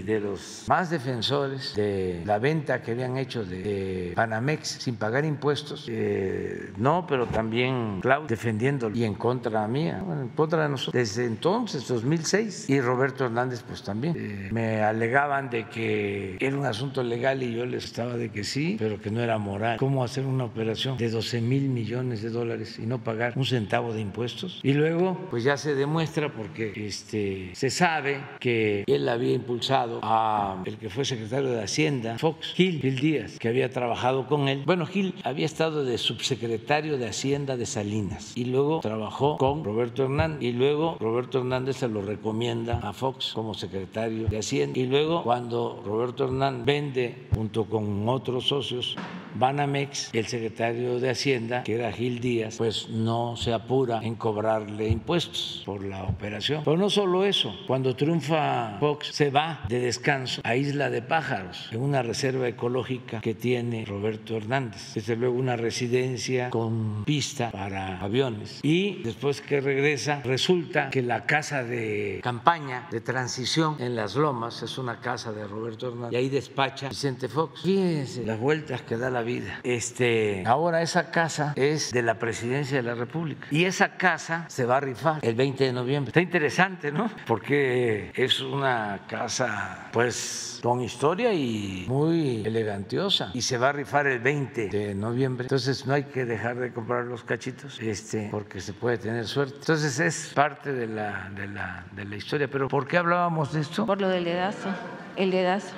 De 0.00 0.20
los 0.20 0.64
más 0.68 0.90
defensores 0.90 1.74
de 1.74 2.22
la 2.24 2.38
venta 2.38 2.82
que 2.82 2.92
habían 2.92 3.16
hecho 3.16 3.44
de, 3.44 4.12
Panamex 4.14 4.68
sin 4.80 4.96
pagar 4.96 5.24
impuestos, 5.24 5.86
eh, 5.88 6.72
no, 6.76 7.06
pero 7.08 7.26
también 7.26 8.00
Claudio 8.00 8.28
defendiendo 8.28 8.90
y 8.94 9.04
en 9.04 9.14
contra 9.14 9.66
mía, 9.66 10.02
bueno, 10.04 10.22
en 10.22 10.28
contra 10.28 10.62
de 10.62 10.68
nosotros. 10.70 10.94
Desde 10.94 11.26
entonces, 11.26 11.86
2006, 11.88 12.70
y 12.70 12.80
Roberto 12.80 13.24
Hernández 13.24 13.62
pues 13.66 13.82
también. 13.82 14.14
Eh, 14.16 14.48
me 14.52 14.82
alegaban 14.82 15.50
de 15.50 15.68
que 15.68 16.36
era 16.40 16.56
un 16.56 16.66
asunto 16.66 17.02
legal 17.02 17.42
y 17.42 17.54
yo 17.54 17.66
les 17.66 17.84
estaba 17.84 18.16
de 18.16 18.30
que 18.30 18.44
sí, 18.44 18.76
pero 18.78 19.00
que 19.00 19.10
no 19.10 19.20
era 19.20 19.38
moral. 19.38 19.76
¿Cómo 19.78 20.04
hacer 20.04 20.26
una 20.26 20.44
operación 20.44 20.96
de 20.96 21.10
12 21.10 21.40
mil 21.40 21.68
millones 21.68 22.22
de 22.22 22.30
dólares 22.30 22.78
y 22.78 22.86
no 22.86 23.02
pagar 23.02 23.32
un 23.36 23.44
centavo 23.44 23.92
de 23.92 24.00
impuestos? 24.00 24.60
Y 24.62 24.72
luego, 24.74 25.26
pues 25.30 25.44
ya 25.44 25.56
se 25.56 25.74
demuestra 25.74 26.32
porque 26.32 26.72
este, 26.76 27.50
se 27.54 27.70
sabe 27.70 28.20
que 28.38 28.84
él 28.86 29.08
había 29.08 29.32
impulsado 29.32 29.79
a 30.02 30.62
el 30.64 30.76
que 30.78 30.90
fue 30.90 31.04
secretario 31.04 31.50
de 31.50 31.62
Hacienda, 31.62 32.18
Fox, 32.18 32.52
Gil, 32.54 32.80
Gil 32.80 32.98
Díaz, 32.98 33.38
que 33.38 33.48
había 33.48 33.70
trabajado 33.70 34.26
con 34.26 34.48
él. 34.48 34.62
Bueno, 34.66 34.86
Gil 34.86 35.14
había 35.24 35.46
estado 35.46 35.84
de 35.84 35.98
subsecretario 35.98 36.98
de 36.98 37.08
Hacienda 37.08 37.56
de 37.56 37.66
Salinas 37.66 38.32
y 38.36 38.46
luego 38.46 38.80
trabajó 38.80 39.36
con 39.36 39.64
Roberto 39.64 40.04
Hernández 40.04 40.42
y 40.42 40.52
luego 40.52 40.96
Roberto 41.00 41.38
Hernández 41.38 41.76
se 41.76 41.88
lo 41.88 42.02
recomienda 42.02 42.80
a 42.82 42.92
Fox 42.92 43.32
como 43.34 43.54
secretario 43.54 44.28
de 44.28 44.38
Hacienda 44.38 44.78
y 44.78 44.86
luego 44.86 45.22
cuando 45.22 45.82
Roberto 45.84 46.24
Hernández 46.24 46.64
vende 46.64 47.28
junto 47.34 47.64
con 47.64 48.08
otros 48.08 48.48
socios 48.48 48.96
Banamex, 49.34 50.10
el 50.12 50.26
secretario 50.26 51.00
de 51.00 51.10
Hacienda, 51.10 51.62
que 51.62 51.74
era 51.74 51.92
Gil 51.92 52.20
Díaz, 52.20 52.56
pues 52.58 52.88
no 52.88 53.36
se 53.36 53.52
apura 53.52 54.00
en 54.02 54.14
cobrarle 54.14 54.88
impuestos 54.88 55.62
por 55.64 55.84
la 55.84 56.04
operación. 56.04 56.62
Pero 56.64 56.76
no 56.76 56.90
solo 56.90 57.24
eso, 57.24 57.54
cuando 57.66 57.94
triunfa 57.96 58.78
Fox 58.80 59.08
se 59.12 59.30
va 59.30 59.64
de 59.68 59.80
descanso 59.80 60.40
a 60.44 60.56
Isla 60.56 60.90
de 60.90 61.02
Pájaros, 61.02 61.68
en 61.70 61.80
una 61.80 62.02
reserva 62.02 62.48
ecológica 62.48 63.20
que 63.20 63.34
tiene 63.34 63.84
Roberto 63.84 64.36
Hernández. 64.36 64.94
Desde 64.94 65.16
luego 65.16 65.36
una 65.36 65.56
residencia 65.56 66.50
con 66.50 67.04
pista 67.04 67.50
para 67.50 68.00
aviones. 68.00 68.60
Y 68.62 69.02
después 69.02 69.40
que 69.40 69.60
regresa, 69.60 70.22
resulta 70.24 70.90
que 70.90 71.02
la 71.02 71.26
casa 71.26 71.64
de 71.64 72.20
campaña 72.22 72.88
de 72.90 73.00
transición 73.00 73.76
en 73.78 73.96
Las 73.96 74.16
Lomas 74.16 74.62
es 74.62 74.78
una 74.78 75.00
casa 75.00 75.32
de 75.32 75.46
Roberto 75.46 75.88
Hernández 75.88 76.12
y 76.12 76.16
ahí 76.16 76.28
despacha 76.28 76.88
Vicente 76.88 77.28
Fox. 77.28 77.62
Fíjense 77.62 78.24
las 78.24 78.38
vueltas 78.38 78.82
que 78.82 78.96
da 78.96 79.10
la 79.10 79.19
vida. 79.22 79.60
Este, 79.62 80.42
ahora 80.46 80.82
esa 80.82 81.10
casa 81.10 81.52
es 81.56 81.92
de 81.92 82.02
la 82.02 82.14
presidencia 82.14 82.76
de 82.76 82.82
la 82.82 82.94
República 82.94 83.46
y 83.50 83.64
esa 83.64 83.96
casa 83.96 84.44
se 84.48 84.64
va 84.64 84.78
a 84.78 84.80
rifar 84.80 85.18
el 85.22 85.34
20 85.34 85.64
de 85.64 85.72
noviembre. 85.72 86.10
Está 86.10 86.20
interesante, 86.20 86.92
¿no? 86.92 87.10
Porque 87.26 88.12
es 88.14 88.40
una 88.40 89.00
casa, 89.08 89.88
pues, 89.92 90.60
con 90.62 90.80
historia 90.80 91.32
y 91.32 91.84
muy 91.88 92.42
elegantiosa 92.44 93.30
y 93.34 93.42
se 93.42 93.58
va 93.58 93.70
a 93.70 93.72
rifar 93.72 94.06
el 94.06 94.20
20 94.20 94.68
de 94.68 94.94
noviembre. 94.94 95.44
Entonces 95.44 95.86
no 95.86 95.94
hay 95.94 96.04
que 96.04 96.24
dejar 96.24 96.58
de 96.58 96.72
comprar 96.72 97.04
los 97.04 97.22
cachitos, 97.24 97.80
este, 97.80 98.28
porque 98.30 98.60
se 98.60 98.72
puede 98.72 98.98
tener 98.98 99.26
suerte. 99.26 99.56
Entonces 99.58 99.98
es 100.00 100.32
parte 100.34 100.72
de 100.72 100.86
la, 100.86 101.30
de 101.34 101.46
la, 101.46 101.84
de 101.92 102.04
la 102.04 102.16
historia. 102.16 102.48
Pero 102.48 102.68
¿por 102.68 102.86
qué 102.86 102.98
hablábamos 102.98 103.52
de 103.52 103.60
esto? 103.60 103.86
Por 103.86 104.00
lo 104.00 104.08
del 104.08 104.24
dedazo, 104.24 104.68
el 105.16 105.30
dedazo, 105.30 105.74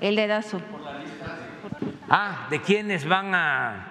el 0.00 0.16
dedazo. 0.16 0.60
Ah, 2.08 2.46
¿de 2.50 2.60
quiénes 2.60 3.06
van 3.06 3.34
a...? 3.34 3.86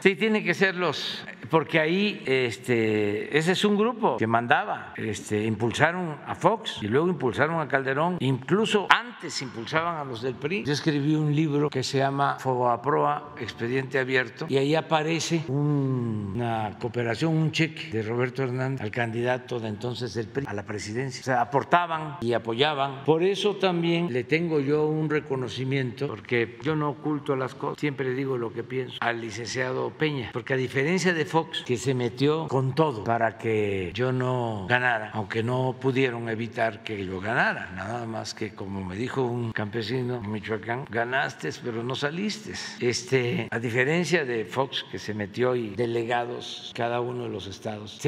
Sí, 0.00 0.16
tiene 0.16 0.44
que 0.44 0.52
ser 0.54 0.74
los 0.74 1.24
porque 1.50 1.80
ahí 1.80 2.22
este, 2.26 3.36
ese 3.36 3.52
es 3.52 3.64
un 3.64 3.76
grupo 3.76 4.16
que 4.16 4.26
mandaba, 4.26 4.92
este, 4.96 5.44
impulsaron 5.44 6.18
a 6.26 6.34
Fox 6.34 6.78
y 6.82 6.88
luego 6.88 7.08
impulsaron 7.08 7.60
a 7.60 7.68
Calderón, 7.68 8.16
incluso 8.20 8.86
antes 8.90 9.40
impulsaban 9.42 9.96
a 9.96 10.04
los 10.04 10.22
del 10.22 10.34
PRI. 10.34 10.64
Yo 10.64 10.72
escribí 10.72 11.14
un 11.14 11.34
libro 11.34 11.70
que 11.70 11.82
se 11.82 11.98
llama 11.98 12.38
Proa, 12.82 13.34
Expediente 13.38 13.98
Abierto, 13.98 14.46
y 14.48 14.56
ahí 14.56 14.74
aparece 14.74 15.44
una 15.48 16.76
cooperación, 16.80 17.34
un 17.34 17.52
cheque 17.52 17.90
de 17.90 18.02
Roberto 18.02 18.42
Hernández 18.42 18.80
al 18.80 18.90
candidato 18.90 19.60
de 19.60 19.68
entonces 19.68 20.14
del 20.14 20.28
PRI 20.28 20.46
a 20.46 20.54
la 20.54 20.64
presidencia. 20.64 21.20
O 21.20 21.24
sea, 21.24 21.40
aportaban 21.40 22.18
y 22.20 22.32
apoyaban. 22.32 23.04
Por 23.04 23.22
eso 23.22 23.56
también 23.56 24.12
le 24.12 24.24
tengo 24.24 24.60
yo 24.60 24.86
un 24.86 25.10
reconocimiento, 25.10 26.06
porque 26.06 26.58
yo 26.62 26.76
no 26.76 26.90
oculto 26.90 27.36
las 27.36 27.54
cosas, 27.54 27.78
siempre 27.80 28.14
digo 28.14 28.38
lo 28.38 28.52
que 28.52 28.62
pienso, 28.62 28.98
al 29.00 29.20
licenciado 29.20 29.90
Peña, 29.90 30.30
porque 30.32 30.54
a 30.54 30.56
diferencia 30.56 31.12
de 31.12 31.24
Fox, 31.24 31.43
que 31.64 31.76
se 31.76 31.94
metió 31.94 32.48
con 32.48 32.74
todo 32.74 33.04
para 33.04 33.38
que 33.38 33.90
yo 33.94 34.12
no 34.12 34.66
ganara, 34.68 35.10
aunque 35.12 35.42
no 35.42 35.76
pudieron 35.80 36.28
evitar 36.28 36.82
que 36.82 37.04
yo 37.04 37.20
ganara, 37.20 37.70
nada 37.74 38.06
más 38.06 38.34
que 38.34 38.54
como 38.54 38.84
me 38.84 38.96
dijo 38.96 39.22
un 39.22 39.52
campesino 39.52 40.16
en 40.16 40.30
Michoacán, 40.30 40.86
ganaste 40.90 41.50
pero 41.62 41.82
no 41.82 41.94
saliste. 41.94 42.52
Este, 42.80 43.48
a 43.50 43.58
diferencia 43.58 44.24
de 44.24 44.44
Fox 44.44 44.84
que 44.90 44.98
se 44.98 45.14
metió 45.14 45.54
y 45.54 45.70
delegados 45.70 46.72
cada 46.74 47.00
uno 47.00 47.24
de 47.24 47.28
los 47.28 47.46
estados, 47.46 47.98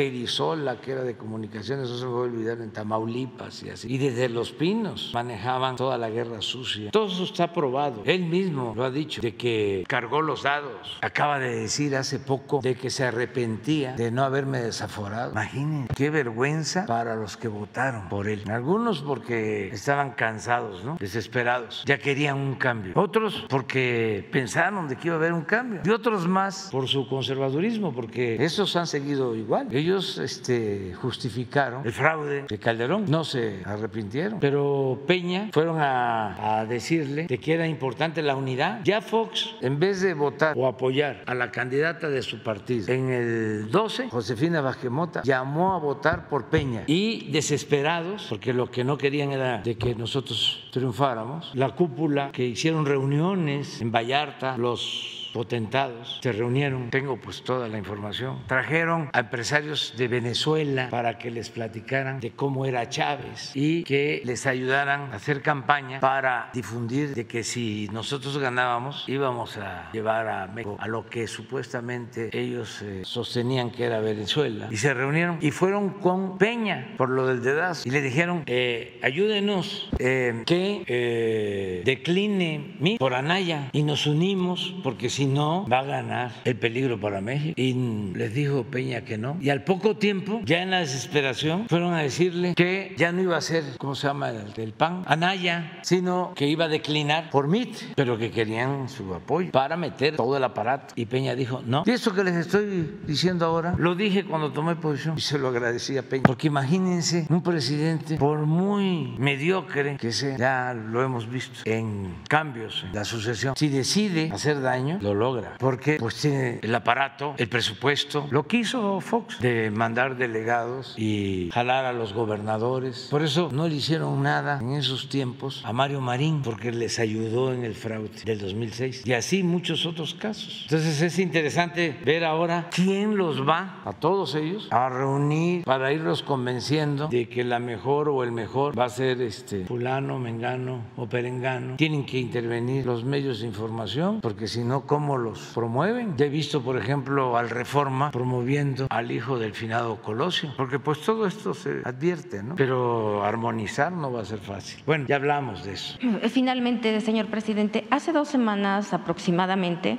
la 0.57 0.81
que 0.81 0.93
era 0.93 1.03
de 1.03 1.17
comunicaciones, 1.17 1.87
eso 1.87 1.99
se 1.99 2.07
me 2.07 2.13
a 2.13 2.15
olvidar 2.17 2.61
en 2.61 2.71
Tamaulipas 2.71 3.63
y 3.63 3.71
así, 3.71 3.93
y 3.93 3.99
desde 3.99 4.29
Los 4.29 4.53
Pinos 4.53 5.11
manejaban 5.15 5.77
toda 5.77 5.99
la 5.99 6.11
guerra 6.11 6.41
sucia. 6.41 6.91
Todo 6.91 7.07
eso 7.07 7.25
está 7.25 7.53
probado. 7.53 8.03
Él 8.05 8.25
mismo 8.25 8.73
lo 8.77 8.85
ha 8.85 8.91
dicho, 8.91 9.21
de 9.21 9.35
que 9.35 9.85
cargó 9.89 10.23
los 10.23 10.43
dados. 10.43 10.99
Acaba 11.03 11.39
de 11.39 11.55
decir 11.55 11.97
hace 11.97 12.19
poco 12.19 12.61
de 12.63 12.75
que 12.75 12.91
se 12.91 13.05
arrepentía 13.17 13.93
de 13.93 14.11
no 14.11 14.23
haberme 14.25 14.61
desaforado. 14.61 15.33
Imaginen 15.33 15.89
qué 15.95 16.11
vergüenza 16.11 16.85
para 16.87 17.17
los 17.17 17.37
que 17.37 17.49
votaron 17.49 18.09
por 18.09 18.29
él. 18.29 18.45
Algunos 18.51 19.01
porque 19.01 19.69
estaban 19.69 20.13
cansados, 20.13 20.85
¿no? 20.85 20.97
desesperados, 21.01 21.83
ya 21.87 21.99
querían 21.99 22.37
un 22.37 22.55
cambio. 22.57 22.93
Otros 22.95 23.47
porque 23.49 24.29
pensaron 24.31 24.89
de 24.89 24.97
que 24.97 25.09
iba 25.09 25.17
a 25.17 25.19
haber 25.19 25.33
un 25.33 25.43
cambio. 25.43 25.81
Y 25.85 25.91
otros 25.91 26.29
más 26.29 26.69
por 26.71 26.89
su 26.89 27.09
conservadurismo, 27.09 27.95
porque 27.95 28.37
esos 28.45 28.77
han 28.77 28.87
seguido 28.87 29.35
igual. 29.35 29.69
Ellos 29.71 30.19
este, 30.19 30.95
justificaron 30.95 31.87
el 31.87 31.93
fraude 31.93 32.45
de 32.49 32.59
Calderón, 32.59 33.07
no 33.09 33.25
se 33.25 33.63
arrepintieron. 33.65 34.41
Pero 34.41 35.03
Peña 35.07 35.49
fueron 35.53 35.79
a, 35.81 36.59
a 36.61 36.67
decirle 36.67 37.27
de 37.27 37.39
que 37.39 37.55
era 37.55 37.67
importante 37.67 38.21
la 38.21 38.37
unidad. 38.37 38.81
Ya 38.85 39.01
Fox, 39.01 39.55
en 39.63 39.79
vez 39.79 40.03
de 40.03 40.13
votar 40.13 40.55
o 40.57 40.67
apoyar 40.67 41.23
a 41.27 41.35
la 41.35 41.51
candidata 41.51 42.09
de 42.09 42.23
su 42.23 42.43
partido 42.43 42.93
en 42.93 43.06
el 43.09 43.71
12, 43.71 44.11
Josefina 44.11 44.61
Vázquez 44.61 44.91
llamó 45.25 45.75
a 45.75 45.79
votar 45.79 46.29
por 46.29 46.47
Peña. 46.47 46.85
y 46.87 47.31
desesperados, 47.31 48.27
porque 48.29 48.53
lo 48.53 48.71
que 48.71 48.85
no 48.85 48.99
querían 48.99 49.33
era 49.33 49.59
de 49.59 49.77
que 49.77 49.95
nosotros 49.95 50.69
triunfáramos, 50.73 51.51
la 51.55 51.75
cúpula 51.75 52.31
que 52.33 52.45
hicieron 52.47 52.87
reuniones 52.87 53.81
en 53.81 53.91
Vallarta, 53.91 54.57
los 54.57 55.16
potentados 55.37 56.19
se 56.23 56.33
reunieron, 56.33 56.89
tengo 56.89 57.19
pues 57.19 57.45
toda 57.45 57.69
la 57.69 57.77
información, 57.77 58.43
trajeron 58.47 59.11
a 59.13 59.21
empresarios 59.21 59.93
de 59.99 60.09
Venezuela 60.09 60.89
para 60.89 61.19
que 61.19 61.31
les 61.31 61.51
platicaran 61.51 62.21
de 62.21 62.31
cómo 62.31 62.65
era 62.65 62.89
Chávez 62.89 63.51
y 63.55 63.85
que 63.85 64.23
les 64.25 64.47
ayudaran 64.47 65.13
a 65.13 65.17
hacer 65.17 65.43
campaña 65.43 66.01
para 66.01 66.49
difundir 66.55 67.15
de 67.15 67.27
que 67.27 67.45
si 67.45 67.87
nosotros 67.93 68.39
ganábamos 68.39 69.05
íbamos 69.09 69.59
a 69.59 69.91
llevar 69.93 70.27
a 70.27 70.47
México 70.47 70.79
a 70.81 70.89
lo 70.89 71.05
que 71.05 71.27
supuestamente 71.27 72.31
ellos 72.33 72.81
eh, 72.81 73.03
sostenían 73.05 73.71
que 73.71 73.85
era 73.85 74.01
Venezuela. 74.01 74.69
Y 74.71 74.79
se 74.79 74.95
reunieron 74.95 75.37
y 75.43 75.51
fueron 75.51 75.91
con 75.91 76.39
Peña 76.39 76.95
por 76.97 77.11
lo 77.11 77.27
del 77.27 77.43
dedazo. 77.43 77.87
Y 77.87 77.91
le 77.91 78.01
dijeron, 78.01 78.43
eh, 78.47 78.99
ayúdenos 79.03 79.91
eh, 79.99 80.45
que 80.47 81.83
decline 81.85 82.77
mi 82.81 82.97
por 82.97 83.13
Anaya. 83.13 83.69
Y 83.73 83.83
nos 83.83 84.07
unimos 84.07 84.75
porque 84.83 85.11
si 85.11 85.26
no, 85.27 85.67
va 85.71 85.81
a 85.81 85.85
ganar 85.85 86.33
el 86.45 86.57
peligro 86.57 87.01
para 87.01 87.21
México. 87.21 87.55
Y 87.57 87.75
les 88.15 88.35
dijo 88.35 88.65
Peña 88.65 89.03
que 89.03 89.19
no. 89.19 89.37
Y 89.41 89.51
al 89.51 89.65
poco 89.65 89.97
tiempo, 89.97 90.41
ya 90.45 90.63
en 90.63 90.71
la 90.71 90.81
desesperación, 90.81 91.67
fueron 91.69 91.95
a 91.95 92.03
decirle 92.03 92.55
que 92.55 92.95
ya 92.97 93.13
no 93.13 93.23
iba 93.23 93.37
a 93.37 93.41
ser, 93.41 93.65
¿cómo 93.79 93.95
se 93.95 94.07
llama? 94.07 94.31
El, 94.57 94.73
PAN, 94.73 95.05
Anaya, 95.07 95.79
sino 95.83 96.33
que 96.35 96.47
iba 96.47 96.67
a 96.67 96.69
declinar 96.69 97.31
por 97.31 97.49
MIT, 97.49 97.95
pero 97.95 98.19
que 98.19 98.31
querían 98.31 98.89
su 98.89 99.15
apoyo 99.15 99.51
para 99.51 99.77
meter 99.77 100.17
todo 100.17 100.37
el 100.37 100.45
aparato. 100.45 100.95
Y 100.97 101.07
Peña 101.07 101.35
dijo, 101.35 101.63
no. 101.65 101.85
Y 101.87 101.91
eso 101.91 102.15
que 102.15 102.25
les 102.25 102.35
estoy 102.35 102.99
diciendo 103.07 103.47
ahora, 103.47 103.75
lo 103.79 103.95
dije 103.95 104.25
cuando 104.25 104.53
tomé 104.53 104.77
posición 104.77 105.17
y 105.17 105.21
se 105.21 105.39
lo 105.39 105.49
agradecí 105.49 105.97
a 105.97 106.03
Peña. 106.03 106.25
Porque 106.25 106.49
imagínense 106.49 107.27
un 107.29 107.43
presidente, 107.43 108.17
por 108.17 108.41
muy 108.41 109.15
mediocre 109.19 109.97
que 109.97 110.13
sea, 110.13 110.37
ya 110.37 110.75
lo 110.75 111.03
hemos 111.03 111.29
visto 111.29 111.61
en 111.65 112.17
cambios 112.29 112.85
en 112.85 112.95
la 112.95 113.05
sucesión, 113.05 113.55
si 113.57 113.69
decide 113.69 114.31
hacer 114.33 114.61
daño, 114.61 114.99
lo 115.01 115.15
logra, 115.17 115.57
porque 115.59 115.97
pues 115.99 116.17
tiene 116.17 116.61
el 116.63 116.75
aparato, 116.75 117.35
el 117.39 117.49
presupuesto. 117.49 118.27
Lo 118.31 118.47
quiso 118.47 119.01
Fox 119.01 119.41
de 119.41 119.71
mandar 119.71 120.17
delegados 120.17 120.95
y 120.97 121.51
jalar 121.53 121.85
a 121.85 121.93
los 121.93 122.13
gobernadores. 122.13 123.09
Por 123.11 123.23
eso 123.23 123.51
no 123.53 123.69
le 123.69 123.77
hicieron 123.77 124.23
nada 124.23 124.59
en 124.61 124.73
esos 124.73 125.09
tiempos 125.09 125.63
a 125.65 125.73
Mario 125.73 126.01
Marín, 126.01 126.43
porque 126.43 126.73
les 126.73 126.99
ayudó 126.99 127.53
en 127.53 127.65
el 127.65 127.75
fraude 127.75 128.11
del 128.25 128.39
2006. 128.39 129.07
Y 129.07 129.13
así 129.13 129.43
muchos 129.43 129.87
otros 129.87 130.15
casos. 130.15 130.63
Entonces 130.63 131.01
es 131.03 131.19
interesante 131.19 131.99
ver 132.05 132.25
ahora 132.25 132.69
quién 132.71 133.17
los 133.17 133.47
va, 133.47 133.83
a 133.85 133.93
todos 133.93 134.35
ellos, 134.35 134.69
a 134.71 134.89
reunir 134.89 135.65
para 135.65 135.93
irlos 135.93 136.23
convenciendo 136.23 137.09
de 137.09 137.29
que 137.29 137.45
la 137.45 137.59
mejor 137.59 138.09
o 138.09 138.23
el 138.23 138.33
mejor 138.33 138.79
va 138.79 138.85
a 138.85 138.91
ser 138.91 139.21
este 139.21 139.65
fulano, 139.65 140.19
mengano 140.19 140.81
o 140.97 141.07
perengano. 141.07 141.77
Tienen 141.77 142.05
que 142.05 142.19
intervenir 142.19 142.87
los 142.87 143.05
medios 143.05 143.41
de 143.41 143.47
información, 143.47 144.21
porque 144.21 144.49
si 144.49 144.65
no, 144.65 144.87
¿cómo 144.97 145.19
los 145.19 145.39
promueven. 145.55 146.15
He 146.19 146.31
visto, 146.31 146.63
por 146.63 146.79
ejemplo, 146.79 147.37
al 147.37 147.51
Reforma 147.51 148.11
promoviendo 148.11 148.87
al 148.89 149.13
hijo 149.13 149.39
del 149.39 149.53
finado 149.53 150.01
Colosio, 150.01 150.55
porque 150.57 150.79
pues 150.79 151.03
todo 151.03 151.27
esto 151.27 151.53
se 151.53 151.83
advierte, 151.85 152.43
¿no? 152.43 152.57
Pero 152.57 153.23
armonizar 153.23 153.93
no 153.93 154.11
va 154.11 154.23
a 154.23 154.25
ser 154.25 154.39
fácil. 154.39 154.83
Bueno, 154.87 155.05
ya 155.07 155.17
hablamos 155.17 155.67
de 155.67 155.75
eso. 155.75 155.99
Finalmente, 156.31 156.99
señor 157.03 157.27
presidente, 157.27 157.87
hace 157.91 158.15
dos 158.15 158.29
semanas 158.29 158.95
aproximadamente, 158.95 159.99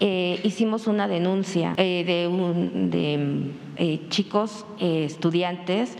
eh, 0.00 0.40
hicimos 0.42 0.88
una 0.88 1.06
denuncia 1.06 1.74
eh, 1.76 2.02
de, 2.04 2.26
un, 2.26 2.90
de 2.90 3.52
eh, 3.76 4.00
chicos 4.08 4.66
estudiantes 4.80 5.96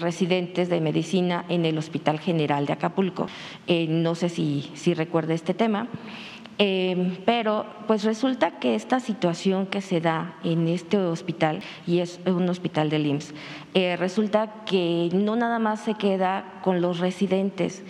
residentes 0.00 0.68
de 0.68 0.80
medicina 0.80 1.44
en 1.48 1.64
el 1.64 1.78
Hospital 1.78 2.18
General 2.18 2.66
de 2.66 2.72
Acapulco. 2.72 3.28
no 3.88 4.16
sé 4.16 4.28
si, 4.28 4.68
si 4.74 4.94
recuerda 4.94 5.32
este 5.32 5.54
tema. 5.54 5.86
Pero 7.24 7.64
pues 7.86 8.04
resulta 8.04 8.58
que 8.58 8.74
esta 8.74 9.00
situación 9.00 9.66
que 9.66 9.80
se 9.80 10.00
da 10.00 10.34
en 10.44 10.68
este 10.68 10.98
hospital, 10.98 11.62
y 11.86 12.00
es 12.00 12.20
un 12.26 12.48
hospital 12.48 12.90
del 12.90 13.06
IMSS, 13.06 13.32
resulta 13.98 14.64
que 14.66 15.08
no 15.12 15.36
nada 15.36 15.58
más 15.58 15.80
se 15.80 15.94
queda 15.94 16.60
con 16.62 16.82
los 16.82 16.98
residentes, 16.98 17.82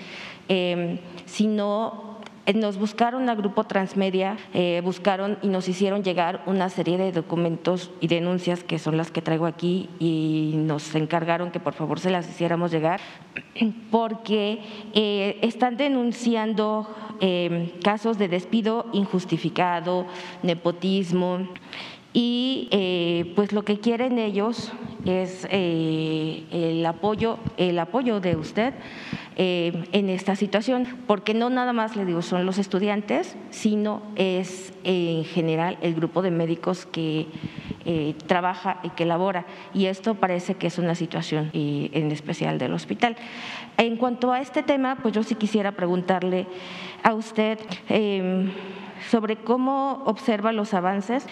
sino 1.27 2.10
eh, 2.10 2.10
nos 2.55 2.79
buscaron 2.79 3.29
a 3.29 3.35
Grupo 3.35 3.65
Transmedia, 3.65 4.37
eh, 4.55 4.81
buscaron 4.85 5.39
y 5.43 5.49
nos 5.49 5.69
hicieron 5.69 6.03
llegar 6.03 6.43
una 6.47 6.69
serie 6.69 6.99
de 6.99 7.13
documentos 7.13 7.91
y 8.01 8.09
denuncias 8.09 8.65
que 8.65 8.79
son 8.79 8.97
las 8.97 9.11
que 9.11 9.23
traigo 9.23 9.47
aquí 9.47 9.89
y 9.99 10.55
nos 10.57 10.95
encargaron 10.95 11.51
que 11.51 11.61
por 11.61 11.75
favor 11.75 12.01
se 12.01 12.11
las 12.11 12.29
hiciéramos 12.29 12.71
llegar 12.71 13.01
porque 13.91 14.61
eh, 14.95 15.39
están 15.43 15.77
denunciando 15.77 16.89
casos 17.83 18.17
de 18.17 18.29
despido 18.29 18.87
injustificado, 18.95 20.07
nepotismo 20.43 21.47
y 22.13 23.33
pues 23.37 23.53
lo 23.53 23.65
que 23.65 23.79
quieren 23.79 24.19
ellos 24.19 24.73
es 25.05 25.47
el 25.51 26.85
apoyo 26.85 27.39
el 27.57 27.79
apoyo 27.79 28.21
de 28.21 28.37
usted 28.37 28.75
eh, 29.43 29.85
en 29.93 30.11
esta 30.11 30.37
situación, 30.37 30.87
porque 31.07 31.33
no 31.33 31.49
nada 31.49 31.73
más, 31.73 31.97
le 31.97 32.05
digo, 32.05 32.21
son 32.21 32.45
los 32.45 32.59
estudiantes, 32.59 33.37
sino 33.49 34.03
es 34.17 34.75
en 34.85 35.25
general 35.25 35.79
el 35.81 35.95
grupo 35.95 36.21
de 36.21 36.31
médicos 36.31 36.85
que 36.85 37.27
eh, 37.87 38.15
trabaja 38.27 38.81
y 38.83 38.91
que 38.91 39.07
labora. 39.07 39.47
Y 39.73 39.87
esto 39.87 40.15
parece 40.17 40.57
que 40.57 40.67
es 40.67 40.79
una 40.79 40.95
situación 40.95 41.49
en 41.55 42.11
especial 42.11 42.59
del 42.59 42.75
hospital. 42.75 43.17
En 43.79 43.97
cuanto 43.97 44.31
a 44.31 44.43
este 44.43 44.63
tema, 44.63 44.99
pues 45.01 45.15
yo 45.15 45.23
sí 45.23 45.37
quisiera 45.37 45.73
preguntarle 45.73 46.47
a 47.03 47.15
usted 47.15 47.59
em, 47.89 48.51
sobre 49.11 49.37
cómo 49.37 50.03
observa 50.05 50.53
los 50.53 50.75
avances 50.75 51.27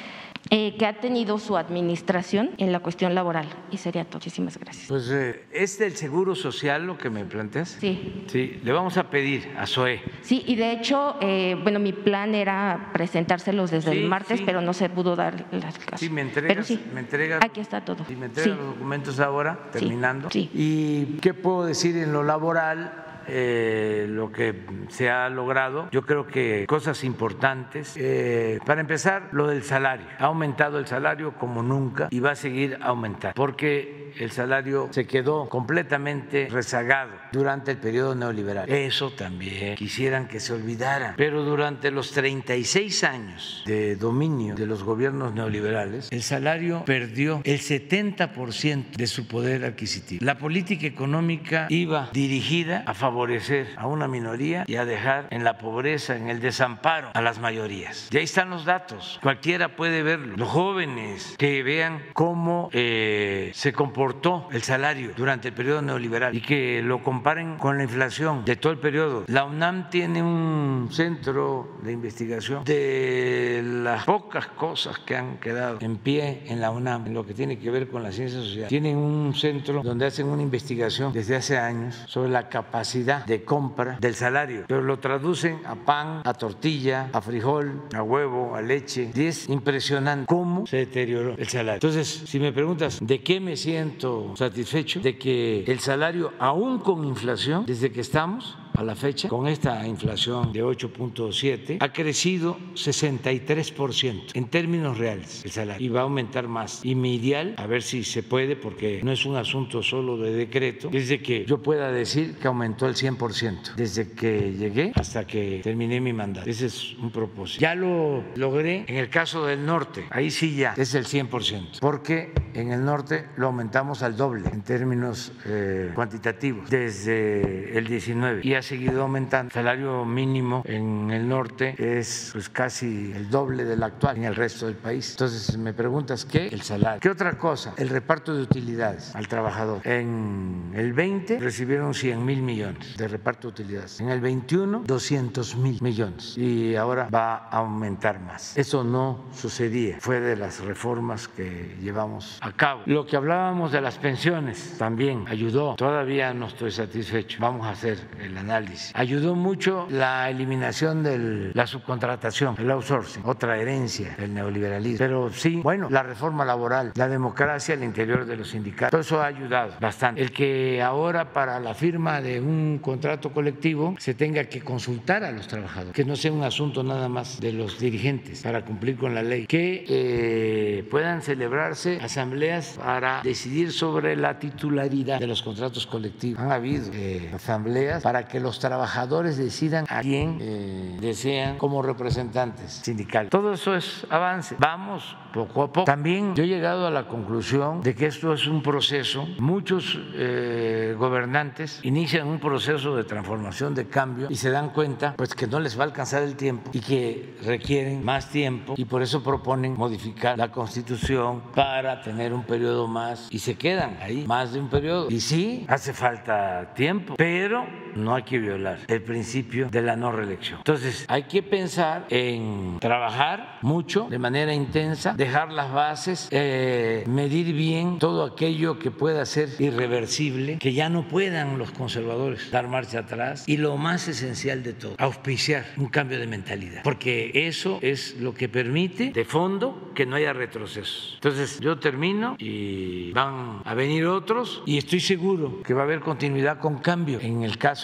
eh, 0.51 0.77
que 0.79 0.87
ha 0.87 1.01
tenido 1.01 1.39
su 1.39 1.57
administración 1.57 2.51
en 2.59 2.73
la 2.73 2.81
cuestión 2.81 3.15
laboral. 3.15 3.47
Y 3.71 3.77
sería 3.77 4.05
todo. 4.05 4.19
Muchísimas 4.19 4.59
gracias. 4.59 4.87
Pues 4.89 5.11
eh, 5.11 5.45
es 5.53 5.79
del 5.79 5.95
Seguro 5.97 6.35
Social 6.35 6.87
lo 6.87 6.99
que 6.99 7.11
me 7.11 7.25
planteas. 7.25 7.77
Sí. 7.81 8.25
Sí, 8.27 8.61
le 8.63 8.73
vamos 8.73 8.97
a 8.97 9.11
pedir 9.11 9.49
a 9.57 9.67
SOE. 9.67 10.01
Sí, 10.23 10.43
y 10.47 10.57
de 10.57 10.73
hecho, 10.73 11.17
eh, 11.21 11.57
bueno, 11.63 11.79
mi 11.79 11.93
plan 11.93 12.35
era 12.35 12.91
presentárselos 12.93 13.71
desde 13.71 13.93
el 13.93 14.09
martes, 14.09 14.41
pero 14.45 14.61
no 14.61 14.73
se 14.73 14.89
pudo 14.89 15.17
dar 15.17 15.47
las 15.53 15.79
clases. 15.79 16.01
Sí, 16.01 16.11
me 16.11 16.23
entregas. 16.23 16.67
sí, 16.67 16.81
me 16.93 17.01
entregas 17.01 17.41
aquí 17.43 17.61
está 17.61 17.85
todo. 17.85 18.05
Y 18.09 18.15
me 18.15 18.27
entregas 18.27 18.59
los 18.59 18.75
documentos 18.75 19.21
ahora, 19.21 19.71
terminando. 19.73 20.31
Sí. 20.31 20.51
¿Y 20.53 21.19
qué 21.21 21.35
puedo 21.35 21.65
decir 21.65 21.97
en 21.97 22.13
lo 22.13 22.23
laboral? 22.23 23.08
Eh, 23.29 24.07
lo 24.09 24.33
que 24.33 24.65
se 24.89 25.11
ha 25.11 25.29
logrado. 25.29 25.89
Yo 25.91 26.03
creo 26.03 26.27
que 26.27 26.67
cosas 26.67 27.05
importantes. 27.05 27.95
Eh, 27.97 28.59
para 28.65 28.81
empezar, 28.81 29.29
lo 29.33 29.47
del 29.47 29.63
salario. 29.63 30.07
Ha 30.19 30.27
aumentado 30.27 30.79
el 30.79 30.87
salario 30.87 31.35
como 31.35 31.63
nunca 31.63 32.09
y 32.11 32.21
va 32.21 32.33
a 32.33 32.37
seguir 32.37 32.79
aumentando 32.81 33.35
porque 33.35 34.08
el 34.19 34.31
salario 34.31 34.89
se 34.93 35.07
quedó 35.07 35.49
completamente 35.49 36.49
rezagado 36.51 37.13
durante 37.33 37.73
el 37.73 37.79
periodo 37.79 38.15
neoliberal. 38.15 38.69
Eso 38.71 39.11
también 39.11 39.77
quisieran 39.77 40.29
que 40.29 40.41
se 40.41 40.53
olvidara. 40.53 41.15
Pero 41.17 41.45
durante 41.45 41.91
los 41.91 42.13
36 42.13 43.05
años 43.05 43.63
de 43.67 43.97
dominio 43.97 44.55
de 44.55 44.67
los 44.67 44.83
gobiernos 44.83 45.35
neoliberales, 45.35 46.09
el 46.11 46.23
salario 46.23 46.85
perdió 46.85 47.41
el 47.45 47.61
70% 47.61 48.97
de 48.97 49.07
su 49.07 49.27
poder 49.27 49.65
adquisitivo. 49.65 50.25
La 50.25 50.39
política 50.39 50.87
económica 50.87 51.67
iba 51.69 52.11
dirigida 52.13 52.85
a 52.87 52.95
favor 52.95 53.09
favorecer 53.09 53.67
a 53.77 53.87
una 53.87 54.07
minoría 54.07 54.65
y 54.69 54.77
a 54.77 54.85
dejar 54.85 55.27
en 55.31 55.43
la 55.43 55.59
pobreza, 55.59 56.15
en 56.15 56.29
el 56.29 56.41
desamparo 56.41 57.11
a 57.15 57.21
las 57.23 57.41
mayorías. 57.41 58.09
Y 58.13 58.19
ahí 58.19 58.25
están 58.25 58.51
los 58.51 58.65
datos, 58.65 59.19
cualquiera 59.23 59.77
puede 59.77 60.03
verlo. 60.03 60.37
Los 60.37 60.49
jóvenes 60.49 61.35
que 61.37 61.63
vean 61.63 62.03
cómo 62.13 62.69
eh, 62.73 63.51
se 63.55 63.73
comportó 64.09 64.49
el 64.53 64.63
salario 64.63 65.11
durante 65.15 65.49
el 65.49 65.55
periodo 65.55 65.83
neoliberal 65.83 66.35
y 66.35 66.41
que 66.41 66.81
lo 66.83 67.03
comparen 67.03 67.59
con 67.59 67.77
la 67.77 67.83
inflación 67.83 68.43
de 68.43 68.57
todo 68.57 68.73
el 68.73 68.79
periodo. 68.79 69.25
La 69.27 69.45
UNAM 69.45 69.91
tiene 69.91 70.23
un 70.23 70.89
centro 70.91 71.77
de 71.83 71.93
investigación 71.93 72.65
de 72.65 73.61
las 73.63 74.05
pocas 74.05 74.47
cosas 74.47 74.99
que 75.01 75.15
han 75.15 75.37
quedado 75.37 75.79
en 75.81 75.99
pie 75.99 76.45
en 76.47 76.63
la 76.63 76.71
UNAM, 76.71 77.07
en 77.07 77.15
lo 77.15 77.27
que 77.27 77.35
tiene 77.35 77.59
que 77.59 77.71
ver 77.71 77.89
con 77.89 78.03
la 78.03 78.11
ciencia 78.11 78.41
social. 78.41 78.69
Tienen 78.69 78.97
un 78.97 79.35
centro 79.35 79.83
donde 79.83 80.07
hacen 80.07 80.27
una 80.27 80.43
investigación 80.43 81.13
desde 81.13 81.37
hace 81.37 81.59
años 81.59 82.03
sobre 82.07 82.31
la 82.31 82.49
capacidad 82.49 83.27
de 83.27 83.45
compra 83.45 83.99
del 84.01 84.15
salario, 84.15 84.65
pero 84.67 84.81
lo 84.81 84.99
traducen 84.99 85.61
a 85.67 85.75
pan, 85.75 86.23
a 86.25 86.33
tortilla, 86.33 87.11
a 87.13 87.21
frijol, 87.21 87.83
a 87.95 88.03
huevo, 88.03 88.57
a 88.57 88.63
leche. 88.63 89.11
Y 89.15 89.27
es 89.27 89.51
impresionante 89.51 90.27
cómo 90.27 90.67
se 90.67 90.79
deterioró 90.79 91.35
el 91.37 91.49
salario. 91.49 91.75
Entonces, 91.75 92.09
si 92.09 92.41
me 92.41 92.53
preguntas 92.53 93.01
de 93.03 93.23
qué 93.23 93.39
me 93.41 93.57
siento 93.57 93.98
satisfecho, 94.35 95.01
de 95.01 95.19
que 95.19 95.65
el 95.67 95.81
salario, 95.81 96.33
aún 96.39 96.79
con 96.79 97.05
inflación, 97.05 97.65
desde 97.67 97.91
que 97.91 98.01
estamos, 98.01 98.57
a 98.79 98.85
la 98.85 98.95
fecha, 98.95 99.29
con 99.29 99.49
esta 99.49 99.85
inflación 99.89 100.53
de 100.53 100.63
8.7, 100.63 101.79
ha 101.81 101.93
crecido 101.93 102.57
63% 102.75 104.31
en 104.35 104.45
términos 104.45 104.99
reales 104.99 105.45
el 105.45 105.51
salario 105.51 105.85
y 105.85 105.89
va 105.89 106.01
a 106.01 106.03
aumentar 106.05 106.47
más. 106.47 106.85
Y 106.85 106.95
mi 106.95 107.17
ideal, 107.17 107.55
a 107.57 107.67
ver 107.67 107.83
si 107.83 108.05
se 108.05 108.23
puede, 108.23 108.55
porque 108.55 109.01
no 109.03 109.11
es 109.11 109.27
un 109.27 109.35
asunto 109.35 109.83
solo 109.83 110.17
de 110.17 110.31
decreto, 110.31 110.91
es 110.93 111.09
de 111.09 111.21
que 111.21 111.45
yo 111.45 111.61
pueda 111.61 111.91
decir 111.91 112.37
que 112.37 112.47
aumentó 112.47 112.87
el 112.87 112.95
100% 112.95 113.75
desde 113.75 114.13
que 114.13 114.53
llegué 114.53 114.93
hasta 114.95 115.27
que 115.27 115.61
terminé 115.65 116.01
mi 116.01 116.13
mandato. 116.13 116.49
Ese 116.49 116.67
es 116.67 116.95
un 116.99 117.11
propósito. 117.11 117.61
Ya 117.61 117.75
lo 117.75 118.23
logré 118.37 118.85
en 118.87 118.95
el 118.95 119.11
caso 119.11 119.45
del 119.45 119.67
norte, 119.67 120.05
ahí 120.11 120.31
sí 120.31 120.55
ya 120.55 120.75
es 120.77 120.95
el 120.95 121.05
100%, 121.05 121.81
porque 121.81 122.33
en 122.55 122.71
el 122.71 122.85
norte 122.85 123.27
lo 123.37 123.47
aumentamos 123.49 124.05
al 124.05 124.17
doble 124.17 124.49
en 124.53 124.63
términos 124.63 125.33
eh, 125.47 125.91
cuantitativos 125.97 126.71
desde 126.71 127.77
el 127.77 127.85
19 127.85 128.43
y 128.45 128.55
así 128.55 128.68
seguido 128.69 129.03
aumentando. 129.03 129.49
El 129.49 129.53
salario 129.55 130.05
mínimo 130.05 130.63
en 130.67 131.11
el 131.11 131.27
norte 131.27 131.75
es 131.79 132.31
pues, 132.33 132.51
casi 132.51 133.13
el 133.13 133.31
doble 133.31 133.65
del 133.65 133.83
actual 133.83 134.19
en 134.19 134.25
el 134.25 134.35
resto 134.35 134.67
del 134.67 134.75
país. 134.75 135.13
Entonces 135.13 135.57
me 135.57 135.73
preguntas 135.73 136.27
qué 136.27 136.49
el 136.49 136.61
salario. 136.61 137.01
¿Qué 137.01 137.09
otra 137.09 137.39
cosa? 137.39 137.73
El 137.79 137.89
reparto 137.89 138.37
de 138.37 138.43
utilidades 138.43 139.15
al 139.17 139.27
trabajador. 139.27 139.81
En 139.87 140.73
el 140.75 140.93
20 140.93 141.39
recibieron 141.39 141.95
100 141.95 142.23
mil 142.23 142.43
millones 142.43 142.97
de 142.99 143.09
reparto 143.09 143.49
de 143.49 143.63
utilidades. 143.63 144.01
En 144.01 144.11
el 144.11 144.21
21 144.21 144.83
200 144.87 145.57
mil 145.57 145.79
millones 145.81 146.37
y 146.37 146.77
ahora 146.77 147.09
va 147.09 147.37
a 147.37 147.59
aumentar 147.59 148.21
más. 148.21 148.57
Eso 148.59 148.85
no 148.85 149.25
sucedía. 149.33 149.97
Fue 150.01 150.21
de 150.21 150.37
las 150.37 150.61
reformas 150.61 151.27
que 151.27 151.79
llevamos 151.81 152.39
a 152.43 152.53
cabo. 152.53 152.83
Lo 152.85 153.07
que 153.07 153.17
hablábamos 153.17 153.73
de 153.73 153.81
las 153.81 153.97
pensiones 153.97 154.77
también 154.77 155.25
ayudó. 155.27 155.75
Todavía 155.77 156.35
no 156.35 156.49
estoy 156.49 156.71
satisfecho. 156.71 157.39
Vamos 157.41 157.67
a 157.67 157.71
hacer 157.71 157.99
el 158.21 158.37
análisis 158.37 158.58
Ayudó 158.95 159.35
mucho 159.35 159.87
la 159.91 160.31
eliminación 160.31 161.03
de 161.03 161.51
la 161.55 161.67
subcontratación, 161.67 162.57
el 162.59 162.71
outsourcing, 162.71 163.23
otra 163.25 163.59
herencia 163.59 164.15
del 164.19 164.35
neoliberalismo. 164.35 164.99
Pero 164.99 165.33
sí, 165.33 165.61
bueno, 165.63 165.89
la 165.91 166.03
reforma 166.03 166.45
laboral, 166.45 166.93
la 166.95 167.09
democracia 167.09 167.75
al 167.75 167.85
interior 167.85 168.25
de 168.25 168.37
los 168.37 168.51
sindicatos, 168.51 168.91
todo 168.91 169.01
eso 169.01 169.23
ha 169.23 169.27
ayudado 169.27 169.75
bastante. 169.81 170.21
El 170.21 170.33
que 170.33 170.83
ahora 170.83 171.33
para 171.33 171.61
la 171.61 171.75
firma 171.75 172.21
de 172.21 172.41
un 172.41 172.79
contrato 172.83 173.33
colectivo 173.33 173.95
se 173.99 174.15
tenga 174.15 174.45
que 174.45 174.61
consultar 174.61 175.25
a 175.25 175.31
los 175.31 175.47
trabajadores, 175.47 175.93
que 175.95 176.05
no 176.05 176.17
sea 176.17 176.33
un 176.33 176.43
asunto 176.43 176.83
nada 176.83 177.09
más 177.09 177.41
de 177.41 177.53
los 177.53 177.79
dirigentes 177.79 178.43
para 178.43 178.65
cumplir 178.65 178.97
con 178.97 179.15
la 179.15 179.23
ley, 179.23 179.47
que 179.47 179.85
eh, 179.89 180.85
puedan 180.91 181.23
celebrarse 181.23 181.99
asambleas 182.03 182.79
para 182.79 183.23
decidir 183.23 183.73
sobre 183.73 184.17
la 184.17 184.39
titularidad 184.39 185.19
de 185.19 185.27
los 185.27 185.43
contratos 185.43 185.87
colectivos. 185.87 186.41
Han 186.41 186.53
habido 186.53 186.91
eh, 186.93 187.31
asambleas 187.35 188.03
para 188.03 188.27
que 188.27 188.41
los 188.41 188.48
los 188.49 188.59
trabajadores 188.59 189.37
decidan 189.37 189.85
a 189.91 190.01
quién 190.01 190.39
eh, 190.41 190.97
desean 191.03 191.59
como 191.59 191.83
representantes 191.83 192.81
sindicales. 192.83 193.29
Todo 193.29 193.53
eso 193.53 193.75
es 193.75 194.07
avance. 194.09 194.57
Vamos 194.59 195.15
poco 195.35 195.65
a 195.65 195.67
poco. 195.71 195.85
También 195.85 196.35
yo 196.35 196.45
he 196.45 196.47
llegado 196.47 196.87
a 196.87 196.91
la 196.91 197.07
conclusión 197.07 197.83
de 197.83 197.95
que 197.95 198.07
esto 198.07 198.33
es 198.33 198.47
un 198.47 198.63
proceso. 198.63 199.29
Muchos 199.39 200.01
eh, 200.15 200.97
gobernantes 200.99 201.81
inician 201.83 202.27
un 202.27 202.41
proceso 202.41 202.97
de 202.97 203.05
transformación, 203.05 203.75
de 203.75 203.87
cambio, 203.87 204.29
y 204.31 204.37
se 204.37 204.49
dan 204.49 204.71
cuenta 204.71 205.13
pues 205.15 205.35
que 205.35 205.47
no 205.47 205.61
les 205.61 205.79
va 205.79 205.83
a 205.83 205.89
alcanzar 205.89 206.23
el 206.23 206.35
tiempo 206.35 206.71
y 206.73 206.81
que 206.81 207.37
requieren 207.45 208.03
más 208.03 208.31
tiempo 208.31 208.73
y 208.79 208.87
por 208.87 209.03
eso 209.03 209.23
proponen 209.23 209.75
modificar 209.75 210.39
la 210.39 210.51
constitución 210.51 211.43
para 211.55 212.01
tener 212.01 212.33
un 212.33 212.45
periodo 212.45 212.89
más 212.89 213.29
y 213.31 213.41
se 213.41 213.57
quedan 213.57 213.99
ahí 214.01 214.25
más 214.27 214.55
de 214.55 214.61
un 214.61 214.71
periodo. 214.71 215.11
Y 215.11 215.21
sí, 215.21 215.67
hace 215.69 215.93
falta 215.93 216.73
tiempo, 216.75 217.15
pero 217.19 217.67
no 217.97 218.15
hay 218.15 218.23
que 218.23 218.39
violar 218.39 218.79
el 218.89 219.03
principio 219.03 219.69
de 219.71 219.83
la 219.83 219.97
no 219.97 220.13
reelección. 220.13 220.59
Entonces, 220.59 221.05
hay 221.09 221.25
que 221.25 221.43
pensar 221.43 222.07
en 222.11 222.79
trabajar 222.81 223.59
mucho, 223.63 224.07
de 224.11 224.19
manera 224.19 224.53
intensa, 224.53 225.15
dejar 225.15 225.53
las 225.53 225.73
bases, 225.73 226.29
eh, 226.31 227.05
medir 227.07 227.55
bien 227.55 227.99
todo 227.99 228.25
aquello 228.25 228.79
que 228.79 228.91
pueda 228.91 229.25
ser 229.27 229.49
irreversible, 229.59 230.59
que 230.59 230.73
ya 230.73 230.89
no 230.89 231.09
puedan 231.09 231.59
los 231.59 231.71
conservadores 231.71 232.51
dar 232.51 232.69
marcha 232.69 233.01
atrás 233.01 233.45
y 233.47 233.57
lo 233.57 233.77
más 233.77 234.09
esencial 234.09 234.63
de 234.63 234.73
todo, 234.73 234.95
auspiciar 234.99 235.67
un 235.77 235.89
cambio 235.89 236.19
de 236.19 236.27
mentalidad, 236.27 236.83
porque 236.83 237.31
eso 237.35 237.79
es 237.83 238.17
lo 238.21 238.35
que 238.35 238.49
permite 238.49 239.11
de 239.11 239.25
fondo 239.25 239.93
que 239.95 240.07
no 240.07 240.17
haya 240.17 240.33
retrocesos. 240.33 241.13
Entonces, 241.15 241.61
yo 241.61 241.79
termino 241.79 242.37
y 242.39 243.13
van 243.13 243.63
a 243.65 243.75
venir 243.75 244.07
otros 244.07 244.63
y 244.67 244.79
estoy 244.79 245.01
seguro 245.01 245.63
que 245.63 245.75
va 245.75 245.83
a 245.83 245.85
haber 245.85 246.01
continuidad 246.01 246.59
con 246.59 246.79
cambio. 246.79 247.19
En 247.21 247.43
el 247.43 247.59
caso 247.59 247.78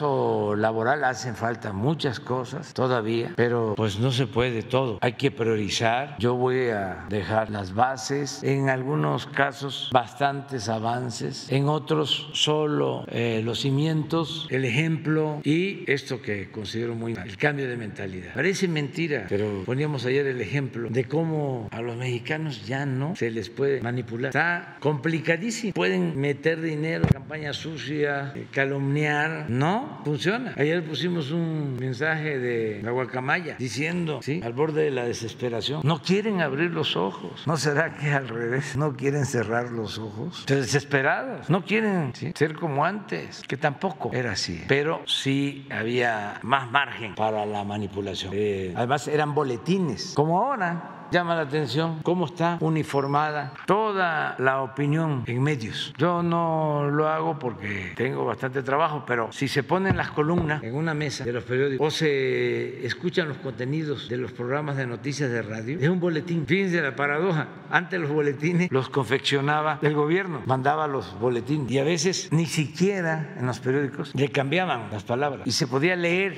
laboral 0.57 1.05
hacen 1.05 1.37
falta 1.37 1.73
muchas 1.73 2.21
cosas 2.21 2.75
todavía, 2.75 3.33
pero 3.37 3.75
pues 3.77 3.99
no 3.99 4.11
se 4.11 4.27
puede 4.27 4.63
todo. 4.63 4.99
Hay 5.01 5.15
que 5.15 5.31
priorizar. 5.31 6.17
Yo 6.19 6.35
voy 6.35 6.69
a 6.69 7.07
dejar 7.09 7.51
las 7.51 7.75
bases, 7.75 8.43
en 8.43 8.69
algunos 8.69 9.27
casos 9.27 9.91
bastantes 9.93 10.69
avances, 10.69 11.51
en 11.51 11.69
otros 11.69 12.31
solo 12.33 13.05
eh, 13.09 13.41
los 13.45 13.61
cimientos, 13.61 14.47
el 14.51 14.65
ejemplo 14.65 15.41
y 15.45 15.91
esto 15.91 16.21
que 16.21 16.51
considero 16.51 16.95
muy 16.95 17.15
mal, 17.15 17.29
el 17.29 17.37
cambio 17.37 17.69
de 17.69 17.77
mentalidad. 17.77 18.35
Parece 18.35 18.69
mentira, 18.69 19.27
pero 19.29 19.63
poníamos 19.65 20.05
ayer 20.07 20.27
el 20.27 20.41
ejemplo 20.41 20.89
de 20.91 21.05
cómo 21.05 21.69
a 21.71 21.81
los 21.81 21.97
mexicanos 21.97 22.67
ya 22.67 22.85
no 22.87 23.15
se 23.17 23.31
les 23.31 23.51
puede 23.51 23.81
manipular. 23.81 24.29
Está 24.29 24.77
complicadísimo. 24.81 25.73
Pueden 25.73 26.19
meter 26.19 26.61
dinero, 26.61 27.07
campaña 27.11 27.53
sucia, 27.53 28.33
eh, 28.35 28.47
calumniar. 28.51 29.47
No 29.49 29.84
funciona. 30.05 30.55
Ayer 30.57 30.85
pusimos 30.85 31.31
un 31.31 31.77
mensaje 31.77 32.39
de 32.39 32.81
la 32.83 32.91
guacamaya 32.91 33.57
diciendo, 33.59 34.21
¿sí? 34.23 34.41
al 34.45 34.53
borde 34.53 34.85
de 34.85 34.91
la 34.91 35.05
desesperación, 35.05 35.81
no 35.85 36.03
quieren 36.03 36.41
abrir 36.41 36.71
los 36.71 36.97
ojos. 36.97 37.47
¿No 37.47 37.57
será 37.57 37.95
que 37.95 38.11
al 38.11 38.29
revés? 38.29 38.77
No 38.77 38.97
quieren 38.97 39.27
cerrar 39.27 39.71
los 39.71 39.99
ojos. 39.99 40.45
Desesperados. 40.47 41.49
No 41.51 41.65
quieren 41.65 42.13
ser 42.35 42.55
como 42.55 42.85
antes, 42.85 43.43
que 43.47 43.57
tampoco 43.57 44.11
era 44.13 44.33
así. 44.33 44.63
Pero 44.69 45.03
sí 45.07 45.67
había 45.71 46.39
más 46.43 46.71
margen 46.71 47.15
para 47.15 47.47
la 47.47 47.65
manipulación. 47.65 48.33
Eh, 48.35 48.73
además 48.77 49.09
eran 49.09 49.35
boletines, 49.35 50.13
como 50.15 50.39
ahora 50.41 51.04
llama 51.15 51.37
la 51.37 51.43
atención 51.43 52.01
cómo 52.03 52.27
está 52.27 52.59
uniformada 52.61 53.55
toda 53.67 54.35
la 54.41 54.63
opinión 54.63 55.23
en 55.27 55.45
medios. 55.45 55.95
Yo 55.97 56.25
no 56.25 56.91
lo 56.91 57.09
hago 57.09 57.39
porque 57.39 57.93
tengo 57.95 58.25
bastante 58.25 58.65
trabajo, 58.65 59.05
pero 59.07 59.31
si 59.31 59.47
se 59.47 59.63
ponen 59.63 59.97
las 59.97 60.11
columnas 60.11 60.65
en 60.65 60.75
una 60.75 60.93
mesa 60.93 61.23
de 61.25 61.33
los 61.33 61.45
periódicos 61.45 61.87
o 61.87 61.91
se 61.97 62.85
escuchan 62.85 63.29
los 63.29 63.37
contenidos 63.39 64.09
de 64.09 64.17
los 64.17 64.33
programas 64.33 64.77
de 64.77 64.89
noticias 64.89 65.31
de 65.31 65.43
radio, 65.43 65.79
es 65.79 65.89
un 65.89 66.01
boletín. 66.01 66.47
Fíjense 66.49 66.83
la 66.83 66.97
paradoja. 66.97 67.47
Antes 67.71 68.01
los 68.01 68.11
boletines 68.11 68.73
los 68.73 68.89
confeccionaba 68.89 69.79
el 69.83 69.95
gobierno, 69.95 70.43
mandaba 70.47 70.89
los 70.89 71.17
boletines 71.21 71.71
y 71.71 71.79
a 71.79 71.85
veces 71.85 72.29
ni 72.33 72.47
siquiera 72.47 73.37
en 73.39 73.47
los 73.47 73.61
periódicos 73.61 74.13
le 74.17 74.31
cambiaban 74.31 74.91
las 74.91 75.05
palabras 75.05 75.47
y 75.47 75.53
se 75.53 75.69
podía 75.69 75.95
leer 75.95 76.35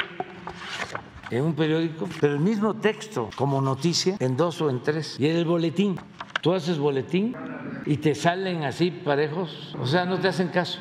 en 1.31 1.45
un 1.45 1.55
periódico, 1.55 2.09
pero 2.21 2.35
el 2.35 2.41
mismo 2.41 2.75
texto 2.75 3.31
como 3.37 3.61
noticia 3.61 4.17
en 4.21 4.37
dos 4.37 4.61
o 4.61 4.71
en 4.71 4.83
tres. 4.83 5.17
Y 5.19 5.27
en 5.27 5.37
el 5.37 5.45
boletín. 5.45 5.97
Tú 6.43 6.53
haces 6.53 6.79
boletín 6.79 7.35
y 7.87 7.97
te 7.97 8.15
salen 8.15 8.65
así 8.65 8.91
parejos, 8.91 9.75
o 9.81 9.87
sea, 9.87 10.05
no 10.05 10.19
te 10.19 10.29
hacen 10.29 10.49
caso. 10.49 10.79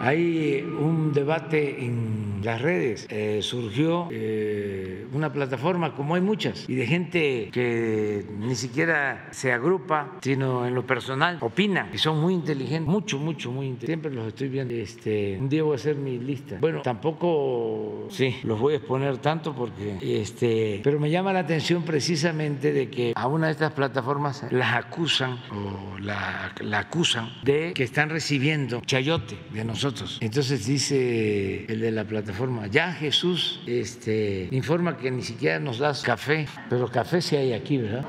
Hay 0.00 0.62
un 0.62 1.12
debate 1.12 1.84
en 1.84 2.31
las 2.42 2.60
redes, 2.60 3.06
eh, 3.10 3.40
surgió 3.42 4.08
eh, 4.10 5.06
una 5.12 5.32
plataforma, 5.32 5.94
como 5.94 6.14
hay 6.14 6.20
muchas, 6.20 6.68
y 6.68 6.74
de 6.74 6.86
gente 6.86 7.50
que 7.52 8.24
ni 8.38 8.54
siquiera 8.54 9.28
se 9.30 9.52
agrupa, 9.52 10.18
sino 10.22 10.66
en 10.66 10.74
lo 10.74 10.86
personal, 10.86 11.38
opina, 11.40 11.90
y 11.92 11.98
son 11.98 12.20
muy 12.20 12.34
inteligentes, 12.34 12.88
mucho, 12.88 13.18
mucho, 13.18 13.50
muy 13.50 13.66
inteligentes. 13.66 13.86
Siempre 13.86 14.10
los 14.12 14.28
estoy 14.28 14.48
viendo. 14.48 14.74
Este, 14.74 15.36
un 15.38 15.48
día 15.48 15.62
voy 15.62 15.72
a 15.72 15.76
hacer 15.76 15.96
mi 15.96 16.18
lista. 16.18 16.58
Bueno, 16.60 16.82
tampoco, 16.82 18.08
sí, 18.10 18.36
los 18.44 18.58
voy 18.58 18.74
a 18.74 18.76
exponer 18.78 19.18
tanto 19.18 19.54
porque, 19.54 19.98
este, 20.00 20.80
pero 20.82 20.98
me 20.98 21.10
llama 21.10 21.32
la 21.32 21.40
atención 21.40 21.82
precisamente 21.82 22.72
de 22.72 22.88
que 22.88 23.12
a 23.14 23.26
una 23.26 23.46
de 23.46 23.52
estas 23.52 23.72
plataformas 23.72 24.44
las 24.50 24.74
acusan 24.74 25.38
o 25.50 25.98
la, 25.98 26.52
la 26.60 26.78
acusan 26.80 27.30
de 27.42 27.72
que 27.74 27.84
están 27.84 28.10
recibiendo 28.10 28.80
chayote 28.86 29.38
de 29.52 29.64
nosotros 29.64 30.18
entonces 30.20 30.66
dice 30.66 31.64
el 31.68 31.80
de 31.80 31.90
la 31.90 32.04
plataforma, 32.04 32.31
ya 32.70 32.92
Jesús 32.92 33.60
este, 33.66 34.48
informa 34.50 34.96
que 34.96 35.10
ni 35.10 35.22
siquiera 35.22 35.58
nos 35.58 35.78
das 35.78 36.02
café, 36.02 36.46
pero 36.68 36.88
café 36.88 37.20
sí 37.20 37.36
hay 37.36 37.52
aquí, 37.52 37.78
¿verdad? 37.78 38.04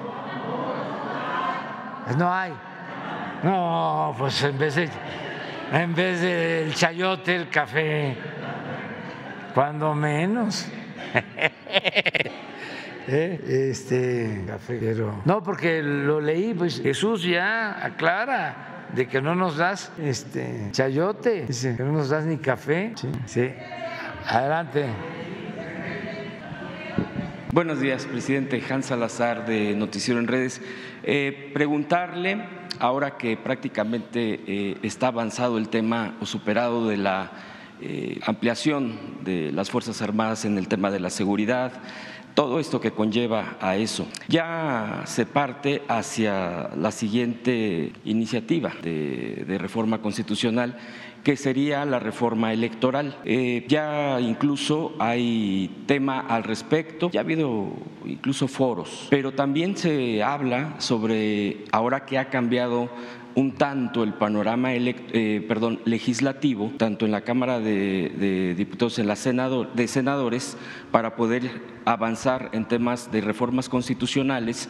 No 2.17 2.33
hay. 2.33 2.53
No, 3.43 4.15
pues 4.17 4.43
en 4.43 4.57
vez 4.57 4.75
de, 4.75 4.89
en 5.71 5.95
vez 5.95 6.21
del 6.21 6.73
chayote, 6.73 7.35
el 7.35 7.49
café, 7.49 8.15
cuando 9.53 9.93
menos. 9.93 10.67
¿Eh? 13.07 13.69
Este 13.69 14.45
café, 14.47 14.77
pero 14.79 15.21
no, 15.25 15.43
porque 15.43 15.83
lo 15.83 16.21
leí, 16.21 16.53
pues 16.53 16.81
Jesús 16.81 17.23
ya 17.23 17.83
aclara 17.85 18.87
de 18.93 19.07
que 19.07 19.21
no 19.21 19.35
nos 19.35 19.57
das 19.57 19.91
este 19.99 20.69
chayote, 20.71 21.45
dice, 21.47 21.75
que 21.75 21.83
no 21.83 21.91
nos 21.91 22.09
das 22.09 22.25
ni 22.25 22.37
café. 22.37 22.93
Sí. 23.25 23.51
Adelante. 24.27 24.85
Buenos 27.51 27.81
días, 27.81 28.05
presidente 28.05 28.63
Hans 28.69 28.87
Salazar 28.87 29.45
de 29.45 29.75
Noticiero 29.75 30.19
en 30.19 30.27
Redes. 30.27 30.61
Eh, 31.03 31.51
preguntarle, 31.53 32.41
ahora 32.79 33.17
que 33.17 33.35
prácticamente 33.35 34.39
eh, 34.47 34.77
está 34.81 35.07
avanzado 35.07 35.57
el 35.57 35.69
tema 35.69 36.15
o 36.21 36.25
superado 36.25 36.87
de 36.87 36.97
la 36.97 37.31
eh, 37.81 38.19
ampliación 38.25 38.97
de 39.23 39.51
las 39.51 39.69
Fuerzas 39.69 40.01
Armadas 40.01 40.45
en 40.45 40.57
el 40.57 40.67
tema 40.67 40.89
de 40.89 41.01
la 41.01 41.09
seguridad, 41.09 41.73
todo 42.33 42.59
esto 42.59 42.81
que 42.81 42.91
conlleva 42.91 43.57
a 43.61 43.75
eso. 43.75 44.07
Ya 44.27 45.03
se 45.05 45.25
parte 45.25 45.83
hacia 45.87 46.69
la 46.75 46.91
siguiente 46.91 47.93
iniciativa 48.05 48.71
de, 48.81 49.57
reforma 49.59 50.01
constitucional 50.01 50.77
que 51.23 51.37
sería 51.37 51.85
la 51.85 51.99
reforma 51.99 52.53
electoral. 52.53 53.17
Eh, 53.25 53.65
ya 53.67 54.19
incluso 54.19 54.93
hay 54.99 55.83
tema 55.85 56.19
al 56.19 56.43
respecto, 56.43 57.09
ya 57.11 57.21
ha 57.21 57.23
habido 57.23 57.71
incluso 58.05 58.47
foros, 58.47 59.07
pero 59.09 59.31
también 59.31 59.77
se 59.77 60.21
habla 60.21 60.75
sobre, 60.79 61.65
ahora 61.71 62.05
que 62.05 62.17
ha 62.17 62.29
cambiado 62.29 62.89
un 63.35 63.53
tanto 63.53 64.03
el 64.03 64.13
panorama 64.13 64.73
eh, 64.73 65.45
perdón, 65.47 65.79
legislativo, 65.85 66.71
tanto 66.77 67.05
en 67.05 67.11
la 67.11 67.21
Cámara 67.21 67.59
de, 67.59 68.53
Diputados 68.55 68.99
en 68.99 69.07
la 69.07 69.15
Senado, 69.15 69.65
de 69.65 69.87
Senadores, 69.87 70.57
para 70.91 71.15
poder 71.15 71.49
avanzar 71.85 72.49
en 72.53 72.65
temas 72.65 73.11
de 73.11 73.21
reformas 73.21 73.69
constitucionales. 73.69 74.69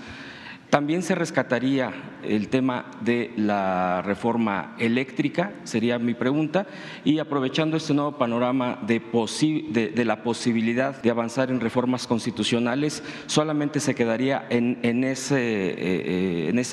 También 0.73 1.03
se 1.03 1.13
rescataría 1.13 1.93
el 2.23 2.47
tema 2.47 2.85
de 3.01 3.31
la 3.37 4.01
reforma 4.01 4.73
eléctrica, 4.79 5.51
sería 5.65 5.99
mi 5.99 6.15
pregunta, 6.15 6.65
y 7.05 7.19
aprovechando 7.19 7.77
este 7.77 7.93
nuevo 7.93 8.17
panorama 8.17 8.79
de, 8.81 8.99
la 10.03 10.23
posibilidad 10.23 10.99
de 10.99 11.11
avanzar 11.11 11.51
en 11.51 11.59
reformas 11.59 12.07
constitucionales, 12.07 13.03
solamente 13.27 13.79
se 13.79 13.93
quedaría 13.93 14.47
en, 14.49 15.03
ese, 15.03 15.37
eh, 15.37 16.49
eh, 16.49 16.65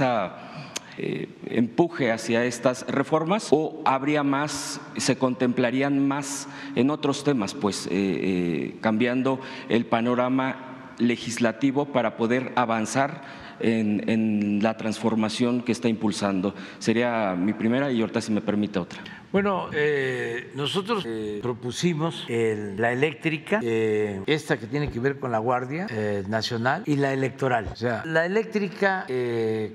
eh, 0.97 1.29
empuje 1.51 2.11
hacia 2.11 2.47
estas 2.47 2.87
reformas 2.89 3.49
o 3.51 3.83
habría 3.85 4.23
más, 4.23 4.81
se 4.97 5.19
contemplarían 5.19 6.09
más 6.09 6.49
en 6.75 6.89
otros 6.89 7.23
temas, 7.23 7.53
pues 7.53 7.87
cambiando 8.81 9.41
el 9.69 9.85
panorama 9.85 10.95
legislativo 10.97 11.87
para 11.87 12.17
poder 12.17 12.53
avanzar 12.57 13.50
en, 13.61 14.61
la 14.63 14.77
transformación 14.77 15.63
que 15.63 15.73
está 15.73 15.89
impulsando. 15.89 16.55
Sería 16.79 17.35
mi 17.35 17.53
primera 17.53 17.91
y 17.91 18.01
ahorita 18.01 18.21
si 18.21 18.33
me 18.33 18.41
permite 18.41 18.79
otra. 18.79 19.01
Bueno, 19.33 19.69
eh, 19.73 20.51
nosotros 20.57 21.05
eh, 21.07 21.39
propusimos 21.41 22.27
la 22.29 22.93
eléctrica, 22.93 23.61
eh, 23.63 24.21
esta 24.27 24.59
que 24.59 24.67
tiene 24.67 24.91
que 24.91 24.99
ver 24.99 25.21
con 25.21 25.31
la 25.31 25.39
Guardia 25.39 25.87
Nacional 26.27 26.83
y 26.85 26.97
la 26.97 27.13
electoral. 27.13 27.69
O 27.73 27.77
sea, 27.77 28.03
la 28.07 28.27
eléctrica 28.27 29.07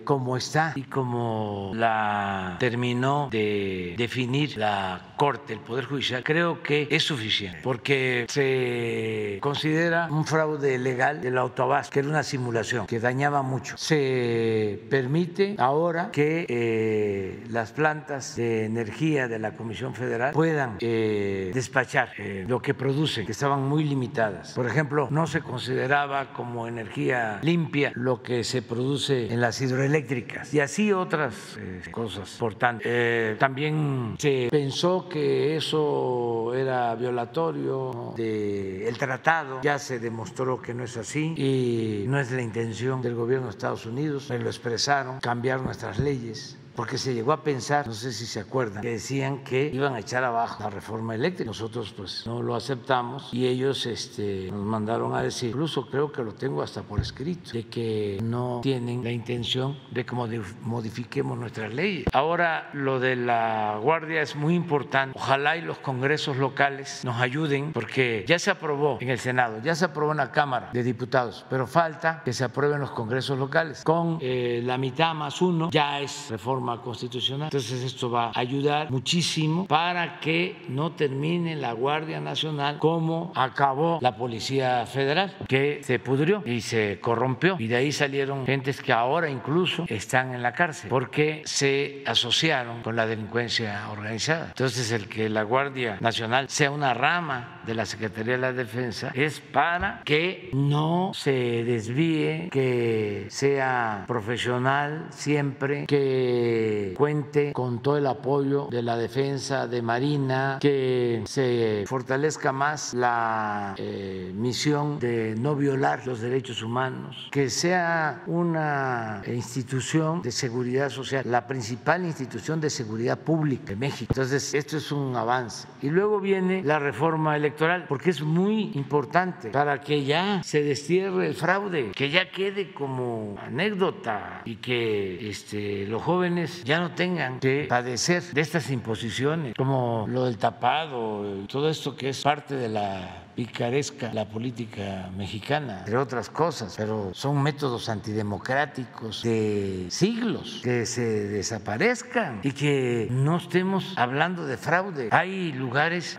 como 0.03 0.35
está 0.35 0.73
y 0.75 0.83
como 0.83 1.71
la 1.73 2.57
terminó 2.59 3.29
de 3.31 3.95
definir 3.97 4.57
la 4.57 5.13
Corte, 5.15 5.53
el 5.53 5.59
Poder 5.59 5.85
Judicial, 5.85 6.23
creo 6.23 6.61
que 6.61 6.87
es 6.91 7.03
suficiente 7.03 7.59
porque 7.63 8.25
se 8.27 9.39
considera 9.41 10.07
un 10.11 10.25
fraude 10.25 10.77
legal 10.77 11.21
del 11.21 11.37
autobús, 11.37 11.89
que 11.89 11.99
era 11.99 12.09
una 12.09 12.23
simulación 12.23 12.85
que 12.87 12.99
dañaba 12.99 13.41
mucho. 13.41 13.74
Se 13.75 14.79
permite 14.89 15.55
ahora 15.57 16.11
que 16.11 17.43
las 17.49 17.71
plantas 17.71 18.35
de 18.35 18.65
energía 18.65 19.27
de 19.27 19.39
la 19.39 19.55
Comisión 19.55 19.93
Federal 19.93 20.33
puedan 20.33 20.77
eh, 20.79 21.51
despachar 21.53 22.09
eh, 22.17 22.45
lo 22.47 22.61
que 22.61 22.73
producen, 22.73 23.25
que 23.25 23.31
estaban 23.31 23.67
muy 23.67 23.83
limitadas. 23.83 24.53
Por 24.53 24.67
ejemplo, 24.67 25.07
no 25.11 25.27
se 25.27 25.41
consideraba 25.41 26.33
como 26.33 26.67
energía 26.67 27.39
limpia 27.41 27.91
lo 27.95 28.21
que 28.21 28.43
se 28.43 28.61
produce 28.61 29.31
en 29.31 29.41
las 29.41 29.61
hidroeléctricas 29.61 30.53
y 30.53 30.59
así 30.59 30.91
otras 30.91 31.57
eh, 31.59 31.81
cosas 31.91 32.31
importantes. 32.33 33.37
también 33.37 34.15
se 34.17 34.47
pensó 34.51 35.07
que 35.09 35.55
eso 35.55 36.53
era 36.55 36.95
violatorio 36.95 38.13
del 38.15 38.97
tratado, 38.97 39.61
ya 39.61 39.79
se 39.79 39.99
demostró 39.99 40.61
que 40.61 40.73
no 40.73 40.83
es 40.83 40.97
así 40.97 41.33
y 41.37 42.05
no 42.07 42.19
es 42.19 42.31
la 42.31 42.41
intención 42.41 43.01
del 43.01 43.15
gobierno 43.15 43.49
Estados 43.65 43.87
Unidos, 43.87 44.29
me 44.29 44.37
lo 44.37 44.47
expresaron, 44.47 45.19
cambiar 45.19 45.59
nuestras 45.59 45.97
leyes 45.97 46.55
porque 46.75 46.97
se 46.97 47.13
llegó 47.13 47.31
a 47.31 47.43
pensar, 47.43 47.87
no 47.87 47.93
sé 47.93 48.11
si 48.11 48.25
se 48.25 48.39
acuerdan, 48.39 48.81
que 48.81 48.91
decían 48.91 49.43
que 49.43 49.71
iban 49.73 49.95
a 49.95 49.99
echar 49.99 50.23
abajo 50.23 50.63
la 50.63 50.69
reforma 50.69 51.15
eléctrica. 51.15 51.47
Nosotros 51.47 51.93
pues 51.95 52.23
no 52.25 52.41
lo 52.41 52.55
aceptamos 52.55 53.33
y 53.33 53.47
ellos 53.47 53.85
este, 53.85 54.49
nos 54.51 54.65
mandaron 54.65 55.15
a 55.15 55.21
decir, 55.21 55.49
incluso 55.49 55.87
creo 55.87 56.11
que 56.11 56.23
lo 56.23 56.33
tengo 56.33 56.61
hasta 56.61 56.83
por 56.83 56.99
escrito, 56.99 57.51
de 57.51 57.67
que 57.67 58.19
no 58.21 58.59
tienen 58.61 59.03
la 59.03 59.11
intención 59.11 59.77
de 59.91 60.05
que 60.05 60.15
modifiquemos 60.15 61.37
nuestras 61.37 61.73
leyes. 61.73 62.05
Ahora 62.13 62.69
lo 62.73 62.99
de 62.99 63.15
la 63.15 63.79
Guardia 63.81 64.21
es 64.21 64.35
muy 64.35 64.55
importante. 64.55 65.17
Ojalá 65.17 65.57
y 65.57 65.61
los 65.61 65.77
congresos 65.79 66.37
locales 66.37 67.03
nos 67.03 67.19
ayuden 67.21 67.71
porque 67.73 68.25
ya 68.27 68.39
se 68.39 68.51
aprobó 68.51 68.97
en 68.99 69.09
el 69.09 69.19
Senado, 69.19 69.59
ya 69.63 69.75
se 69.75 69.85
aprobó 69.85 70.11
en 70.11 70.17
la 70.17 70.31
Cámara 70.31 70.69
de 70.73 70.83
Diputados, 70.83 71.45
pero 71.49 71.67
falta 71.67 72.21
que 72.23 72.33
se 72.33 72.43
aprueben 72.43 72.79
los 72.79 72.91
congresos 72.91 73.37
locales. 73.39 73.83
Con 73.83 74.17
eh, 74.21 74.61
la 74.63 74.77
mitad 74.77 75.13
más 75.13 75.41
uno 75.41 75.69
ya 75.71 75.99
es 75.99 76.29
reforma 76.29 76.64
constitucional. 76.81 77.47
Entonces 77.47 77.83
esto 77.83 78.09
va 78.09 78.27
a 78.27 78.39
ayudar 78.39 78.91
muchísimo 78.91 79.67
para 79.67 80.19
que 80.19 80.65
no 80.69 80.91
termine 80.93 81.55
la 81.55 81.73
Guardia 81.73 82.19
Nacional 82.19 82.77
como 82.79 83.31
acabó 83.35 83.99
la 84.01 84.15
Policía 84.15 84.85
Federal, 84.85 85.35
que 85.47 85.81
se 85.83 85.99
pudrió 85.99 86.43
y 86.45 86.61
se 86.61 86.99
corrompió. 86.99 87.55
Y 87.59 87.67
de 87.67 87.75
ahí 87.77 87.91
salieron 87.91 88.45
gentes 88.45 88.81
que 88.81 88.93
ahora 88.93 89.29
incluso 89.29 89.85
están 89.87 90.33
en 90.33 90.41
la 90.41 90.53
cárcel 90.53 90.89
porque 90.89 91.41
se 91.45 92.03
asociaron 92.05 92.81
con 92.81 92.95
la 92.95 93.05
delincuencia 93.05 93.89
organizada. 93.91 94.47
Entonces 94.47 94.91
el 94.91 95.07
que 95.07 95.29
la 95.29 95.43
Guardia 95.43 95.97
Nacional 96.01 96.49
sea 96.49 96.71
una 96.71 96.93
rama 96.93 97.61
de 97.65 97.75
la 97.75 97.85
Secretaría 97.85 98.33
de 98.33 98.39
la 98.39 98.53
Defensa 98.53 99.11
es 99.13 99.39
para 99.39 100.01
que 100.03 100.49
no 100.53 101.11
se 101.13 101.63
desvíe, 101.63 102.49
que 102.51 103.27
sea 103.29 104.05
profesional 104.07 105.07
siempre, 105.09 105.85
que 105.85 106.54
cuente 106.97 107.53
con 107.53 107.81
todo 107.81 107.97
el 107.97 108.07
apoyo 108.07 108.67
de 108.69 108.81
la 108.81 108.97
defensa 108.97 109.67
de 109.67 109.81
Marina, 109.81 110.57
que 110.59 111.23
se 111.25 111.83
fortalezca 111.87 112.51
más 112.51 112.93
la 112.93 113.75
eh, 113.77 114.31
misión 114.35 114.99
de 114.99 115.35
no 115.37 115.55
violar 115.55 116.05
los 116.05 116.21
derechos 116.21 116.61
humanos, 116.61 117.29
que 117.31 117.49
sea 117.49 118.23
una 118.27 119.21
institución 119.27 120.21
de 120.21 120.31
seguridad 120.31 120.89
social, 120.89 121.23
la 121.25 121.47
principal 121.47 122.05
institución 122.05 122.59
de 122.61 122.69
seguridad 122.69 123.19
pública 123.19 123.69
de 123.69 123.75
México. 123.75 124.11
Entonces, 124.11 124.53
esto 124.53 124.77
es 124.77 124.91
un 124.91 125.15
avance. 125.15 125.67
Y 125.81 125.89
luego 125.89 126.19
viene 126.19 126.63
la 126.63 126.79
reforma 126.79 127.35
electoral, 127.35 127.85
porque 127.87 128.09
es 128.09 128.21
muy 128.21 128.71
importante 128.73 129.49
para 129.49 129.81
que 129.81 130.03
ya 130.03 130.41
se 130.43 130.63
destierre 130.63 131.27
el 131.27 131.35
fraude, 131.35 131.91
que 131.95 132.09
ya 132.09 132.31
quede 132.31 132.73
como 132.73 133.35
anécdota 133.41 134.41
y 134.45 134.57
que 134.57 135.29
este, 135.29 135.85
los 135.87 136.01
jóvenes 136.01 136.44
ya 136.63 136.79
no 136.79 136.91
tengan 136.91 137.39
que 137.39 137.65
padecer 137.69 138.23
de 138.23 138.41
estas 138.41 138.69
imposiciones, 138.69 139.55
como 139.55 140.05
lo 140.07 140.25
del 140.25 140.37
tapado, 140.37 141.45
todo 141.47 141.69
esto 141.69 141.95
que 141.95 142.09
es 142.09 142.21
parte 142.21 142.55
de 142.55 142.69
la 142.69 143.25
picaresca 143.35 144.13
la 144.13 144.25
política 144.25 145.09
mexicana, 145.15 145.79
entre 145.79 145.97
otras 145.97 146.29
cosas, 146.29 146.75
pero 146.77 147.11
son 147.13 147.41
métodos 147.43 147.89
antidemocráticos 147.89 149.23
de 149.23 149.87
siglos 149.89 150.61
que 150.63 150.85
se 150.85 151.27
desaparezcan 151.27 152.39
y 152.43 152.51
que 152.53 153.07
no 153.11 153.37
estemos 153.37 153.93
hablando 153.97 154.45
de 154.45 154.57
fraude. 154.57 155.09
Hay 155.11 155.51
lugares 155.51 156.17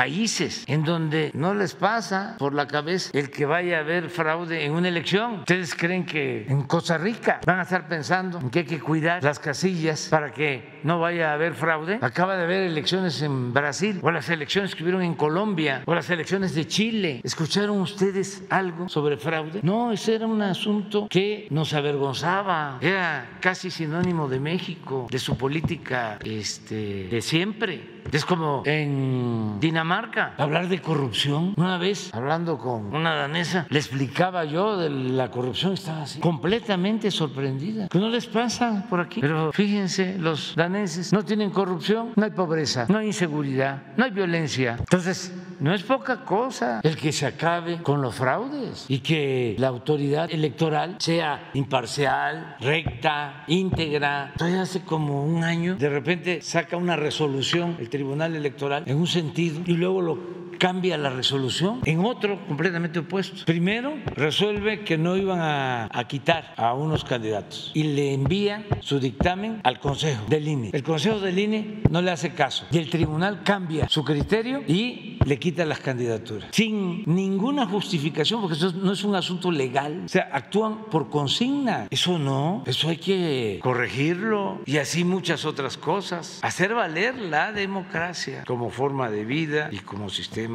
países 0.00 0.64
en 0.66 0.82
donde 0.82 1.30
no 1.34 1.52
les 1.52 1.74
pasa 1.74 2.36
por 2.38 2.54
la 2.54 2.66
cabeza 2.66 3.10
el 3.12 3.28
que 3.28 3.44
vaya 3.44 3.76
a 3.76 3.80
haber 3.80 4.08
fraude 4.08 4.64
en 4.64 4.72
una 4.72 4.88
elección. 4.88 5.40
¿Ustedes 5.40 5.74
creen 5.74 6.06
que 6.06 6.46
en 6.48 6.62
Costa 6.62 6.96
Rica 6.96 7.40
van 7.44 7.58
a 7.58 7.64
estar 7.64 7.86
pensando 7.86 8.40
en 8.40 8.48
que 8.48 8.60
hay 8.60 8.64
que 8.64 8.80
cuidar 8.80 9.22
las 9.22 9.38
casillas 9.38 10.08
para 10.10 10.32
que 10.32 10.80
no 10.84 11.00
vaya 11.00 11.32
a 11.32 11.34
haber 11.34 11.52
fraude? 11.52 11.98
Acaba 12.00 12.38
de 12.38 12.44
haber 12.44 12.62
elecciones 12.62 13.20
en 13.20 13.52
Brasil 13.52 14.00
o 14.00 14.10
las 14.10 14.30
elecciones 14.30 14.74
que 14.74 14.84
hubieron 14.84 15.02
en 15.02 15.12
Colombia 15.12 15.82
o 15.84 15.94
las 15.94 16.08
elecciones 16.08 16.54
de 16.54 16.66
Chile. 16.66 17.20
¿Escucharon 17.22 17.78
ustedes 17.78 18.42
algo 18.48 18.88
sobre 18.88 19.18
fraude? 19.18 19.60
No, 19.62 19.92
ese 19.92 20.14
era 20.14 20.26
un 20.26 20.40
asunto 20.40 21.08
que 21.10 21.46
nos 21.50 21.74
avergonzaba. 21.74 22.78
Era 22.80 23.36
casi 23.38 23.70
sinónimo 23.70 24.30
de 24.30 24.40
México, 24.40 25.08
de 25.10 25.18
su 25.18 25.36
política 25.36 26.18
este, 26.24 27.08
de 27.10 27.20
siempre. 27.20 27.99
Es 28.12 28.24
como 28.24 28.62
en 28.66 29.58
Dinamarca, 29.60 30.34
hablar 30.36 30.68
de 30.68 30.80
corrupción. 30.80 31.54
Una 31.56 31.78
vez, 31.78 32.12
hablando 32.14 32.58
con 32.58 32.94
una 32.94 33.14
danesa, 33.14 33.66
le 33.68 33.78
explicaba 33.78 34.44
yo 34.44 34.76
de 34.76 34.90
la 34.90 35.30
corrupción, 35.30 35.74
estaba 35.74 36.02
así, 36.02 36.20
completamente 36.20 37.10
sorprendida. 37.10 37.88
Que 37.88 37.98
no 37.98 38.08
les 38.08 38.26
pasa 38.26 38.86
por 38.88 39.00
aquí. 39.00 39.20
Pero 39.20 39.52
fíjense, 39.52 40.18
los 40.18 40.54
daneses 40.56 41.12
no 41.12 41.24
tienen 41.24 41.50
corrupción, 41.50 42.12
no 42.16 42.24
hay 42.24 42.30
pobreza, 42.30 42.86
no 42.88 42.98
hay 42.98 43.08
inseguridad, 43.08 43.82
no 43.96 44.04
hay 44.04 44.10
violencia. 44.10 44.76
Entonces, 44.78 45.32
no 45.60 45.74
es 45.74 45.82
poca 45.82 46.24
cosa 46.24 46.80
el 46.82 46.96
que 46.96 47.12
se 47.12 47.26
acabe 47.26 47.82
con 47.82 48.00
los 48.00 48.14
fraudes 48.14 48.86
y 48.88 49.00
que 49.00 49.54
la 49.58 49.68
autoridad 49.68 50.30
electoral 50.30 50.96
sea 50.98 51.50
imparcial, 51.54 52.56
recta, 52.60 53.44
íntegra. 53.46 54.30
Entonces 54.32 54.58
hace 54.58 54.80
como 54.82 55.24
un 55.24 55.44
año 55.44 55.76
de 55.76 55.88
repente 55.88 56.42
saca 56.42 56.76
una 56.76 56.96
resolución 56.96 57.76
el 57.78 57.90
Tribunal 57.90 58.34
Electoral 58.34 58.84
en 58.86 58.96
un 58.96 59.06
sentido 59.06 59.60
y 59.66 59.72
luego 59.72 60.00
lo 60.00 60.18
cambia 60.60 60.98
la 60.98 61.08
resolución 61.08 61.80
en 61.86 62.04
otro 62.04 62.46
completamente 62.46 62.98
opuesto. 62.98 63.46
Primero, 63.46 63.94
resuelve 64.14 64.84
que 64.84 64.98
no 64.98 65.16
iban 65.16 65.40
a, 65.40 65.88
quitar 66.06 66.54
a 66.56 66.74
unos 66.74 67.04
candidatos 67.04 67.70
y 67.72 67.84
le 67.84 68.12
envía 68.12 68.66
su 68.80 69.00
dictamen 69.00 69.60
al 69.64 69.80
Consejo 69.80 70.24
del 70.28 70.46
INE. 70.46 70.70
El 70.72 70.82
Consejo 70.82 71.18
del 71.18 71.38
INE 71.38 71.82
no 71.88 72.02
le 72.02 72.10
hace 72.10 72.34
caso 72.34 72.66
y 72.70 72.78
el 72.78 72.90
tribunal 72.90 73.42
cambia 73.42 73.88
su 73.88 74.04
criterio 74.04 74.62
y 74.66 75.18
le 75.24 75.38
quita 75.38 75.64
las 75.64 75.80
candidaturas 75.80 76.48
sin 76.50 77.04
ninguna 77.06 77.66
justificación, 77.66 78.42
porque 78.42 78.56
eso 78.56 78.72
no 78.72 78.92
es 78.92 79.02
un 79.02 79.14
asunto 79.14 79.50
legal. 79.50 80.02
O 80.04 80.08
sea, 80.08 80.28
actúan 80.32 80.84
por 80.90 81.08
consigna. 81.08 81.86
Eso 81.90 82.18
no, 82.18 82.64
eso 82.66 82.90
hay 82.90 82.98
que 82.98 83.60
corregirlo 83.62 84.60
y 84.66 84.76
así 84.76 85.04
muchas 85.04 85.46
otras 85.46 85.78
cosas. 85.78 86.40
Hacer 86.42 86.74
valer 86.74 87.18
la 87.18 87.52
democracia 87.52 88.44
como 88.46 88.68
forma 88.68 89.10
de 89.10 89.24
vida 89.24 89.70
y 89.72 89.78
como 89.78 90.10
sistema 90.10 90.49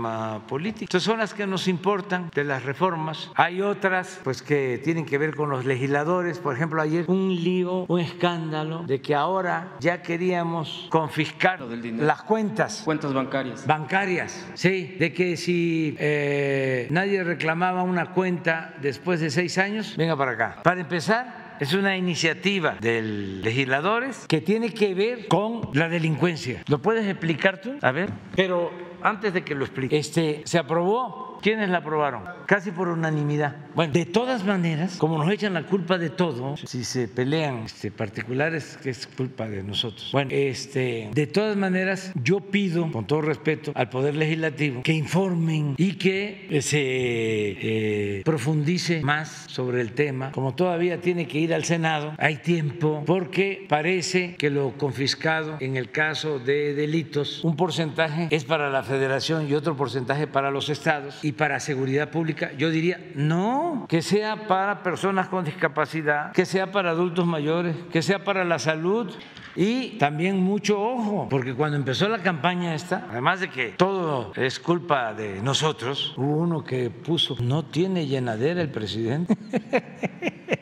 político. 0.47 0.85
Estas 0.85 1.03
son 1.03 1.19
las 1.19 1.33
que 1.33 1.47
nos 1.47 1.67
importan 1.67 2.29
de 2.33 2.43
las 2.43 2.63
reformas. 2.63 3.31
Hay 3.35 3.61
otras 3.61 4.19
pues 4.23 4.41
que 4.41 4.79
tienen 4.83 5.05
que 5.05 5.17
ver 5.17 5.35
con 5.35 5.49
los 5.49 5.65
legisladores. 5.65 6.39
Por 6.39 6.55
ejemplo, 6.55 6.81
ayer 6.81 7.05
un 7.07 7.33
lío, 7.33 7.85
un 7.87 7.99
escándalo 7.99 8.83
de 8.83 9.01
que 9.01 9.15
ahora 9.15 9.75
ya 9.79 10.01
queríamos 10.01 10.87
confiscar 10.89 11.61
las 11.61 12.23
cuentas. 12.23 12.81
Cuentas 12.83 13.13
bancarias. 13.13 13.65
Bancarias, 13.65 14.47
sí. 14.53 14.95
De 14.99 15.13
que 15.13 15.37
si 15.37 15.95
eh, 15.99 16.87
nadie 16.91 17.23
reclamaba 17.23 17.83
una 17.83 18.11
cuenta 18.13 18.73
después 18.81 19.19
de 19.19 19.29
seis 19.29 19.57
años, 19.57 19.95
venga 19.97 20.15
para 20.15 20.31
acá. 20.31 20.57
Para 20.63 20.81
empezar, 20.81 21.45
es 21.59 21.73
una 21.73 21.95
iniciativa 21.95 22.75
de 22.79 23.01
legisladores 23.01 24.25
que 24.27 24.41
tiene 24.41 24.73
que 24.73 24.93
ver 24.93 25.27
con 25.27 25.69
la 25.73 25.87
delincuencia. 25.87 26.63
¿Lo 26.67 26.79
puedes 26.81 27.07
explicar 27.07 27.61
tú? 27.61 27.75
A 27.81 27.91
ver. 27.91 28.09
Pero 28.35 28.71
antes 29.05 29.33
de 29.33 29.43
que 29.43 29.53
lo 29.53 29.65
explique, 29.65 29.95
este, 29.97 30.41
se 30.45 30.57
aprobó 30.57 31.24
¿quiénes 31.41 31.69
la 31.69 31.79
aprobaron? 31.79 32.23
Casi 32.45 32.71
por 32.71 32.87
unanimidad. 32.87 33.55
Bueno, 33.75 33.93
de 33.93 34.05
todas 34.05 34.45
maneras, 34.45 34.97
como 34.97 35.17
nos 35.17 35.31
echan 35.31 35.53
la 35.53 35.63
culpa 35.63 35.97
de 35.97 36.09
todo, 36.09 36.55
si 36.57 36.83
se 36.83 37.07
pelean 37.07 37.63
este, 37.65 37.91
particulares, 37.91 38.77
que 38.81 38.89
es 38.89 39.07
culpa 39.07 39.47
de 39.47 39.63
nosotros. 39.63 40.09
Bueno, 40.11 40.29
este, 40.31 41.09
de 41.13 41.27
todas 41.27 41.57
maneras, 41.57 42.11
yo 42.15 42.39
pido, 42.39 42.91
con 42.91 43.05
todo 43.05 43.21
respeto, 43.21 43.71
al 43.75 43.89
Poder 43.89 44.15
Legislativo 44.15 44.83
que 44.83 44.93
informen 44.93 45.75
y 45.77 45.93
que 45.93 46.59
se 46.61 46.79
eh, 46.81 48.21
profundice 48.23 49.01
más 49.01 49.45
sobre 49.47 49.81
el 49.81 49.93
tema. 49.93 50.31
Como 50.31 50.55
todavía 50.55 51.01
tiene 51.01 51.27
que 51.27 51.39
ir 51.39 51.53
al 51.53 51.63
Senado, 51.63 52.13
hay 52.17 52.37
tiempo, 52.37 53.03
porque 53.05 53.65
parece 53.67 54.35
que 54.35 54.49
lo 54.49 54.73
confiscado 54.77 55.57
en 55.59 55.77
el 55.77 55.91
caso 55.91 56.39
de 56.39 56.73
delitos, 56.73 57.43
un 57.43 57.55
porcentaje 57.55 58.27
es 58.31 58.45
para 58.45 58.69
la 58.69 58.83
federación 58.83 59.49
y 59.49 59.53
otro 59.53 59.75
porcentaje 59.75 60.27
para 60.27 60.51
los 60.51 60.69
estados 60.69 61.23
y 61.25 61.31
para 61.31 61.59
seguridad 61.59 62.11
pública. 62.11 62.51
Yo 62.55 62.69
diría, 62.69 62.99
no, 63.15 63.87
que 63.89 64.03
sea 64.03 64.47
para 64.47 64.83
personas 64.83 65.27
con 65.27 65.43
discapacidad, 65.43 66.31
que 66.33 66.45
sea 66.45 66.71
para 66.71 66.91
adultos 66.91 67.25
mayores, 67.25 67.75
que 67.91 68.03
sea 68.03 68.23
para 68.23 68.45
la 68.45 68.59
salud. 68.59 69.11
Y 69.55 69.97
también 69.97 70.37
mucho 70.37 70.79
ojo, 70.79 71.27
porque 71.27 71.55
cuando 71.55 71.77
empezó 71.77 72.07
la 72.09 72.19
campaña 72.19 72.75
esta, 72.75 73.07
además 73.09 73.39
de 73.39 73.49
que 73.49 73.69
todo 73.69 74.33
es 74.35 74.59
culpa 74.59 75.15
de 75.15 75.41
nosotros, 75.41 76.13
hubo 76.15 76.37
uno 76.41 76.63
que 76.63 76.91
puso, 76.91 77.37
no 77.41 77.65
tiene 77.65 78.05
llenadera 78.05 78.61
el 78.61 78.69
presidente. 78.69 79.35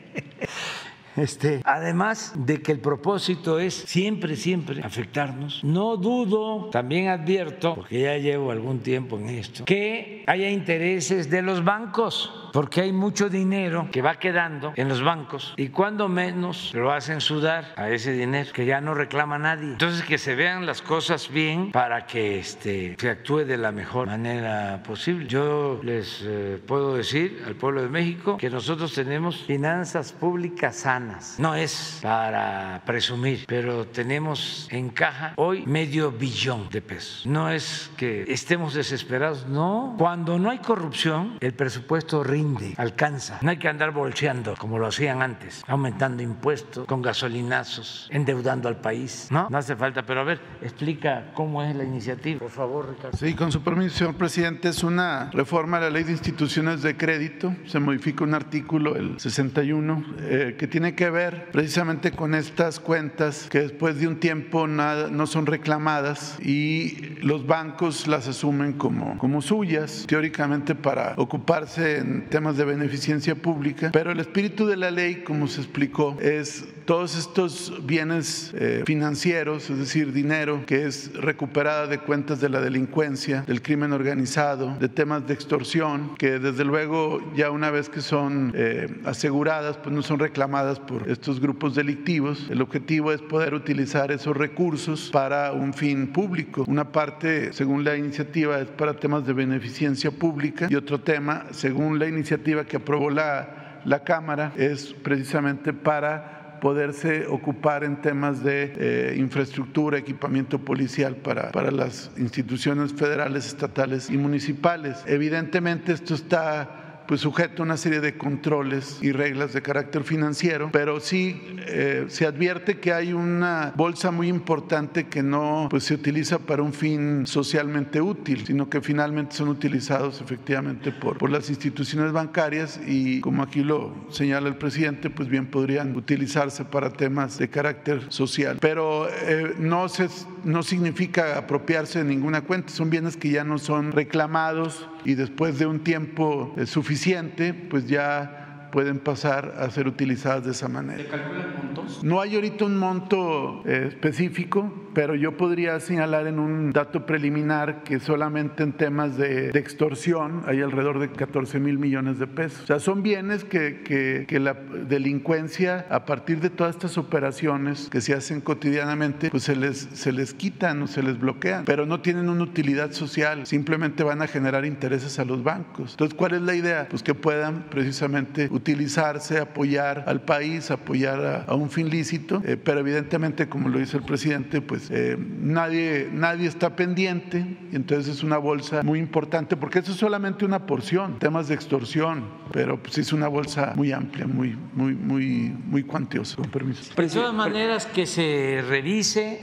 Este, 1.16 1.60
además 1.64 2.32
de 2.36 2.60
que 2.60 2.72
el 2.72 2.80
propósito 2.80 3.58
es 3.58 3.74
siempre, 3.74 4.36
siempre 4.36 4.82
afectarnos, 4.82 5.62
no 5.62 5.96
dudo, 5.96 6.70
también 6.70 7.08
advierto, 7.08 7.74
porque 7.74 8.00
ya 8.00 8.16
llevo 8.18 8.50
algún 8.50 8.80
tiempo 8.80 9.18
en 9.18 9.28
esto, 9.28 9.64
que 9.64 10.24
haya 10.26 10.50
intereses 10.50 11.30
de 11.30 11.42
los 11.42 11.64
bancos 11.64 12.32
porque 12.54 12.82
hay 12.82 12.92
mucho 12.92 13.28
dinero 13.28 13.88
que 13.90 14.00
va 14.00 14.14
quedando 14.14 14.72
en 14.76 14.88
los 14.88 15.02
bancos 15.02 15.54
y 15.56 15.70
cuando 15.70 16.08
menos 16.08 16.72
lo 16.72 16.92
hacen 16.92 17.20
sudar 17.20 17.72
a 17.74 17.90
ese 17.90 18.12
dinero 18.12 18.52
que 18.52 18.64
ya 18.64 18.80
no 18.80 18.94
reclama 18.94 19.38
nadie. 19.38 19.72
Entonces 19.72 20.04
que 20.04 20.18
se 20.18 20.36
vean 20.36 20.64
las 20.64 20.80
cosas 20.80 21.28
bien 21.32 21.72
para 21.72 22.06
que 22.06 22.38
este, 22.38 22.94
se 22.96 23.10
actúe 23.10 23.38
de 23.38 23.56
la 23.56 23.72
mejor 23.72 24.06
manera 24.06 24.80
posible. 24.86 25.26
Yo 25.26 25.80
les 25.82 26.22
eh, 26.24 26.60
puedo 26.64 26.94
decir 26.94 27.42
al 27.44 27.56
pueblo 27.56 27.82
de 27.82 27.88
México 27.88 28.36
que 28.36 28.50
nosotros 28.50 28.94
tenemos 28.94 29.38
finanzas 29.38 30.12
públicas 30.12 30.76
sanas. 30.76 31.03
No 31.38 31.54
es 31.54 31.98
para 32.02 32.82
presumir, 32.84 33.44
pero 33.46 33.86
tenemos 33.86 34.68
en 34.70 34.90
caja 34.90 35.34
hoy 35.36 35.64
medio 35.66 36.12
billón 36.12 36.68
de 36.70 36.82
pesos. 36.82 37.26
No 37.26 37.50
es 37.50 37.90
que 37.96 38.24
estemos 38.28 38.74
desesperados, 38.74 39.46
no. 39.46 39.94
Cuando 39.98 40.38
no 40.38 40.50
hay 40.50 40.58
corrupción, 40.58 41.38
el 41.40 41.52
presupuesto 41.54 42.22
rinde 42.24 42.74
alcanza. 42.76 43.38
No 43.42 43.50
hay 43.50 43.58
que 43.58 43.68
andar 43.68 43.92
bolseando 43.92 44.54
como 44.58 44.78
lo 44.78 44.86
hacían 44.86 45.22
antes, 45.22 45.62
aumentando 45.66 46.22
impuestos, 46.22 46.86
con 46.86 47.02
gasolinazos, 47.02 48.08
endeudando 48.10 48.68
al 48.68 48.80
país. 48.80 49.28
No, 49.30 49.48
no 49.50 49.58
hace 49.58 49.76
falta. 49.76 50.04
Pero 50.04 50.20
a 50.20 50.24
ver, 50.24 50.40
explica 50.62 51.32
cómo 51.34 51.62
es 51.62 51.74
la 51.74 51.84
iniciativa, 51.84 52.38
por 52.40 52.50
favor, 52.50 52.90
Ricardo. 52.90 53.16
Sí, 53.16 53.34
con 53.34 53.52
su 53.52 53.62
permiso, 53.62 53.96
señor 53.96 54.16
presidente, 54.16 54.68
es 54.68 54.82
una 54.82 55.30
reforma 55.32 55.78
a 55.78 55.80
la 55.80 55.90
ley 55.90 56.04
de 56.04 56.12
instituciones 56.12 56.82
de 56.82 56.96
crédito. 56.96 57.54
Se 57.66 57.78
modifica 57.78 58.24
un 58.24 58.34
artículo, 58.34 58.96
el 58.96 59.18
61, 59.20 60.04
eh, 60.20 60.56
que 60.58 60.66
tiene 60.66 60.93
que 60.94 61.10
ver 61.10 61.48
precisamente 61.52 62.12
con 62.12 62.34
estas 62.34 62.80
cuentas 62.80 63.48
que 63.50 63.60
después 63.60 63.98
de 63.98 64.08
un 64.08 64.16
tiempo 64.20 64.66
nada, 64.66 65.08
no 65.10 65.26
son 65.26 65.46
reclamadas 65.46 66.38
y 66.40 67.16
los 67.22 67.46
bancos 67.46 68.06
las 68.06 68.28
asumen 68.28 68.72
como, 68.72 69.18
como 69.18 69.42
suyas, 69.42 70.04
teóricamente 70.06 70.74
para 70.74 71.14
ocuparse 71.16 71.98
en 71.98 72.28
temas 72.28 72.56
de 72.56 72.64
beneficencia 72.64 73.34
pública, 73.34 73.90
pero 73.92 74.12
el 74.12 74.20
espíritu 74.20 74.66
de 74.66 74.76
la 74.76 74.90
ley, 74.90 75.22
como 75.24 75.48
se 75.48 75.60
explicó, 75.60 76.16
es 76.20 76.64
todos 76.84 77.16
estos 77.16 77.86
bienes 77.86 78.52
eh, 78.54 78.82
financieros, 78.86 79.70
es 79.70 79.78
decir, 79.78 80.12
dinero 80.12 80.64
que 80.66 80.86
es 80.86 81.12
recuperada 81.14 81.86
de 81.86 81.98
cuentas 81.98 82.40
de 82.40 82.48
la 82.48 82.60
delincuencia, 82.60 83.42
del 83.42 83.62
crimen 83.62 83.92
organizado, 83.92 84.76
de 84.78 84.88
temas 84.88 85.26
de 85.26 85.34
extorsión, 85.34 86.14
que 86.16 86.38
desde 86.38 86.64
luego 86.64 87.32
ya 87.34 87.50
una 87.50 87.70
vez 87.70 87.88
que 87.88 88.00
son 88.00 88.52
eh, 88.54 88.88
aseguradas, 89.04 89.78
pues 89.78 89.94
no 89.94 90.02
son 90.02 90.18
reclamadas 90.18 90.78
por 90.86 91.08
estos 91.08 91.40
grupos 91.40 91.74
delictivos. 91.74 92.48
El 92.50 92.62
objetivo 92.62 93.12
es 93.12 93.20
poder 93.22 93.54
utilizar 93.54 94.12
esos 94.12 94.36
recursos 94.36 95.10
para 95.12 95.52
un 95.52 95.74
fin 95.74 96.08
público. 96.12 96.64
Una 96.66 96.90
parte, 96.92 97.52
según 97.52 97.84
la 97.84 97.96
iniciativa, 97.96 98.58
es 98.60 98.68
para 98.68 98.94
temas 98.94 99.26
de 99.26 99.32
beneficencia 99.32 100.10
pública 100.10 100.66
y 100.70 100.74
otro 100.74 101.00
tema, 101.00 101.46
según 101.50 101.98
la 101.98 102.08
iniciativa, 102.08 102.64
que 102.64 102.76
aprobó 102.76 103.10
la, 103.10 103.80
la 103.84 104.04
Cámara 104.04 104.52
es 104.56 104.94
precisamente 105.02 105.72
para 105.72 106.58
poderse 106.60 107.26
ocupar 107.26 107.84
en 107.84 108.00
temas 108.00 108.42
de 108.42 108.72
eh, 108.76 109.16
infraestructura, 109.18 109.98
equipamiento 109.98 110.58
policial 110.58 111.16
para, 111.16 111.52
para 111.52 111.70
las 111.70 112.10
instituciones 112.16 112.94
federales, 112.94 113.46
estatales 113.46 114.08
y 114.08 114.16
municipales. 114.16 115.04
Evidentemente 115.06 115.92
esto 115.92 116.14
está 116.14 116.83
pues 117.06 117.20
sujeto 117.20 117.62
a 117.62 117.66
una 117.66 117.76
serie 117.76 118.00
de 118.00 118.16
controles 118.16 118.98
y 119.02 119.12
reglas 119.12 119.52
de 119.52 119.62
carácter 119.62 120.04
financiero, 120.04 120.70
pero 120.72 121.00
sí 121.00 121.40
eh, 121.66 122.06
se 122.08 122.26
advierte 122.26 122.78
que 122.78 122.92
hay 122.92 123.12
una 123.12 123.72
bolsa 123.76 124.10
muy 124.10 124.28
importante 124.28 125.06
que 125.08 125.22
no 125.22 125.68
pues, 125.70 125.84
se 125.84 125.94
utiliza 125.94 126.38
para 126.38 126.62
un 126.62 126.72
fin 126.72 127.26
socialmente 127.26 128.00
útil, 128.00 128.46
sino 128.46 128.68
que 128.68 128.80
finalmente 128.80 129.36
son 129.36 129.48
utilizados 129.48 130.20
efectivamente 130.20 130.92
por, 130.92 131.18
por 131.18 131.30
las 131.30 131.50
instituciones 131.50 132.12
bancarias 132.12 132.80
y 132.86 133.20
como 133.20 133.42
aquí 133.42 133.62
lo 133.62 133.94
señala 134.10 134.48
el 134.48 134.56
presidente, 134.56 135.10
pues 135.10 135.28
bien 135.28 135.46
podrían 135.46 135.94
utilizarse 135.96 136.64
para 136.64 136.90
temas 136.90 137.38
de 137.38 137.48
carácter 137.48 138.04
social. 138.08 138.58
Pero 138.60 139.08
eh, 139.08 139.54
no, 139.58 139.88
se, 139.88 140.08
no 140.44 140.62
significa 140.62 141.38
apropiarse 141.38 142.00
de 142.00 142.04
ninguna 142.04 142.42
cuenta, 142.42 142.72
son 142.72 142.90
bienes 142.90 143.16
que 143.16 143.30
ya 143.30 143.44
no 143.44 143.58
son 143.58 143.92
reclamados 143.92 144.88
y 145.04 145.14
después 145.14 145.58
de 145.58 145.66
un 145.66 145.80
tiempo 145.80 146.54
eh, 146.56 146.66
suficiente, 146.66 147.54
pues 147.54 147.86
ya 147.86 148.68
pueden 148.72 148.98
pasar 148.98 149.54
a 149.58 149.70
ser 149.70 149.86
utilizadas 149.86 150.44
de 150.44 150.50
esa 150.50 150.68
manera. 150.68 151.02
¿Se 151.02 151.08
calculan 151.08 151.54
montos? 151.56 152.02
No 152.02 152.20
hay 152.20 152.34
ahorita 152.34 152.64
un 152.64 152.76
monto 152.76 153.62
eh, 153.66 153.86
específico, 153.88 154.83
pero 154.94 155.14
yo 155.14 155.36
podría 155.36 155.78
señalar 155.80 156.26
en 156.26 156.38
un 156.38 156.72
dato 156.72 157.04
preliminar 157.06 157.82
que 157.82 158.00
solamente 158.00 158.62
en 158.62 158.72
temas 158.72 159.16
de, 159.16 159.50
extorsión 159.50 160.42
hay 160.46 160.60
alrededor 160.60 160.98
de 160.98 161.10
14 161.10 161.58
mil 161.58 161.78
millones 161.78 162.18
de 162.18 162.26
pesos. 162.26 162.62
O 162.62 162.66
sea, 162.66 162.78
son 162.78 163.02
bienes 163.02 163.44
que, 163.44 163.82
que, 163.82 164.24
que, 164.28 164.38
la 164.38 164.54
delincuencia, 164.54 165.86
a 165.90 166.04
partir 166.04 166.40
de 166.40 166.50
todas 166.50 166.76
estas 166.76 166.98
operaciones 166.98 167.88
que 167.90 168.00
se 168.00 168.14
hacen 168.14 168.40
cotidianamente, 168.40 169.30
pues 169.30 169.44
se 169.44 169.56
les, 169.56 169.88
se 169.92 170.12
les 170.12 170.34
quitan 170.34 170.82
o 170.82 170.86
se 170.86 171.02
les 171.02 171.18
bloquean, 171.18 171.64
pero 171.64 171.86
no 171.86 172.00
tienen 172.00 172.28
una 172.28 172.42
utilidad 172.42 172.92
social, 172.92 173.46
simplemente 173.46 174.04
van 174.04 174.22
a 174.22 174.26
generar 174.26 174.64
intereses 174.64 175.18
a 175.18 175.24
los 175.24 175.42
bancos. 175.42 175.92
Entonces, 175.92 176.14
¿cuál 176.14 176.34
es 176.34 176.42
la 176.42 176.54
idea? 176.54 176.86
Pues 176.88 177.02
que 177.02 177.14
puedan 177.14 177.64
precisamente 177.70 178.48
utilizarse, 178.50 179.38
apoyar 179.38 180.04
al 180.06 180.22
país, 180.22 180.70
apoyar 180.70 181.44
a, 181.48 181.54
un 181.54 181.70
fin 181.70 181.88
lícito, 181.88 182.42
eh, 182.44 182.56
pero 182.56 182.80
evidentemente, 182.80 183.48
como 183.48 183.68
lo 183.68 183.78
dice 183.78 183.96
el 183.96 184.04
presidente, 184.04 184.60
pues 184.60 184.83
eh, 184.90 185.16
nadie, 185.18 186.08
nadie 186.12 186.48
está 186.48 186.76
pendiente, 186.76 187.44
entonces 187.72 188.16
es 188.16 188.22
una 188.22 188.38
bolsa 188.38 188.82
muy 188.82 188.98
importante, 188.98 189.56
porque 189.56 189.80
eso 189.80 189.92
es 189.92 189.98
solamente 189.98 190.44
una 190.44 190.66
porción, 190.66 191.18
temas 191.18 191.48
de 191.48 191.54
extorsión, 191.54 192.24
pero 192.52 192.82
pues 192.82 192.98
es 192.98 193.12
una 193.12 193.28
bolsa 193.28 193.72
muy 193.76 193.92
amplia, 193.92 194.26
muy, 194.26 194.56
muy, 194.72 194.94
muy, 194.94 195.54
muy 195.64 195.82
cuantiosa, 195.84 196.36
con 196.36 196.50
permiso. 196.50 196.94
De 196.94 197.08
todas 197.08 197.34
maneras, 197.34 197.86
que 197.86 198.06
se 198.06 198.64
revise, 198.68 199.40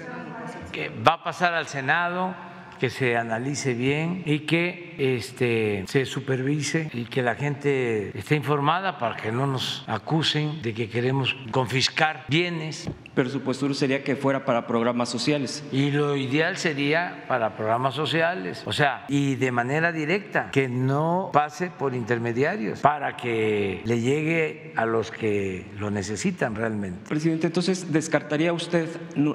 que 0.72 0.90
va 0.90 1.14
a 1.14 1.24
pasar 1.24 1.54
al 1.54 1.68
Senado 1.68 2.36
que 2.82 2.90
se 2.90 3.16
analice 3.16 3.76
bien 3.76 4.24
y 4.26 4.40
que 4.40 4.96
este, 4.98 5.84
se 5.86 6.04
supervise 6.08 6.90
y 6.96 7.06
que 7.06 7.22
la 7.22 7.36
gente 7.36 8.18
esté 8.18 8.36
informada 8.36 8.98
para 8.98 9.18
que 9.18 9.32
no 9.32 9.46
nos 9.46 9.84
acusen 9.86 10.64
de 10.64 10.74
que 10.74 10.90
queremos 10.90 11.36
confiscar 11.52 12.26
bienes. 12.28 12.90
Pero 13.14 13.30
su 13.30 13.42
postura 13.42 13.76
sería 13.76 14.04
que 14.04 14.16
fuera 14.16 14.46
para 14.46 14.66
programas 14.66 15.10
sociales. 15.10 15.64
Y 15.72 15.92
lo 15.92 16.16
ideal 16.16 16.58
sería 16.58 17.26
para 17.28 17.56
programas 17.56 17.94
sociales, 17.94 18.64
o 18.66 18.74
sea, 18.74 19.06
y 19.10 19.36
de 19.36 19.52
manera 19.52 19.92
directa, 19.92 20.50
que 20.50 20.68
no 20.68 21.30
pase 21.32 21.70
por 21.70 21.94
intermediarios, 21.94 22.80
para 22.80 23.16
que 23.16 23.82
le 23.84 24.00
llegue 24.00 24.74
a 24.76 24.88
los 24.88 25.12
que 25.12 25.68
lo 25.78 25.92
necesitan 25.92 26.56
realmente. 26.56 27.10
Presidente, 27.10 27.48
entonces, 27.48 27.92
¿descartaría 27.92 28.54
usted 28.54 28.88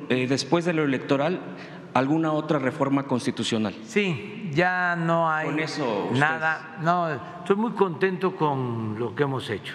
eh, 0.09 0.27
después 0.27 0.65
de 0.65 0.73
lo 0.73 0.83
electoral 0.83 1.39
alguna 1.99 2.33
otra 2.33 2.59
reforma 2.59 3.05
constitucional. 3.05 3.75
Sí, 3.85 4.51
ya 4.53 4.97
no 4.97 5.31
hay 5.31 5.49
nada. 6.13 6.77
No, 6.81 7.13
estoy 7.39 7.57
muy 7.57 7.73
contento 7.73 8.37
con 8.37 8.97
lo 8.99 9.15
que 9.15 9.23
hemos 9.23 9.49
hecho. 9.51 9.75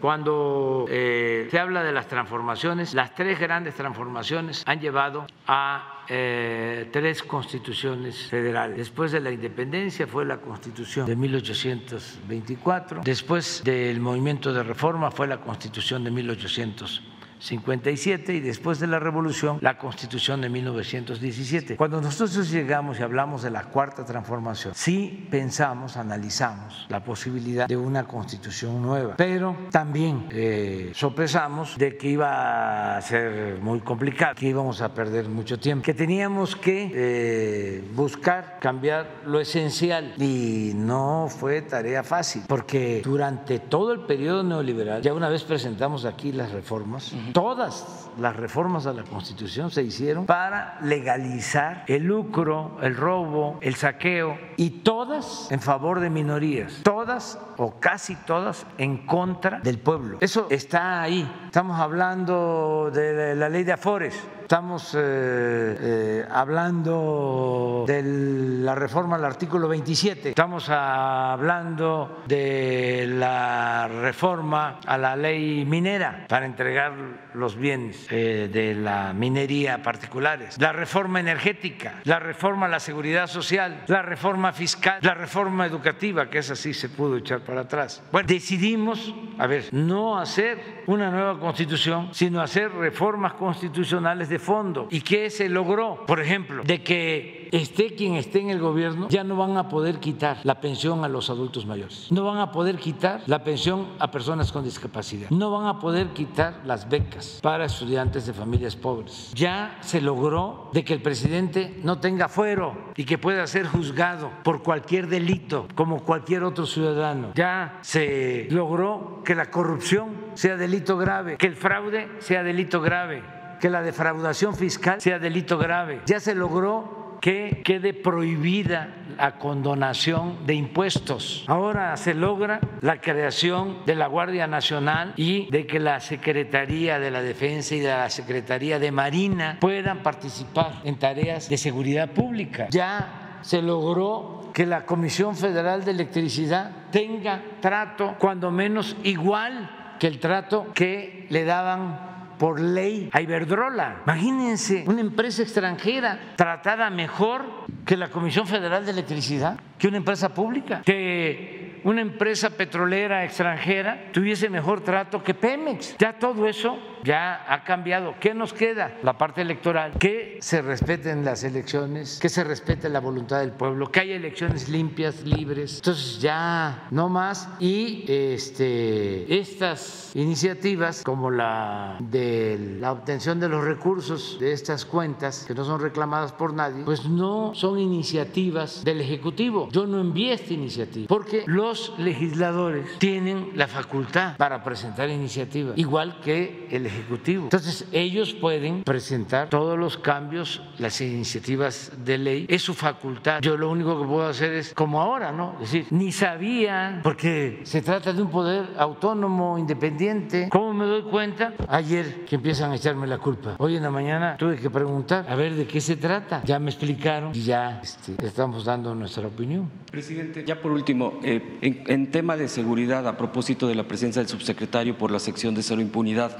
Cuando 0.00 0.84
eh, 0.88 1.48
se 1.50 1.58
habla 1.58 1.82
de 1.82 1.92
las 1.92 2.06
transformaciones, 2.06 2.92
las 2.92 3.14
tres 3.14 3.40
grandes 3.40 3.74
transformaciones 3.74 4.62
han 4.66 4.80
llevado 4.80 5.26
a 5.46 6.04
eh, 6.08 6.90
tres 6.92 7.22
constituciones 7.22 8.26
federales. 8.26 8.76
Después 8.76 9.12
de 9.12 9.20
la 9.20 9.30
independencia 9.30 10.06
fue 10.06 10.26
la 10.26 10.38
constitución 10.38 11.06
de 11.06 11.16
1824, 11.16 13.00
después 13.02 13.62
del 13.64 13.98
movimiento 14.00 14.52
de 14.52 14.62
reforma 14.62 15.10
fue 15.10 15.26
la 15.26 15.40
constitución 15.40 16.04
de 16.04 16.10
1824. 16.10 17.11
57 17.42 18.34
y 18.34 18.40
después 18.40 18.78
de 18.78 18.86
la 18.86 19.00
revolución 19.00 19.58
la 19.60 19.76
constitución 19.76 20.40
de 20.40 20.48
1917. 20.48 21.76
Cuando 21.76 22.00
nosotros 22.00 22.50
llegamos 22.50 23.00
y 23.00 23.02
hablamos 23.02 23.42
de 23.42 23.50
la 23.50 23.64
cuarta 23.64 24.04
transformación, 24.04 24.74
sí 24.76 25.26
pensamos, 25.30 25.96
analizamos 25.96 26.86
la 26.88 27.02
posibilidad 27.02 27.66
de 27.66 27.76
una 27.76 28.04
constitución 28.04 28.80
nueva, 28.80 29.16
pero 29.16 29.56
también 29.70 30.28
eh, 30.30 30.92
sopesamos 30.94 31.76
de 31.76 31.96
que 31.96 32.10
iba 32.10 32.96
a 32.96 33.02
ser 33.02 33.58
muy 33.60 33.80
complicado, 33.80 34.34
que 34.36 34.46
íbamos 34.46 34.80
a 34.80 34.94
perder 34.94 35.28
mucho 35.28 35.58
tiempo, 35.58 35.84
que 35.84 35.94
teníamos 35.94 36.54
que 36.54 36.90
eh, 36.94 37.84
buscar 37.94 38.58
cambiar 38.60 39.22
lo 39.26 39.40
esencial 39.40 40.14
y 40.18 40.72
no 40.74 41.26
fue 41.28 41.62
tarea 41.62 42.04
fácil, 42.04 42.42
porque 42.46 43.02
durante 43.04 43.58
todo 43.58 43.92
el 43.92 44.00
periodo 44.00 44.44
neoliberal, 44.44 45.02
ya 45.02 45.12
una 45.12 45.28
vez 45.28 45.42
presentamos 45.42 46.04
aquí 46.04 46.32
las 46.32 46.52
reformas, 46.52 47.12
todas 47.32 48.08
las 48.18 48.36
reformas 48.36 48.86
a 48.86 48.92
la 48.92 49.02
Constitución 49.04 49.70
se 49.70 49.82
hicieron 49.82 50.26
para 50.26 50.78
legalizar 50.82 51.84
el 51.86 52.04
lucro, 52.04 52.78
el 52.82 52.96
robo, 52.96 53.58
el 53.60 53.74
saqueo 53.74 54.38
y 54.56 54.70
todas 54.82 55.50
en 55.50 55.60
favor 55.60 56.00
de 56.00 56.10
minorías, 56.10 56.80
todas 56.82 57.38
o 57.56 57.78
casi 57.80 58.16
todas 58.16 58.66
en 58.78 59.06
contra 59.06 59.60
del 59.60 59.78
pueblo. 59.78 60.18
Eso 60.20 60.46
está 60.50 61.02
ahí. 61.02 61.30
Estamos 61.46 61.78
hablando 61.78 62.90
de 62.92 63.34
la 63.34 63.48
ley 63.48 63.64
de 63.64 63.72
Afores 63.72 64.14
Estamos 64.52 64.94
eh, 64.94 64.98
eh, 65.00 66.26
hablando 66.30 67.84
de 67.86 68.02
la 68.02 68.74
reforma 68.74 69.16
al 69.16 69.24
artículo 69.24 69.66
27, 69.66 70.28
estamos 70.28 70.68
hablando 70.68 72.22
de 72.26 73.06
la 73.08 73.88
reforma 73.88 74.78
a 74.84 74.98
la 74.98 75.16
ley 75.16 75.64
minera 75.64 76.26
para 76.28 76.44
entregar 76.44 76.92
los 77.32 77.56
bienes 77.56 78.01
eh, 78.10 78.48
de 78.52 78.74
la 78.74 79.12
minería 79.12 79.82
particulares, 79.82 80.58
la 80.58 80.72
reforma 80.72 81.20
energética, 81.20 82.00
la 82.04 82.18
reforma 82.18 82.66
a 82.66 82.68
la 82.68 82.80
seguridad 82.80 83.26
social, 83.26 83.84
la 83.86 84.02
reforma 84.02 84.52
fiscal, 84.52 84.98
la 85.02 85.14
reforma 85.14 85.66
educativa, 85.66 86.28
que 86.30 86.38
esa 86.38 86.56
sí 86.56 86.74
se 86.74 86.88
pudo 86.88 87.16
echar 87.16 87.40
para 87.40 87.62
atrás. 87.62 88.02
Bueno, 88.12 88.26
decidimos, 88.28 89.14
a 89.38 89.46
ver, 89.46 89.64
no 89.72 90.18
hacer 90.18 90.82
una 90.86 91.10
nueva 91.10 91.38
constitución, 91.38 92.10
sino 92.12 92.40
hacer 92.40 92.72
reformas 92.72 93.34
constitucionales 93.34 94.28
de 94.28 94.38
fondo. 94.38 94.88
¿Y 94.90 95.00
qué 95.00 95.30
se 95.30 95.48
logró? 95.48 96.04
Por 96.06 96.20
ejemplo, 96.20 96.62
de 96.64 96.82
que 96.82 97.41
esté 97.52 97.94
quien 97.94 98.14
esté 98.14 98.40
en 98.40 98.50
el 98.50 98.58
gobierno, 98.58 99.08
ya 99.08 99.22
no 99.22 99.36
van 99.36 99.56
a 99.56 99.68
poder 99.68 100.00
quitar 100.00 100.38
la 100.42 100.60
pensión 100.60 101.04
a 101.04 101.08
los 101.08 101.30
adultos 101.30 101.66
mayores, 101.66 102.08
no 102.10 102.24
van 102.24 102.38
a 102.38 102.50
poder 102.50 102.78
quitar 102.78 103.22
la 103.26 103.44
pensión 103.44 103.88
a 103.98 104.10
personas 104.10 104.50
con 104.50 104.64
discapacidad, 104.64 105.30
no 105.30 105.50
van 105.50 105.66
a 105.66 105.78
poder 105.78 106.08
quitar 106.08 106.62
las 106.64 106.88
becas 106.88 107.38
para 107.42 107.66
estudiantes 107.66 108.26
de 108.26 108.32
familias 108.32 108.74
pobres. 108.74 109.30
Ya 109.34 109.78
se 109.82 110.00
logró 110.00 110.70
de 110.72 110.82
que 110.82 110.94
el 110.94 111.02
presidente 111.02 111.78
no 111.84 112.00
tenga 112.00 112.28
fuero 112.28 112.76
y 112.96 113.04
que 113.04 113.18
pueda 113.18 113.46
ser 113.46 113.66
juzgado 113.66 114.30
por 114.42 114.62
cualquier 114.62 115.08
delito 115.08 115.68
como 115.74 116.02
cualquier 116.02 116.44
otro 116.44 116.64
ciudadano. 116.64 117.32
Ya 117.34 117.78
se 117.82 118.48
logró 118.50 119.22
que 119.24 119.34
la 119.34 119.50
corrupción 119.50 120.16
sea 120.34 120.56
delito 120.56 120.96
grave, 120.96 121.36
que 121.36 121.46
el 121.46 121.56
fraude 121.56 122.08
sea 122.20 122.42
delito 122.42 122.80
grave 122.80 123.22
que 123.60 123.70
la 123.70 123.80
defraudación 123.80 124.56
fiscal 124.56 125.00
sea 125.00 125.20
delito 125.20 125.56
grave. 125.56 126.00
Ya 126.06 126.18
se 126.18 126.34
logró 126.34 127.01
que 127.22 127.62
quede 127.64 127.94
prohibida 127.94 128.88
la 129.16 129.38
condonación 129.38 130.44
de 130.44 130.54
impuestos. 130.54 131.44
Ahora 131.46 131.96
se 131.96 132.14
logra 132.14 132.58
la 132.80 133.00
creación 133.00 133.86
de 133.86 133.94
la 133.94 134.08
Guardia 134.08 134.48
Nacional 134.48 135.14
y 135.16 135.48
de 135.48 135.64
que 135.64 135.78
la 135.78 136.00
Secretaría 136.00 136.98
de 136.98 137.12
la 137.12 137.22
Defensa 137.22 137.76
y 137.76 137.80
de 137.80 137.90
la 137.90 138.10
Secretaría 138.10 138.80
de 138.80 138.90
Marina 138.90 139.58
puedan 139.60 140.02
participar 140.02 140.80
en 140.82 140.98
tareas 140.98 141.48
de 141.48 141.56
seguridad 141.58 142.10
pública. 142.10 142.66
Ya 142.70 143.38
se 143.42 143.62
logró 143.62 144.50
que 144.52 144.66
la 144.66 144.84
Comisión 144.84 145.36
Federal 145.36 145.84
de 145.84 145.92
Electricidad 145.92 146.72
tenga 146.90 147.40
trato 147.60 148.16
cuando 148.18 148.50
menos 148.50 148.96
igual 149.04 149.70
que 150.00 150.08
el 150.08 150.18
trato 150.18 150.72
que 150.74 151.28
le 151.30 151.44
daban 151.44 152.11
por 152.38 152.60
ley 152.60 153.08
a 153.12 153.20
Iberdrola. 153.20 154.02
Imagínense 154.04 154.84
una 154.86 155.00
empresa 155.00 155.42
extranjera 155.42 156.34
tratada 156.36 156.90
mejor 156.90 157.44
que 157.84 157.96
la 157.96 158.08
Comisión 158.08 158.46
Federal 158.46 158.84
de 158.84 158.92
Electricidad, 158.92 159.58
que 159.78 159.88
una 159.88 159.96
empresa 159.96 160.32
pública, 160.34 160.82
que 160.84 161.80
una 161.84 162.00
empresa 162.00 162.50
petrolera 162.50 163.24
extranjera 163.24 164.10
tuviese 164.12 164.48
mejor 164.48 164.82
trato 164.82 165.22
que 165.22 165.34
Pemex. 165.34 165.96
Ya 165.98 166.18
todo 166.18 166.46
eso 166.46 166.78
ya 167.04 167.44
ha 167.52 167.64
cambiado. 167.64 168.14
¿Qué 168.20 168.34
nos 168.34 168.52
queda? 168.52 168.98
La 169.02 169.18
parte 169.18 169.42
electoral, 169.42 169.92
que 169.98 170.38
se 170.40 170.62
respeten 170.62 171.24
las 171.24 171.44
elecciones, 171.44 172.18
que 172.20 172.28
se 172.28 172.44
respete 172.44 172.88
la 172.88 173.00
voluntad 173.00 173.40
del 173.40 173.52
pueblo, 173.52 173.90
que 173.90 174.00
haya 174.00 174.16
elecciones 174.16 174.68
limpias, 174.68 175.22
libres. 175.22 175.76
Entonces 175.76 176.20
ya 176.20 176.86
no 176.90 177.08
más. 177.08 177.48
Y 177.58 178.04
este, 178.08 179.38
estas 179.38 180.12
iniciativas, 180.14 181.02
como 181.02 181.30
la 181.30 181.96
de 182.00 182.76
la 182.80 182.92
obtención 182.92 183.40
de 183.40 183.48
los 183.48 183.64
recursos 183.64 184.38
de 184.40 184.52
estas 184.52 184.84
cuentas, 184.84 185.44
que 185.46 185.54
no 185.54 185.64
son 185.64 185.80
reclamadas 185.80 186.32
por 186.32 186.54
nadie, 186.54 186.84
pues 186.84 187.06
no 187.06 187.54
son 187.54 187.78
iniciativas 187.78 188.84
del 188.84 189.00
Ejecutivo. 189.00 189.68
Yo 189.72 189.86
no 189.86 190.00
envié 190.00 190.34
esta 190.34 190.52
iniciativa, 190.52 191.06
porque 191.08 191.44
los 191.46 191.98
legisladores 191.98 192.98
tienen 192.98 193.50
la 193.54 193.66
facultad 193.66 194.36
para 194.36 194.62
presentar 194.62 195.08
iniciativas, 195.08 195.76
igual 195.76 196.20
que 196.20 196.68
el 196.70 196.86
Ejecutivo. 196.86 196.91
Entonces, 197.26 197.86
ellos 197.92 198.32
pueden 198.32 198.82
presentar 198.82 199.48
todos 199.48 199.78
los 199.78 199.96
cambios, 199.96 200.62
las 200.78 201.00
iniciativas 201.00 201.92
de 202.04 202.18
ley, 202.18 202.46
es 202.48 202.62
su 202.62 202.74
facultad. 202.74 203.40
Yo 203.40 203.56
lo 203.56 203.70
único 203.70 204.00
que 204.00 204.06
puedo 204.06 204.26
hacer 204.26 204.52
es, 204.52 204.74
como 204.74 205.00
ahora, 205.00 205.32
¿no? 205.32 205.54
Es 205.54 205.72
decir, 205.72 205.86
ni 205.90 206.12
sabía, 206.12 207.00
porque 207.02 207.60
se 207.64 207.82
trata 207.82 208.12
de 208.12 208.22
un 208.22 208.30
poder 208.30 208.66
autónomo, 208.78 209.58
independiente. 209.58 210.48
¿Cómo 210.50 210.72
me 210.72 210.84
doy 210.84 211.02
cuenta? 211.02 211.54
Ayer 211.68 212.24
que 212.24 212.36
empiezan 212.36 212.72
a 212.72 212.76
echarme 212.76 213.06
la 213.06 213.18
culpa. 213.18 213.56
Hoy 213.58 213.76
en 213.76 213.82
la 213.82 213.90
mañana 213.90 214.36
tuve 214.36 214.56
que 214.56 214.70
preguntar 214.70 215.26
a 215.28 215.34
ver 215.34 215.54
de 215.54 215.66
qué 215.66 215.80
se 215.80 215.96
trata. 215.96 216.42
Ya 216.44 216.58
me 216.58 216.70
explicaron 216.70 217.32
y 217.34 217.42
ya 217.42 217.80
este, 217.82 218.14
estamos 218.24 218.64
dando 218.64 218.94
nuestra 218.94 219.26
opinión. 219.26 219.70
Presidente, 219.90 220.44
ya 220.46 220.60
por 220.60 220.72
último, 220.72 221.20
eh, 221.22 221.58
en, 221.60 221.84
en 221.86 222.10
tema 222.10 222.36
de 222.36 222.48
seguridad, 222.48 223.06
a 223.06 223.16
propósito 223.16 223.68
de 223.68 223.74
la 223.74 223.84
presencia 223.84 224.20
del 224.20 224.28
subsecretario 224.28 224.96
por 224.96 225.10
la 225.10 225.18
sección 225.18 225.54
de 225.54 225.62
cero 225.62 225.80
impunidad, 225.80 226.36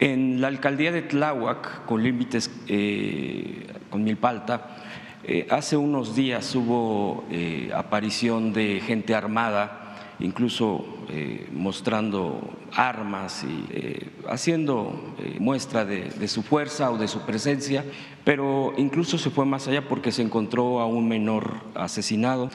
en 0.00 0.40
la 0.40 0.48
alcaldía 0.48 0.92
de 0.92 1.02
Tláhuac, 1.02 1.84
con 1.84 2.02
límites 2.02 2.50
eh, 2.68 3.66
con 3.90 4.04
Milpalta, 4.04 4.76
eh, 5.24 5.46
hace 5.50 5.76
unos 5.76 6.14
días 6.14 6.54
hubo 6.54 7.24
eh, 7.30 7.70
aparición 7.74 8.52
de 8.52 8.80
gente 8.80 9.14
armada, 9.14 10.14
incluso 10.20 10.94
mostrando 11.52 12.58
armas 12.72 13.42
y 13.42 14.10
haciendo 14.28 15.14
muestra 15.38 15.86
de, 15.86 16.28
su 16.28 16.42
fuerza 16.42 16.90
o 16.90 16.98
de 16.98 17.08
su 17.08 17.22
presencia, 17.22 17.82
pero 18.24 18.74
incluso 18.76 19.16
se 19.16 19.30
fue 19.30 19.46
más 19.46 19.68
allá 19.68 19.88
porque 19.88 20.12
se 20.12 20.20
encontró 20.20 20.80
a 20.80 20.86
un 20.86 21.08
menor 21.08 21.62
asesinado. 21.74 22.50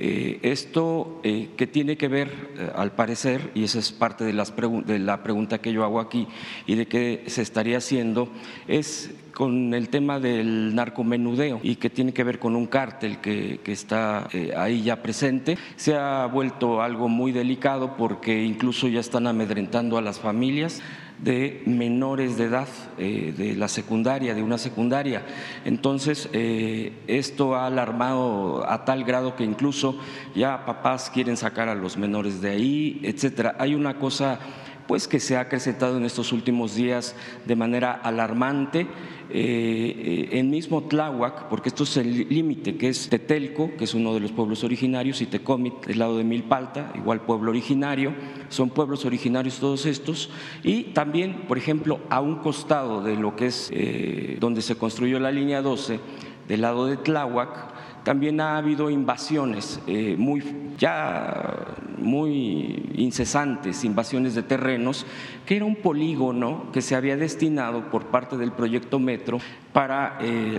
Eh, 0.00 0.38
esto 0.42 1.20
eh, 1.24 1.50
que 1.56 1.66
tiene 1.66 1.96
que 1.96 2.06
ver, 2.06 2.28
eh, 2.56 2.70
al 2.74 2.92
parecer, 2.92 3.50
y 3.54 3.64
esa 3.64 3.80
es 3.80 3.90
parte 3.90 4.24
de, 4.24 4.32
las 4.32 4.54
de 4.56 4.98
la 5.00 5.24
pregunta 5.24 5.58
que 5.58 5.72
yo 5.72 5.82
hago 5.82 5.98
aquí 5.98 6.28
y 6.66 6.76
de 6.76 6.86
qué 6.86 7.24
se 7.26 7.42
estaría 7.42 7.78
haciendo, 7.78 8.28
es 8.68 9.10
con 9.38 9.72
el 9.72 9.88
tema 9.88 10.18
del 10.18 10.74
narcomenudeo 10.74 11.60
y 11.62 11.76
que 11.76 11.90
tiene 11.90 12.12
que 12.12 12.24
ver 12.24 12.40
con 12.40 12.56
un 12.56 12.66
cártel 12.66 13.18
que, 13.18 13.60
que 13.62 13.70
está 13.70 14.28
ahí 14.56 14.82
ya 14.82 15.00
presente. 15.00 15.56
Se 15.76 15.94
ha 15.94 16.26
vuelto 16.26 16.82
algo 16.82 17.08
muy 17.08 17.30
delicado 17.30 17.96
porque 17.96 18.42
incluso 18.42 18.88
ya 18.88 18.98
están 18.98 19.28
amedrentando 19.28 19.96
a 19.96 20.02
las 20.02 20.18
familias 20.18 20.82
de 21.22 21.62
menores 21.66 22.36
de 22.36 22.44
edad, 22.44 22.68
eh, 22.98 23.32
de 23.36 23.54
la 23.54 23.68
secundaria, 23.68 24.34
de 24.34 24.42
una 24.42 24.58
secundaria. 24.58 25.22
Entonces, 25.64 26.28
eh, 26.32 26.92
esto 27.06 27.54
ha 27.54 27.66
alarmado 27.66 28.68
a 28.68 28.84
tal 28.84 29.04
grado 29.04 29.36
que 29.36 29.44
incluso 29.44 30.00
ya 30.34 30.64
papás 30.64 31.10
quieren 31.10 31.36
sacar 31.36 31.68
a 31.68 31.76
los 31.76 31.96
menores 31.96 32.40
de 32.40 32.50
ahí, 32.50 33.00
etcétera. 33.04 33.54
Hay 33.60 33.76
una 33.76 33.98
cosa 33.98 34.40
pues 34.88 35.06
que 35.06 35.20
se 35.20 35.36
ha 35.36 35.40
acrecentado 35.40 35.98
en 35.98 36.04
estos 36.06 36.32
últimos 36.32 36.74
días 36.74 37.14
de 37.44 37.54
manera 37.54 37.92
alarmante. 37.92 38.88
Eh, 39.30 40.30
en 40.32 40.48
mismo 40.48 40.84
Tláhuac, 40.84 41.48
porque 41.50 41.68
esto 41.68 41.84
es 41.84 41.98
el 41.98 42.26
límite, 42.30 42.78
que 42.78 42.88
es 42.88 43.10
Tetelco, 43.10 43.70
que 43.76 43.84
es 43.84 43.92
uno 43.92 44.14
de 44.14 44.20
los 44.20 44.32
pueblos 44.32 44.64
originarios, 44.64 45.20
y 45.20 45.26
Tecomit, 45.26 45.74
el 45.86 45.98
lado 45.98 46.16
de 46.16 46.24
Milpalta, 46.24 46.90
igual 46.94 47.20
pueblo 47.20 47.50
originario, 47.50 48.14
son 48.48 48.70
pueblos 48.70 49.04
originarios 49.04 49.58
todos 49.58 49.84
estos, 49.84 50.30
y 50.62 50.84
también, 50.94 51.42
por 51.46 51.58
ejemplo, 51.58 52.00
a 52.08 52.22
un 52.22 52.36
costado 52.36 53.02
de 53.02 53.16
lo 53.16 53.36
que 53.36 53.48
es 53.48 53.68
eh, 53.70 54.38
donde 54.40 54.62
se 54.62 54.76
construyó 54.76 55.20
la 55.20 55.30
línea 55.30 55.60
12, 55.60 56.00
del 56.48 56.62
lado 56.62 56.86
de 56.86 56.96
Tláhuac, 56.96 57.77
también 58.08 58.40
ha 58.40 58.56
habido 58.56 58.88
invasiones 58.88 59.82
eh, 59.86 60.16
muy, 60.18 60.42
ya 60.78 61.74
muy 61.98 62.90
incesantes, 62.94 63.84
invasiones 63.84 64.34
de 64.34 64.42
terrenos, 64.42 65.04
que 65.44 65.56
era 65.56 65.66
un 65.66 65.76
polígono 65.76 66.72
que 66.72 66.80
se 66.80 66.94
había 66.94 67.18
destinado 67.18 67.90
por 67.90 68.06
parte 68.06 68.38
del 68.38 68.52
proyecto 68.52 68.98
Metro 68.98 69.40
para 69.74 70.16
eh, 70.22 70.58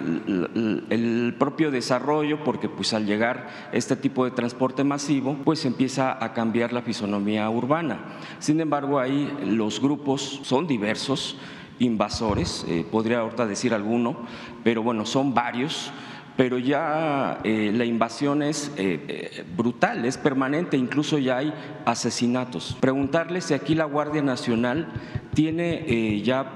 el, 0.91 1.35
propio 1.39 1.71
desarrollo, 1.71 2.43
porque 2.43 2.69
pues 2.69 2.93
al 2.93 3.07
llegar 3.07 3.47
este 3.71 3.95
tipo 3.95 4.25
de 4.25 4.29
transporte 4.29 4.83
masivo, 4.83 5.35
pues 5.43 5.65
empieza 5.65 6.23
a 6.23 6.33
cambiar 6.33 6.71
la 6.71 6.83
fisonomía 6.83 7.49
urbana. 7.49 7.97
Sin 8.37 8.61
embargo, 8.61 8.99
ahí 8.99 9.27
los 9.43 9.81
grupos 9.81 10.41
son 10.43 10.67
diversos, 10.67 11.35
invasores, 11.79 12.63
eh, 12.67 12.85
podría 12.91 13.21
ahorita 13.21 13.47
decir 13.47 13.73
alguno, 13.73 14.17
pero 14.63 14.83
bueno, 14.83 15.03
son 15.03 15.33
varios 15.33 15.91
pero 16.39 16.57
ya 16.57 17.41
eh, 17.43 17.69
la 17.75 17.83
invasión 17.83 18.41
es 18.41 18.71
eh, 18.77 19.03
eh, 19.09 19.43
brutal, 19.57 20.05
es 20.05 20.17
permanente, 20.17 20.77
incluso 20.77 21.17
ya 21.17 21.35
hay 21.35 21.53
asesinatos. 21.83 22.77
Preguntarle 22.79 23.41
si 23.41 23.53
aquí 23.53 23.75
la 23.75 23.83
Guardia 23.83 24.21
Nacional 24.21 24.87
tiene 25.33 26.21
ya 26.23 26.49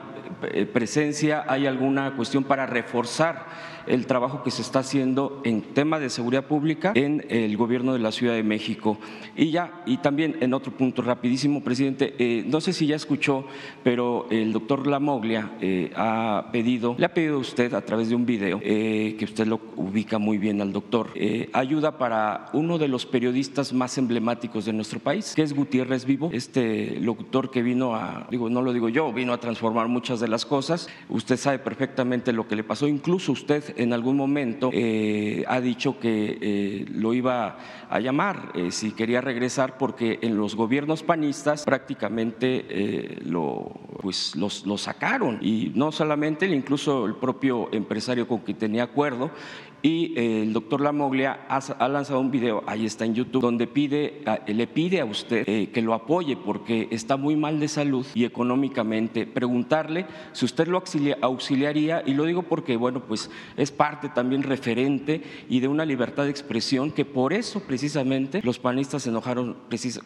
presencia, 0.72 1.44
hay 1.50 1.68
alguna 1.68 2.16
cuestión 2.16 2.46
para 2.46 2.66
reforzar 2.66 3.46
el 3.88 4.06
trabajo 4.06 4.44
que 4.44 4.52
se 4.52 4.62
está 4.62 4.80
haciendo 4.80 5.42
en 5.44 5.62
tema 5.62 6.00
de 6.00 6.10
seguridad 6.10 6.46
pública 6.46 6.92
en 6.96 7.26
el 7.30 7.58
gobierno 7.58 7.94
de 7.94 8.00
la 8.00 8.12
Ciudad 8.12 8.34
de 8.34 8.44
México. 8.44 8.98
Y 9.36 9.52
ya, 9.52 9.84
y 9.86 9.98
también 9.98 10.38
en 10.42 10.54
otro 10.54 10.72
punto 10.72 11.02
rapidísimo, 11.02 11.64
presidente, 11.64 12.16
eh, 12.20 12.44
no 12.48 12.62
sé 12.62 12.74
si 12.74 12.88
ya 12.88 12.96
escuchó, 12.96 13.46
pero 13.84 14.28
el 14.30 14.54
doctor 14.54 14.88
Lamoglia 14.88 15.54
eh, 15.62 15.92
ha 15.96 16.50
pedido, 16.52 16.96
le 16.98 17.06
ha 17.06 17.14
pedido 17.14 17.36
a 17.36 17.40
usted 17.40 17.74
a 17.74 17.82
través 17.82 18.10
de 18.10 18.16
un 18.16 18.26
video, 18.26 18.60
eh, 18.64 19.16
que 19.18 19.26
usted 19.26 19.48
lo 19.48 19.60
ubica 19.76 20.18
muy 20.18 20.38
bien 20.38 20.62
al 20.62 20.72
doctor, 20.72 21.10
ayuda 21.54 21.98
para 21.98 22.48
uno 22.54 22.78
de 22.78 22.88
los 22.88 23.06
periodistas 23.06 23.74
más 23.74 23.98
emblemáticos 23.98 24.66
de 24.66 24.74
nuestro 24.74 25.00
país, 25.00 25.34
que 25.36 25.42
es 25.42 25.54
Gutiérrez 25.54 26.06
Vivo, 26.06 26.30
este 26.34 27.00
locutor 27.00 27.52
que 27.52 27.62
vino 27.62 27.96
a, 27.96 28.28
digo, 28.30 28.50
no 28.50 28.62
lo 28.62 28.74
digo 28.74 28.90
yo, 28.90 29.12
vino 29.12 29.34
a 29.34 29.40
transformar 29.40 29.88
muchas 29.88 30.20
de 30.20 30.28
las 30.28 30.46
cosas. 30.46 30.88
Usted 31.10 31.38
sabe 31.38 31.60
perfectamente 31.60 32.34
lo 32.34 32.48
que 32.48 32.56
le 32.56 32.64
pasó, 32.64 32.88
incluso 32.88 33.32
usted 33.32 33.73
en 33.76 33.94
algún 33.94 34.18
momento 34.18 34.70
eh, 34.74 35.44
ha 35.48 35.62
dicho 35.62 36.00
que 36.00 36.38
eh, 36.42 36.86
lo 36.92 37.14
iba 37.14 37.58
a 37.90 38.00
llamar 38.00 38.52
eh, 38.56 38.72
si 38.72 38.92
quería 38.92 39.22
regresar 39.22 39.78
porque 39.78 40.20
en 40.22 40.38
los 40.38 40.56
gobiernos 40.56 41.04
panistas 41.04 41.64
prácticamente 41.66 43.18
lo, 43.26 43.72
pues, 44.02 44.36
los, 44.36 44.66
lo 44.66 44.78
sacaron. 44.78 45.40
Y 45.42 45.72
no 45.76 45.92
solamente 45.92 46.46
incluso 46.48 47.06
el 47.06 47.16
propio 47.16 47.70
empresario 47.72 48.28
con 48.28 48.40
quien 48.40 48.58
tenía 48.58 48.84
acuerdo 48.84 49.32
y 49.84 50.14
el 50.18 50.54
doctor 50.54 50.80
Lamoglia 50.80 51.42
ha, 51.50 51.88
lanzado 51.90 52.22
un 52.22 52.32
video, 52.32 52.64
ahí 52.66 52.86
está 52.86 53.04
en 53.04 53.14
YouTube, 53.14 53.42
donde 53.42 53.68
pide, 53.68 54.24
le 54.48 54.66
pide 54.66 55.02
a 55.02 55.06
usted 55.06 55.44
que 55.46 55.82
lo 55.82 55.94
apoye 55.94 56.38
porque 56.38 56.88
está 56.90 57.18
muy 57.18 57.36
mal 57.36 57.60
de 57.60 57.68
salud 57.68 58.06
y 58.16 58.24
económicamente. 58.24 59.28
Preguntarle 59.28 60.06
si 60.32 60.46
usted 60.46 60.68
lo 60.68 60.82
auxiliaría, 61.22 62.02
y 62.06 62.14
lo 62.14 62.24
digo 62.24 62.44
porque, 62.44 62.78
bueno, 62.78 63.02
pues 63.02 63.30
es 63.58 63.72
parte 63.72 64.08
también 64.08 64.44
referente 64.44 65.22
y 65.50 65.60
de 65.60 65.68
una 65.68 65.86
libertad 65.86 66.24
de 66.24 66.30
expresión 66.30 66.90
que 66.92 67.04
por 67.04 67.34
eso 67.34 67.60
precisamente 67.60 68.42
los 68.42 68.60
panistas 68.60 69.04
se 69.04 69.10
enojaron 69.10 69.58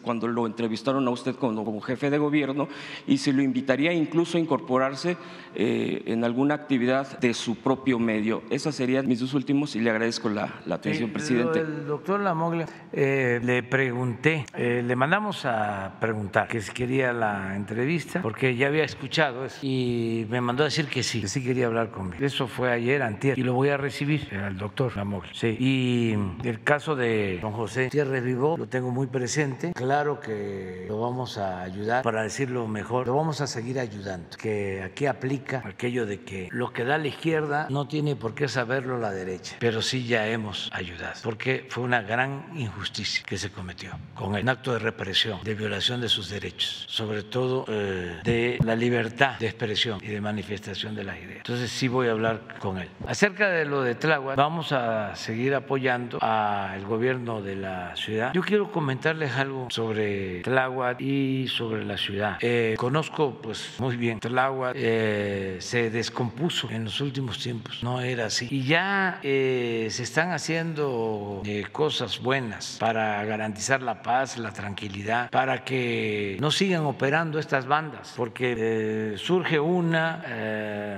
cuando 0.02 0.26
lo 0.26 0.46
entrevistaron 0.46 1.06
a 1.06 1.10
usted 1.10 1.36
como, 1.36 1.80
jefe 1.80 2.10
de 2.10 2.18
gobierno 2.18 2.66
y 3.06 3.18
se 3.18 3.32
lo 3.32 3.42
invitaría 3.42 3.92
incluso 3.92 4.38
a 4.38 4.40
incorporarse 4.40 5.16
eh, 5.54 6.02
en 6.06 6.24
alguna 6.24 6.54
actividad 6.54 7.20
de 7.20 7.32
su 7.32 7.54
propio 7.54 8.00
medio. 8.00 8.42
Esas 8.50 8.74
serían 8.74 9.06
mis 9.06 9.20
dos 9.20 9.34
últimos 9.34 9.67
y 9.74 9.80
le 9.80 9.90
agradezco 9.90 10.28
la, 10.28 10.60
atención, 10.70 11.10
presidente. 11.10 11.60
El 11.60 11.86
doctor 11.86 12.20
Lamoglia, 12.20 12.66
eh, 12.92 13.40
le 13.42 13.62
pregunté, 13.62 14.46
eh, 14.54 14.82
le 14.84 14.96
mandamos 14.96 15.44
a 15.44 15.96
preguntar 16.00 16.48
que 16.48 16.60
si 16.60 16.72
quería 16.72 17.12
la 17.12 17.56
entrevista 17.56 18.20
porque 18.22 18.56
ya 18.56 18.68
había 18.68 18.84
escuchado 18.84 19.44
eso 19.44 19.58
y 19.62 20.26
me 20.28 20.40
mandó 20.40 20.62
a 20.62 20.66
decir 20.66 20.86
que 20.86 21.02
sí, 21.02 21.20
que 21.20 21.28
sí 21.28 21.42
quería 21.42 21.66
hablar 21.66 21.90
conmigo. 21.90 22.24
Eso 22.24 22.46
fue 22.46 22.72
ayer, 22.72 23.02
antier, 23.02 23.38
y 23.38 23.42
lo 23.42 23.54
voy 23.54 23.68
a 23.70 23.76
recibir 23.76 24.28
al 24.34 24.56
doctor 24.56 24.96
Lamoglia. 24.96 25.32
Sí. 25.34 25.56
Y 25.58 26.14
el 26.46 26.62
caso 26.62 26.96
de 26.96 27.38
don 27.40 27.52
José 27.52 27.88
Tierra 27.88 28.20
Vivo 28.20 28.56
lo 28.56 28.68
tengo 28.68 28.90
muy 28.90 29.06
presente. 29.06 29.72
Claro 29.74 30.20
que 30.20 30.86
lo 30.88 31.00
vamos 31.00 31.38
a 31.38 31.62
ayudar, 31.62 32.02
para 32.02 32.22
decirlo 32.22 32.66
mejor, 32.66 33.06
lo 33.06 33.14
vamos 33.14 33.40
a 33.40 33.46
seguir 33.46 33.78
ayudando. 33.78 34.36
Que 34.36 34.82
aquí 34.82 35.06
aplica 35.06 35.62
aquello 35.64 36.06
de 36.06 36.20
que 36.22 36.48
lo 36.50 36.72
que 36.72 36.84
da 36.84 36.98
la 36.98 37.08
izquierda 37.08 37.66
no 37.70 37.86
tiene 37.88 38.16
por 38.16 38.34
qué 38.34 38.48
saberlo 38.48 38.98
la 38.98 39.10
derecha, 39.10 39.56
pero 39.58 39.82
sí 39.82 40.06
ya 40.06 40.26
hemos 40.28 40.70
ayudado, 40.72 41.14
porque 41.22 41.66
fue 41.68 41.84
una 41.84 42.02
gran 42.02 42.46
injusticia 42.54 43.22
que 43.26 43.38
se 43.38 43.50
cometió 43.50 43.92
con 44.14 44.36
el 44.36 44.48
acto 44.48 44.72
de 44.72 44.78
represión, 44.78 45.40
de 45.42 45.54
violación 45.54 46.00
de 46.00 46.08
sus 46.08 46.28
derechos, 46.28 46.84
sobre 46.88 47.22
todo 47.22 47.64
eh, 47.68 48.20
de 48.24 48.58
la 48.64 48.74
libertad 48.74 49.38
de 49.38 49.46
expresión 49.46 50.00
y 50.02 50.08
de 50.08 50.20
manifestación 50.20 50.94
de 50.94 51.04
las 51.04 51.18
ideas. 51.18 51.38
Entonces 51.38 51.70
sí 51.70 51.88
voy 51.88 52.08
a 52.08 52.12
hablar 52.12 52.58
con 52.58 52.78
él. 52.78 52.88
Acerca 53.06 53.48
de 53.50 53.64
lo 53.64 53.82
de 53.82 53.94
Tláhuac, 53.94 54.36
vamos 54.36 54.72
a 54.72 55.14
seguir 55.14 55.54
apoyando 55.54 56.18
al 56.20 56.84
gobierno 56.84 57.42
de 57.42 57.56
la 57.56 57.96
ciudad. 57.96 58.32
Yo 58.34 58.42
quiero 58.42 58.70
comentarles 58.70 59.32
algo 59.32 59.68
sobre 59.70 60.40
Tláhuac 60.42 61.00
y 61.00 61.48
sobre 61.48 61.84
la 61.84 61.96
ciudad. 61.96 62.38
Eh, 62.40 62.74
conozco 62.78 63.40
pues 63.40 63.74
muy 63.78 63.96
bien 63.96 64.20
Tláhuac, 64.20 64.74
eh, 64.76 65.56
se 65.60 65.90
descompuso 65.90 66.70
en 66.70 66.84
los 66.84 67.00
últimos 67.00 67.38
tiempos, 67.38 67.82
no 67.82 68.00
era 68.00 68.26
así. 68.26 68.48
Y 68.50 68.64
ya 68.64 69.20
eh, 69.22 69.47
se 69.90 70.02
están 70.02 70.32
haciendo 70.32 71.42
cosas 71.72 72.20
buenas 72.20 72.76
para 72.78 73.24
garantizar 73.24 73.82
la 73.82 74.02
paz, 74.02 74.38
la 74.38 74.52
tranquilidad, 74.52 75.30
para 75.30 75.64
que 75.64 76.36
no 76.40 76.50
sigan 76.50 76.84
operando 76.84 77.38
estas 77.38 77.66
bandas, 77.66 78.14
porque 78.16 79.14
surge 79.16 79.58
una, 79.58 80.22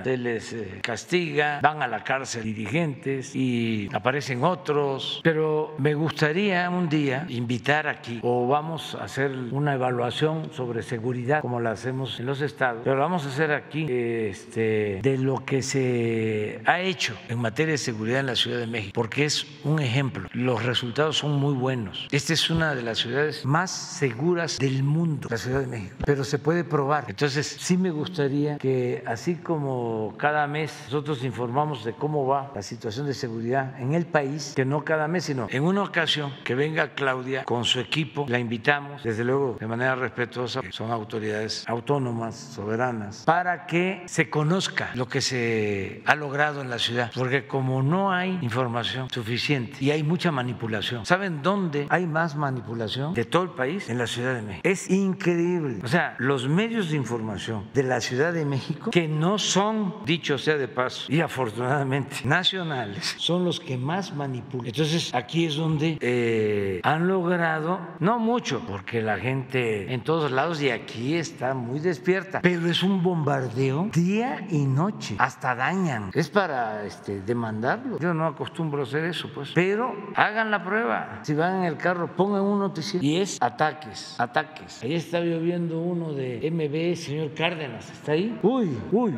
se 0.05 0.17
les 0.17 0.57
castiga, 0.83 1.61
van 1.63 1.83
a 1.83 1.87
la 1.87 2.03
cárcel 2.05 2.45
dirigentes 2.45 3.35
y 3.35 3.89
aparecen 3.93 4.45
otros, 4.45 5.21
pero 5.23 5.75
me 5.79 5.95
gustaría 5.95 6.69
un 6.71 6.89
día 6.89 7.27
invitar 7.29 7.87
aquí 7.87 8.21
o 8.23 8.47
vamos 8.47 8.95
a 8.95 9.05
hacer 9.05 9.31
una 9.51 9.75
evaluación 9.75 10.51
sobre 10.53 10.83
seguridad 10.83 11.41
como 11.41 11.61
la 11.61 11.73
hacemos 11.73 12.19
en 12.21 12.27
los 12.27 12.41
estados, 12.41 12.83
pero 12.85 12.99
vamos 12.99 13.25
a 13.27 13.29
hacer 13.29 13.53
aquí 13.53 13.87
este, 13.91 15.01
de 15.03 15.19
lo 15.19 15.45
que 15.45 15.63
se 15.63 16.61
ha 16.67 16.81
hecho 16.81 17.17
en 17.29 17.39
materia 17.39 17.73
de 17.73 17.79
seguridad 17.79 18.21
en 18.21 18.27
la 18.27 18.37
Ciudad 18.41 18.59
de 18.59 18.67
México, 18.67 18.93
porque 18.95 19.25
es 19.25 19.47
un 19.65 19.81
ejemplo. 19.81 20.29
Los 20.33 20.65
resultados 20.65 21.19
son 21.19 21.39
muy 21.39 21.55
buenos. 21.55 22.09
Esta 22.11 22.33
es 22.33 22.49
una 22.49 22.75
de 22.75 22.83
las 22.83 22.99
ciudades 22.99 23.45
más 23.45 23.71
seguras 23.71 24.59
del 24.59 24.83
mundo, 24.83 25.29
la 25.31 25.37
Ciudad 25.37 25.61
de 25.61 25.67
México, 25.67 25.97
pero 26.07 26.25
se 26.25 26.39
puede 26.39 26.65
probar. 26.65 27.05
Entonces, 27.09 27.47
sí 27.61 27.77
me 27.77 27.91
gustaría 27.91 28.57
que 28.57 29.03
así 29.07 29.37
como 29.37 30.15
cada 30.17 30.47
mes 30.47 30.73
nosotros 30.85 31.23
informamos 31.23 31.85
de 31.85 31.93
cómo 31.93 32.27
va 32.27 32.51
la 32.55 32.63
situación 32.63 33.07
de 33.07 33.15
seguridad 33.15 33.79
en 33.79 33.93
el 33.95 34.07
país, 34.07 34.55
que 34.57 34.65
no 34.65 34.85
cada 34.85 35.07
mes, 35.07 35.25
sino 35.25 35.47
en 35.51 35.63
una 35.63 35.83
ocasión 35.83 36.33
que 36.45 36.55
venga 36.55 36.95
Claudia 36.95 37.45
con 37.45 37.65
su 37.65 37.79
equipo, 37.81 38.25
la 38.29 38.39
invitamos, 38.39 39.03
desde 39.03 39.25
luego 39.25 39.57
de 39.61 39.67
manera 39.67 39.95
respetuosa, 39.97 40.63
son 40.71 40.91
autoridades 40.91 41.65
autónomas, 41.69 42.37
soberanas, 42.55 43.25
para 43.27 43.67
que 43.67 44.03
se 44.07 44.31
conozca 44.31 44.91
lo 44.95 45.09
que 45.09 45.21
se 45.21 46.03
ha 46.07 46.15
logrado 46.15 46.63
en 46.63 46.71
la 46.71 46.79
ciudad, 46.79 47.11
porque 47.15 47.47
como 47.47 47.83
no 47.83 48.13
hay 48.13 48.20
información 48.27 49.09
suficiente 49.11 49.77
y 49.81 49.91
hay 49.91 50.03
mucha 50.03 50.31
manipulación, 50.31 51.07
¿saben 51.07 51.43
dónde 51.43 51.87
hay 51.91 52.07
más 52.07 52.37
manipulación 52.37 53.15
de 53.15 53.25
todo 53.25 53.45
el 53.45 53.51
país? 53.51 53.89
En 53.89 53.99
la 53.99 54.07
Ciudad 54.07 54.35
de 54.35 54.43
México. 54.43 54.61
Es 54.69 54.91
increíble. 54.91 55.79
O 55.83 55.89
sea, 55.89 56.15
los 56.19 56.49
medios 56.49 56.91
de 56.91 56.97
información 56.97 57.69
de 57.75 57.83
la 57.83 58.01
Ciudad 58.01 58.33
de 58.33 58.45
México, 58.45 58.91
que 58.91 59.09
no 59.09 59.39
son, 59.39 59.95
dicho 60.05 60.39
sea 60.39 60.57
de 60.57 60.69
paso, 60.69 61.11
y 61.13 61.21
afortunadamente, 61.21 62.17
nacionales 62.25 63.15
son 63.19 63.45
los 63.45 63.61
que 63.61 63.77
más 63.77 64.15
manipulan. 64.15 64.67
Entonces 64.67 65.15
aquí 65.15 65.47
es 65.47 65.57
donde 65.57 65.99
eh, 66.01 66.81
han 66.83 67.09
logrado, 67.09 67.81
no 67.99 68.19
mucho, 68.19 68.63
porque 68.67 69.03
la 69.03 69.19
gente 69.19 69.93
en 69.93 70.03
todos 70.03 70.31
lados 70.31 70.63
y 70.63 70.71
aquí 70.71 71.15
está 71.15 71.55
muy 71.55 71.81
despierta, 71.81 72.41
pero 72.43 72.67
es 72.67 72.83
un 72.83 73.03
bombardeo 73.03 73.91
día 73.93 74.47
y 74.51 74.65
noche, 74.65 75.17
hasta 75.19 75.55
dañan. 75.55 76.11
Es 76.15 76.29
para 76.29 76.85
este, 76.85 77.21
demandarlo. 77.21 77.99
Yo 77.99 78.10
no 78.15 78.27
acostumbro 78.27 78.81
a 78.81 78.85
hacer 78.85 79.05
eso, 79.05 79.31
pues. 79.35 79.51
Pero 79.55 79.95
hagan 80.15 80.51
la 80.51 80.63
prueba. 80.63 81.21
Si 81.23 81.35
van 81.35 81.57
en 81.57 81.65
el 81.65 81.77
carro, 81.77 82.15
pongan 82.17 82.43
un 82.43 82.59
noticiero. 82.59 83.05
Y 83.05 83.17
es 83.19 83.39
ataques, 83.41 84.19
ataques. 84.19 84.83
Ahí 84.83 84.95
está 84.95 85.21
lloviendo 85.21 85.81
uno 85.81 86.13
de 86.13 86.51
MB, 86.51 86.97
señor 86.97 87.35
Cárdenas. 87.35 87.91
¿Está 87.91 88.13
ahí? 88.13 88.39
Uy, 88.43 88.77
uy. 88.93 89.15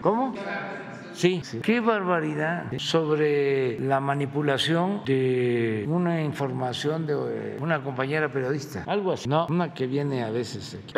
¿Cómo? 0.00 0.34
Sí, 1.14 1.42
qué 1.62 1.80
barbaridad 1.80 2.72
sobre 2.78 3.78
la 3.78 4.00
manipulación 4.00 5.02
de 5.06 5.86
una 5.88 6.22
información 6.22 7.06
de 7.06 7.56
una 7.60 7.82
compañera 7.82 8.32
periodista, 8.32 8.82
algo 8.86 9.12
así. 9.12 9.28
No, 9.28 9.46
una 9.48 9.72
que 9.72 9.86
viene 9.86 10.24
a 10.24 10.30
veces. 10.30 10.76
Aquí. 10.82 10.92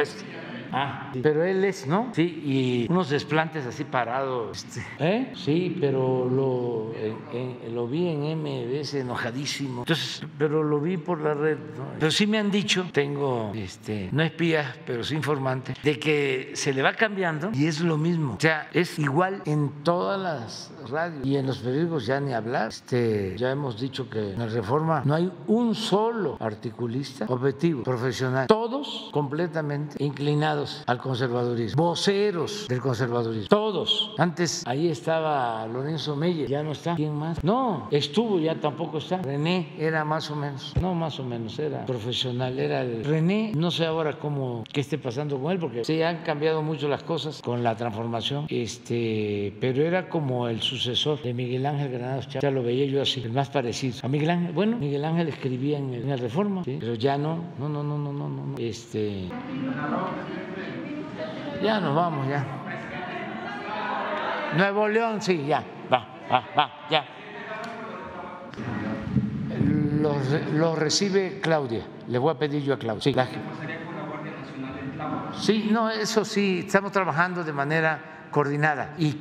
Ah, 0.72 1.12
pero 1.22 1.44
él 1.44 1.64
es, 1.64 1.86
¿no? 1.86 2.10
Sí, 2.12 2.22
y 2.22 2.86
unos 2.90 3.10
desplantes 3.10 3.66
así 3.66 3.84
parados. 3.84 4.64
Este. 4.64 4.86
¿Eh? 4.98 5.32
Sí, 5.34 5.76
pero 5.80 6.28
lo, 6.28 6.92
lo 7.72 7.88
vi 7.88 8.08
en 8.08 8.38
MBS 8.38 8.94
enojadísimo. 8.94 9.82
Entonces, 9.82 10.22
pero 10.38 10.62
lo 10.62 10.80
vi 10.80 10.96
por 10.96 11.20
la 11.20 11.34
red. 11.34 11.58
Pero 11.98 12.10
sí 12.10 12.26
me 12.26 12.38
han 12.38 12.50
dicho, 12.50 12.86
tengo, 12.92 13.52
este, 13.54 14.08
no 14.12 14.22
espías, 14.22 14.76
pero 14.86 15.02
sí 15.04 15.14
informante, 15.14 15.74
de 15.82 15.98
que 15.98 16.52
se 16.54 16.72
le 16.72 16.82
va 16.82 16.94
cambiando 16.94 17.50
y 17.52 17.66
es 17.66 17.80
lo 17.80 17.96
mismo. 17.96 18.34
O 18.34 18.40
sea, 18.40 18.68
es 18.72 18.98
igual 18.98 19.42
en 19.46 19.70
todas 19.82 20.20
las 20.20 20.72
radios 20.90 21.26
y 21.26 21.36
en 21.36 21.46
los 21.46 21.58
periódicos 21.58 22.06
ya 22.06 22.20
ni 22.20 22.32
hablar. 22.32 22.68
Este, 22.68 23.36
ya 23.36 23.50
hemos 23.50 23.80
dicho 23.80 24.08
que 24.08 24.32
en 24.32 24.38
la 24.38 24.46
reforma 24.46 25.02
no 25.04 25.14
hay 25.14 25.32
un 25.46 25.74
solo 25.74 26.36
articulista 26.40 27.26
objetivo, 27.28 27.82
profesional. 27.82 28.46
Todos 28.46 29.10
completamente 29.12 30.02
inclinados 30.02 30.55
al 30.86 30.98
conservadurismo, 30.98 31.82
voceros 31.82 32.66
del 32.68 32.80
conservadurismo, 32.80 33.48
todos. 33.48 34.14
Antes 34.18 34.66
ahí 34.66 34.88
estaba 34.88 35.66
Lorenzo 35.66 36.16
Meyer, 36.16 36.48
ya 36.48 36.62
no 36.62 36.72
está. 36.72 36.94
¿Quién 36.94 37.14
más? 37.14 37.42
No, 37.44 37.88
estuvo, 37.90 38.38
ya 38.38 38.54
tampoco 38.54 38.98
está. 38.98 39.18
René 39.18 39.74
era 39.78 40.04
más 40.04 40.30
o 40.30 40.36
menos, 40.36 40.72
no 40.80 40.94
más 40.94 41.18
o 41.20 41.24
menos, 41.24 41.58
era 41.58 41.84
profesional, 41.86 42.58
era 42.58 42.82
el 42.82 43.04
René, 43.04 43.52
no 43.54 43.70
sé 43.70 43.86
ahora 43.86 44.18
cómo, 44.18 44.64
qué 44.72 44.80
esté 44.80 44.98
pasando 44.98 45.38
con 45.38 45.52
él, 45.52 45.58
porque 45.58 45.84
sí 45.84 46.02
han 46.02 46.18
cambiado 46.18 46.62
mucho 46.62 46.88
las 46.88 47.02
cosas 47.02 47.42
con 47.42 47.62
la 47.62 47.76
transformación, 47.76 48.46
este, 48.48 49.54
pero 49.60 49.82
era 49.82 50.08
como 50.08 50.48
el 50.48 50.60
sucesor 50.60 51.22
de 51.22 51.34
Miguel 51.34 51.66
Ángel 51.66 51.90
Granados 51.90 52.28
ya 52.28 52.50
lo 52.50 52.62
veía 52.62 52.86
yo 52.86 53.02
así, 53.02 53.20
el 53.22 53.32
más 53.32 53.50
parecido. 53.50 53.98
A 54.02 54.08
Miguel 54.08 54.30
Ángel, 54.30 54.52
bueno, 54.52 54.76
Miguel 54.76 55.04
Ángel 55.04 55.28
escribía 55.28 55.78
en, 55.78 55.94
el, 55.94 56.18
Reforma, 56.18 56.62
pero 56.64 56.94
ya 56.94 57.18
no, 57.18 57.44
no, 57.58 57.68
no, 57.68 57.82
no, 57.82 57.98
no, 57.98 58.12
no, 58.12 58.28
no, 58.28 58.58
este... 58.58 59.28
Ya 61.62 61.80
nos 61.80 61.94
vamos, 61.94 62.28
ya. 62.28 62.44
Nuevo 64.56 64.88
León, 64.88 65.20
sí, 65.20 65.44
ya, 65.46 65.62
va, 65.92 66.06
va, 66.30 66.44
va, 66.56 66.72
ya. 66.90 67.04
Lo, 70.52 70.76
recibe 70.76 71.40
Claudia. 71.40 71.84
Le 72.08 72.18
voy 72.18 72.32
a 72.32 72.38
pedir 72.38 72.62
yo 72.62 72.74
a 72.74 72.78
Claudia. 72.78 73.02
Sí, 73.02 73.14
sí, 75.40 75.68
no, 75.70 75.90
eso 75.90 76.24
sí, 76.24 76.62
estamos 76.66 76.92
trabajando 76.92 77.42
de 77.42 77.52
manera 77.52 78.15
coordinada. 78.36 78.94
Y, 78.98 79.12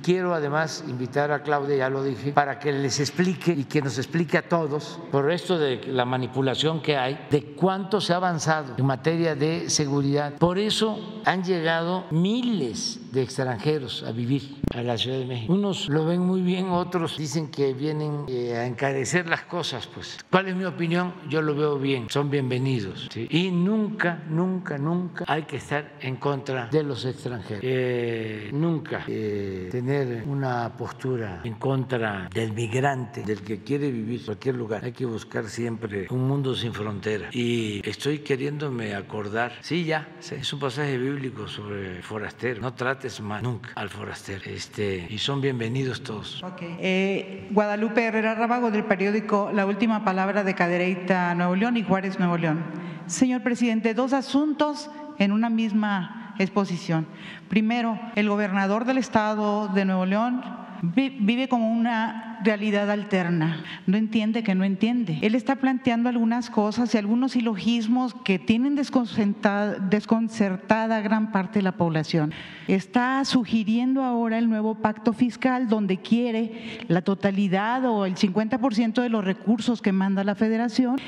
quiero 0.00 0.32
además 0.32 0.84
invitar 0.86 1.32
a 1.32 1.42
Claudia, 1.42 1.76
ya 1.76 1.90
lo 1.90 2.04
dije, 2.04 2.30
para 2.30 2.60
que 2.60 2.70
les 2.70 3.00
explique 3.00 3.50
y 3.50 3.64
que 3.64 3.82
nos 3.82 3.98
explique 3.98 4.38
a 4.38 4.48
todos, 4.48 5.00
por 5.10 5.28
esto 5.32 5.58
de 5.58 5.80
la 5.88 6.04
manipulación 6.04 6.80
que 6.80 6.96
hay, 6.96 7.26
de 7.32 7.42
cuánto 7.56 8.00
se 8.00 8.12
ha 8.12 8.16
avanzado 8.16 8.74
en 8.78 8.86
materia 8.86 9.34
de 9.34 9.68
seguridad. 9.68 10.34
Por 10.34 10.56
eso 10.56 11.20
han 11.24 11.42
llegado 11.42 12.04
miles 12.12 13.00
de 13.10 13.22
extranjeros 13.22 14.04
a 14.04 14.12
vivir 14.12 14.60
a 14.72 14.82
la 14.82 14.96
Ciudad 14.96 15.18
de 15.18 15.26
México. 15.26 15.52
Unos 15.52 15.88
lo 15.88 16.04
ven 16.04 16.20
muy 16.20 16.40
bien, 16.40 16.70
otros 16.70 17.16
dicen 17.18 17.50
que 17.50 17.74
vienen 17.74 18.26
eh, 18.28 18.56
a 18.56 18.66
encarecer 18.66 19.28
las 19.28 19.42
cosas. 19.42 19.88
Pues, 19.88 20.18
¿cuál 20.30 20.46
es 20.46 20.54
mi 20.54 20.64
opinión? 20.64 21.12
Yo 21.28 21.42
lo 21.42 21.56
veo 21.56 21.76
bien, 21.76 22.06
son 22.08 22.30
bienvenidos. 22.30 23.08
Y 23.16 23.50
nunca, 23.50 24.22
nunca, 24.28 24.78
nunca 24.78 25.24
hay 25.26 25.42
que 25.42 25.56
estar 25.56 25.96
en 26.00 26.16
contra 26.16 26.68
de 26.68 26.84
los 26.84 27.04
extranjeros. 27.04 27.64
Eh, 27.64 28.50
nunca 28.60 29.04
eh, 29.08 29.68
tener 29.70 30.24
una 30.26 30.70
postura 30.76 31.40
en 31.44 31.54
contra 31.54 32.28
del 32.32 32.52
migrante, 32.52 33.22
del 33.22 33.42
que 33.42 33.62
quiere 33.62 33.90
vivir 33.90 34.20
en 34.20 34.26
cualquier 34.26 34.54
lugar. 34.54 34.84
Hay 34.84 34.92
que 34.92 35.06
buscar 35.06 35.46
siempre 35.46 36.06
un 36.10 36.28
mundo 36.28 36.54
sin 36.54 36.72
fronteras. 36.72 37.34
Y 37.34 37.80
estoy 37.88 38.20
queriéndome 38.20 38.94
acordar, 38.94 39.52
sí, 39.60 39.84
ya, 39.84 40.08
es 40.20 40.52
un 40.52 40.60
pasaje 40.60 40.98
bíblico 40.98 41.48
sobre 41.48 42.02
forastero. 42.02 42.60
No 42.60 42.74
trates 42.74 43.20
más 43.20 43.42
nunca 43.42 43.70
al 43.74 43.88
forastero. 43.88 44.42
Este, 44.46 45.06
y 45.08 45.18
son 45.18 45.40
bienvenidos 45.40 46.02
todos. 46.02 46.44
Eh, 46.60 47.48
Guadalupe 47.50 48.04
Herrera 48.04 48.34
Rábago 48.34 48.70
del 48.70 48.84
periódico 48.84 49.50
La 49.52 49.66
Última 49.66 50.04
Palabra 50.04 50.44
de 50.44 50.54
Cadereyta, 50.54 51.34
Nuevo 51.34 51.56
León 51.56 51.76
y 51.76 51.82
Juárez, 51.82 52.18
Nuevo 52.18 52.36
León. 52.36 52.62
Señor 53.06 53.42
presidente, 53.42 53.94
dos 53.94 54.12
asuntos 54.12 54.90
en 55.18 55.32
una 55.32 55.50
misma 55.50 56.29
exposición. 56.42 57.06
Primero, 57.48 57.98
el 58.16 58.28
gobernador 58.28 58.84
del 58.84 58.98
estado 58.98 59.68
de 59.68 59.84
Nuevo 59.84 60.06
León 60.06 60.42
vive 60.82 61.48
como 61.48 61.70
una 61.70 62.29
realidad 62.42 62.90
alterna, 62.90 63.62
no 63.86 63.96
entiende 63.96 64.42
que 64.42 64.54
no 64.54 64.64
entiende. 64.64 65.18
Él 65.22 65.34
está 65.34 65.56
planteando 65.56 66.08
algunas 66.08 66.50
cosas 66.50 66.94
y 66.94 66.98
algunos 66.98 67.32
silogismos 67.32 68.14
que 68.24 68.38
tienen 68.38 68.74
desconcertada, 68.74 71.00
gran 71.00 71.32
parte 71.32 71.58
de 71.58 71.62
la 71.62 71.72
población. 71.72 72.32
Está 72.68 73.24
sugiriendo 73.24 74.04
ahora 74.04 74.38
el 74.38 74.48
nuevo 74.48 74.76
pacto 74.76 75.12
fiscal 75.12 75.68
donde 75.68 75.98
quiere 75.98 76.84
la 76.88 77.02
totalidad 77.02 77.84
o 77.84 78.06
el 78.06 78.14
50% 78.14 79.02
de 79.02 79.08
los 79.08 79.24
recursos 79.24 79.82
que 79.82 79.92
manda 79.92 80.24
la 80.24 80.34
federación 80.34 80.98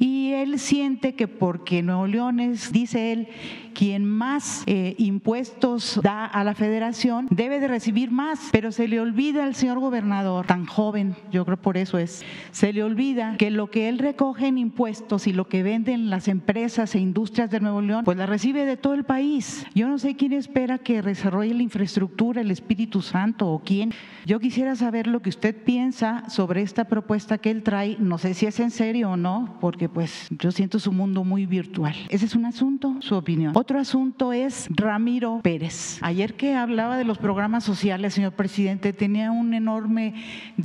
y 0.00 0.32
él 0.32 0.58
siente 0.58 1.14
que 1.14 1.28
porque 1.28 1.82
Nuevo 1.82 2.06
León 2.06 2.40
es, 2.40 2.72
dice 2.72 3.12
él, 3.12 3.28
quien 3.74 4.04
más 4.04 4.64
eh, 4.66 4.94
impuestos 4.96 6.00
da 6.02 6.24
a 6.24 6.42
la 6.42 6.54
federación, 6.54 7.28
debe 7.30 7.60
de 7.60 7.68
recibir 7.68 8.10
más, 8.10 8.48
pero 8.50 8.72
se 8.72 8.88
le 8.88 8.98
olvida 8.98 9.44
al 9.44 9.54
señor 9.54 9.78
gobernador, 9.78 10.46
tan 10.46 10.64
joven, 10.64 10.79
yo 11.30 11.44
creo 11.44 11.58
por 11.58 11.76
eso 11.76 11.98
es, 11.98 12.24
se 12.52 12.72
le 12.72 12.82
olvida 12.82 13.36
que 13.36 13.50
lo 13.50 13.70
que 13.70 13.90
él 13.90 13.98
recoge 13.98 14.46
en 14.46 14.56
impuestos 14.56 15.26
y 15.26 15.32
lo 15.32 15.46
que 15.46 15.62
venden 15.62 16.08
las 16.08 16.26
empresas 16.26 16.94
e 16.94 16.98
industrias 16.98 17.50
de 17.50 17.60
Nuevo 17.60 17.82
León, 17.82 18.04
pues 18.04 18.16
la 18.16 18.24
recibe 18.24 18.64
de 18.64 18.78
todo 18.78 18.94
el 18.94 19.04
país. 19.04 19.66
Yo 19.74 19.88
no 19.88 19.98
sé 19.98 20.16
quién 20.16 20.32
espera 20.32 20.78
que 20.78 21.02
desarrolle 21.02 21.52
la 21.52 21.62
infraestructura, 21.62 22.40
el 22.40 22.50
Espíritu 22.50 23.02
Santo 23.02 23.48
o 23.48 23.58
quién. 23.58 23.92
Yo 24.24 24.40
quisiera 24.40 24.74
saber 24.74 25.06
lo 25.06 25.20
que 25.20 25.28
usted 25.28 25.54
piensa 25.54 26.24
sobre 26.30 26.62
esta 26.62 26.84
propuesta 26.84 27.36
que 27.36 27.50
él 27.50 27.62
trae, 27.62 27.96
no 27.98 28.16
sé 28.16 28.32
si 28.32 28.46
es 28.46 28.58
en 28.58 28.70
serio 28.70 29.10
o 29.10 29.16
no, 29.18 29.58
porque 29.60 29.90
pues 29.90 30.28
yo 30.30 30.50
siento 30.50 30.78
su 30.78 30.92
mundo 30.92 31.24
muy 31.24 31.44
virtual. 31.44 31.94
Ese 32.08 32.24
es 32.24 32.34
un 32.34 32.46
asunto, 32.46 32.96
su 33.00 33.16
opinión. 33.16 33.52
Otro 33.54 33.78
asunto 33.78 34.32
es 34.32 34.66
Ramiro 34.70 35.40
Pérez. 35.42 35.98
Ayer 36.00 36.34
que 36.34 36.54
hablaba 36.54 36.96
de 36.96 37.04
los 37.04 37.18
programas 37.18 37.64
sociales, 37.64 38.14
señor 38.14 38.32
presidente, 38.32 38.94
tenía 38.94 39.30
un 39.30 39.52
enorme 39.52 40.14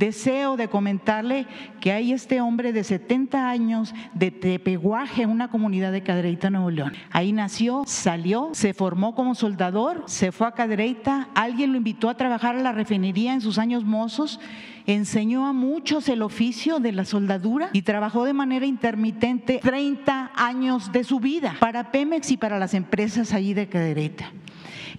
deseo 0.06 0.56
de 0.56 0.68
comentarle 0.68 1.46
que 1.80 1.90
hay 1.90 2.12
este 2.12 2.40
hombre 2.40 2.72
de 2.72 2.84
70 2.84 3.48
años 3.48 3.92
de 4.14 4.30
Tepeguaje, 4.30 5.26
una 5.26 5.48
comunidad 5.48 5.90
de 5.90 6.04
Cadereyta, 6.04 6.48
Nuevo 6.48 6.70
León. 6.70 6.92
Ahí 7.10 7.32
nació, 7.32 7.82
salió, 7.86 8.50
se 8.52 8.72
formó 8.72 9.16
como 9.16 9.34
soldador, 9.34 10.04
se 10.06 10.30
fue 10.30 10.46
a 10.46 10.52
Cadereyta, 10.52 11.28
alguien 11.34 11.72
lo 11.72 11.78
invitó 11.78 12.08
a 12.08 12.16
trabajar 12.16 12.54
a 12.54 12.62
la 12.62 12.72
refinería 12.72 13.34
en 13.34 13.40
sus 13.40 13.58
años 13.58 13.84
mozos 13.84 14.38
enseñó 14.86 15.46
a 15.46 15.52
muchos 15.52 16.08
el 16.08 16.22
oficio 16.22 16.78
de 16.78 16.92
la 16.92 17.04
soldadura 17.04 17.70
y 17.72 17.82
trabajó 17.82 18.24
de 18.24 18.32
manera 18.32 18.66
intermitente 18.66 19.58
30 19.60 20.30
años 20.36 20.92
de 20.92 21.02
su 21.02 21.18
vida 21.18 21.56
para 21.58 21.90
Pemex 21.90 22.30
y 22.30 22.36
para 22.36 22.60
las 22.60 22.72
empresas 22.72 23.32
allí 23.32 23.52
de 23.52 23.68
Cadereta. 23.68 24.30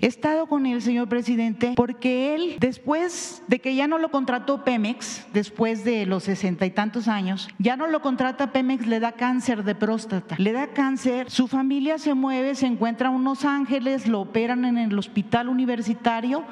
He 0.02 0.08
estado 0.08 0.48
con 0.48 0.66
él, 0.66 0.82
señor 0.82 1.10
presidente, 1.10 1.74
porque 1.76 2.36
él, 2.36 2.58
después 2.60 3.44
de 3.48 3.60
que 3.60 3.76
ya 3.76 3.88
no 3.88 3.98
lo 3.98 4.12
contrató 4.12 4.64
Pemex, 4.64 5.26
después 5.34 5.84
de 5.84 6.06
los 6.06 6.24
sesenta 6.24 6.66
y 6.66 6.72
tantos 6.72 7.08
años, 7.08 7.50
ya 7.58 7.78
no 7.78 7.88
lo 7.88 8.02
contrata 8.02 8.52
Pemex, 8.52 8.86
le 8.88 9.00
da 9.00 9.14
cáncer 9.14 9.64
de 9.64 9.76
próstata. 9.76 10.36
Le 10.38 10.52
da 10.52 10.68
cáncer, 10.68 11.30
su 11.30 11.48
familia 11.48 11.98
se 11.98 12.14
mueve, 12.14 12.56
se 12.56 12.68
encuentra 12.68 13.10
en 13.10 13.16
Unos 13.16 13.46
Ángeles, 13.46 14.08
lo 14.08 14.22
operan 14.22 14.66
en 14.66 14.78
el 14.78 14.98
hospital 14.98 15.50
universitario 15.50 16.44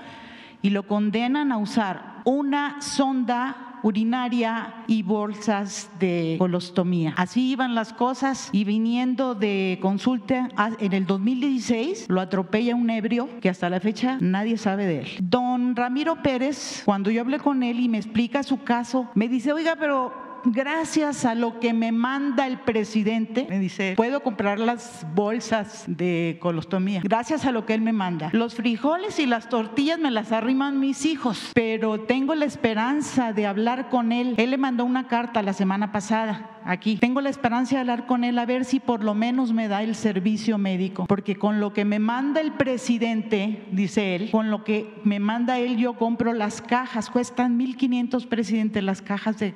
y 0.61 0.71
lo 0.71 0.87
condenan 0.87 1.51
a 1.51 1.57
usar 1.57 2.21
una 2.25 2.81
sonda 2.81 3.64
urinaria 3.85 4.83
y 4.87 5.03
bolsas 5.03 5.91
de 5.99 6.37
colostomía. 6.39 7.13
Así 7.17 7.51
iban 7.51 7.75
las 7.75 7.93
cosas 7.93 8.49
y 8.51 8.63
viniendo 8.63 9.35
de 9.35 9.77
consulta 9.79 10.49
en 10.79 10.93
el 10.93 11.05
2016 11.05 12.07
lo 12.09 12.19
atropella 12.19 12.73
un 12.73 12.89
ebrio 12.89 13.29
que 13.41 13.49
hasta 13.49 13.69
la 13.69 13.79
fecha 13.79 14.17
nadie 14.19 14.57
sabe 14.57 14.87
de 14.87 15.01
él. 15.01 15.07
Don 15.21 15.75
Ramiro 15.75 16.23
Pérez, 16.23 16.81
cuando 16.83 17.11
yo 17.11 17.21
hablé 17.21 17.37
con 17.37 17.61
él 17.61 17.79
y 17.79 17.87
me 17.87 17.99
explica 17.99 18.41
su 18.41 18.63
caso, 18.63 19.07
me 19.13 19.29
dice, 19.29 19.53
oiga, 19.53 19.75
pero 19.79 20.24
gracias 20.45 21.25
a 21.25 21.35
lo 21.35 21.59
que 21.59 21.73
me 21.73 21.91
manda 21.91 22.47
el 22.47 22.59
presidente, 22.59 23.47
me 23.49 23.59
dice, 23.59 23.93
puedo 23.95 24.21
comprar 24.21 24.59
las 24.59 25.05
bolsas 25.13 25.83
de 25.87 26.37
colostomía, 26.41 27.01
gracias 27.03 27.45
a 27.45 27.51
lo 27.51 27.65
que 27.65 27.73
él 27.73 27.81
me 27.81 27.93
manda. 27.93 28.29
Los 28.33 28.55
frijoles 28.55 29.19
y 29.19 29.25
las 29.25 29.49
tortillas 29.49 29.99
me 29.99 30.11
las 30.11 30.31
arriman 30.31 30.79
mis 30.79 31.05
hijos, 31.05 31.51
pero 31.53 32.01
tengo 32.01 32.35
la 32.35 32.45
esperanza 32.45 33.33
de 33.33 33.45
hablar 33.45 33.89
con 33.89 34.11
él. 34.11 34.35
Él 34.37 34.51
le 34.51 34.57
mandó 34.57 34.85
una 34.85 35.07
carta 35.07 35.41
la 35.41 35.53
semana 35.53 35.91
pasada 35.91 36.55
aquí. 36.65 36.97
Tengo 36.97 37.21
la 37.21 37.29
esperanza 37.29 37.75
de 37.75 37.81
hablar 37.81 38.05
con 38.07 38.23
él 38.23 38.37
a 38.39 38.45
ver 38.45 38.65
si 38.65 38.79
por 38.79 39.03
lo 39.03 39.13
menos 39.13 39.53
me 39.53 39.67
da 39.67 39.83
el 39.83 39.95
servicio 39.95 40.57
médico, 40.57 41.05
porque 41.07 41.35
con 41.35 41.59
lo 41.59 41.71
que 41.71 41.85
me 41.85 41.99
manda 41.99 42.41
el 42.41 42.53
presidente, 42.53 43.65
dice 43.71 44.15
él, 44.15 44.31
con 44.31 44.51
lo 44.51 44.63
que 44.63 44.93
me 45.03 45.19
manda 45.19 45.59
él 45.59 45.77
yo 45.77 45.93
compro 45.93 46.33
las 46.33 46.61
cajas, 46.61 47.09
cuestan 47.09 47.59
1.500 47.59 48.27
presidente 48.27 48.81
las 48.81 49.01
cajas 49.01 49.37
de 49.39 49.53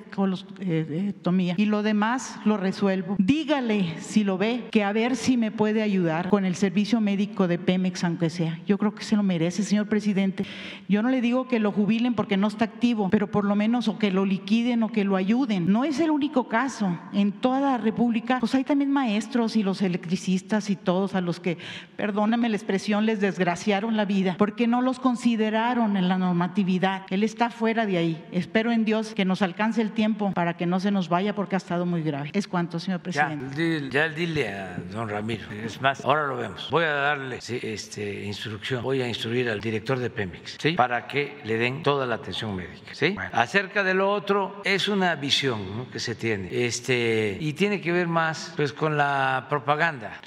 colostomía 0.85 1.55
y 1.57 1.65
lo 1.65 1.83
demás 1.83 2.39
lo 2.45 2.57
resuelvo. 2.57 3.15
Dígale 3.19 3.99
si 3.99 4.23
lo 4.23 4.37
ve 4.37 4.65
que 4.71 4.83
a 4.83 4.91
ver 4.93 5.15
si 5.15 5.37
me 5.37 5.51
puede 5.51 5.81
ayudar 5.81 6.29
con 6.29 6.45
el 6.45 6.55
servicio 6.55 7.01
médico 7.01 7.47
de 7.47 7.59
Pemex, 7.59 8.03
aunque 8.03 8.29
sea. 8.29 8.59
Yo 8.65 8.77
creo 8.77 8.95
que 8.95 9.03
se 9.03 9.15
lo 9.15 9.23
merece, 9.23 9.63
señor 9.63 9.87
presidente. 9.87 10.45
Yo 10.87 11.01
no 11.01 11.09
le 11.09 11.21
digo 11.21 11.47
que 11.47 11.59
lo 11.59 11.71
jubilen 11.71 12.13
porque 12.13 12.37
no 12.37 12.47
está 12.47 12.65
activo, 12.65 13.09
pero 13.09 13.31
por 13.31 13.45
lo 13.45 13.55
menos 13.55 13.87
o 13.87 13.97
que 13.97 14.11
lo 14.11 14.25
liquiden 14.25 14.83
o 14.83 14.91
que 14.91 15.03
lo 15.03 15.15
ayuden. 15.15 15.71
No 15.71 15.83
es 15.83 15.99
el 15.99 16.11
único 16.11 16.47
caso 16.47 16.97
en 17.13 17.31
toda 17.31 17.59
la 17.59 17.77
República, 17.77 18.39
pues 18.39 18.55
hay 18.55 18.63
también 18.63 18.91
maestros 18.91 19.55
y 19.55 19.63
los 19.63 19.81
electricistas 19.81 20.69
y 20.69 20.75
todos 20.75 21.15
a 21.15 21.21
los 21.21 21.39
que, 21.39 21.57
perdóname 21.95 22.49
la 22.49 22.55
expresión, 22.55 23.05
les 23.05 23.19
desgraciaron 23.19 23.97
la 23.97 24.05
vida, 24.05 24.35
porque 24.37 24.67
no 24.67 24.81
los 24.81 24.99
consideraron 24.99 25.97
en 25.97 26.07
la 26.07 26.17
normatividad. 26.17 27.03
Él 27.09 27.23
está 27.23 27.49
fuera 27.49 27.85
de 27.85 27.97
ahí. 27.97 28.23
Espero 28.31 28.71
en 28.71 28.85
Dios 28.85 29.13
que 29.13 29.25
nos 29.25 29.41
alcance 29.41 29.81
el 29.81 29.91
tiempo 29.91 30.31
para 30.33 30.55
que 30.55 30.65
no 30.69 30.79
se 30.79 30.91
nos 30.91 31.09
vaya 31.09 31.35
porque 31.35 31.55
ha 31.55 31.57
estado 31.57 31.85
muy 31.85 32.01
grave. 32.03 32.29
Es 32.33 32.47
cuanto, 32.47 32.79
señor 32.79 33.01
presidente. 33.01 33.89
Ya, 33.89 34.07
dile 34.07 34.49
a 34.49 34.77
don 34.91 35.09
Ramiro. 35.09 35.51
Es 35.51 35.81
más, 35.81 36.03
ahora 36.05 36.27
lo 36.27 36.37
vemos. 36.37 36.69
Voy 36.71 36.83
a 36.83 36.93
darle 36.93 37.39
este, 37.39 38.23
instrucción, 38.25 38.83
voy 38.83 39.01
a 39.01 39.07
instruir 39.07 39.49
al 39.49 39.59
director 39.59 39.99
de 39.99 40.09
Pemex, 40.09 40.57
¿sí? 40.59 40.73
Para 40.73 41.07
que 41.07 41.39
le 41.43 41.57
den 41.57 41.83
toda 41.83 42.05
la 42.05 42.15
atención 42.15 42.55
médica, 42.55 42.93
¿sí? 42.93 43.15
acerca 43.31 43.83
de 43.83 43.93
lo 43.93 44.11
otro, 44.11 44.61
es 44.63 44.87
una 44.87 45.15
visión 45.15 45.87
que 45.91 45.99
se 45.99 46.15
tiene. 46.15 46.49
Este, 46.51 47.37
y 47.39 47.53
tiene 47.53 47.81
que 47.81 47.91
ver 47.91 48.07
más 48.07 48.53
pues, 48.55 48.73
con 48.73 48.97
la 48.97 49.47
propaganda, 49.49 50.19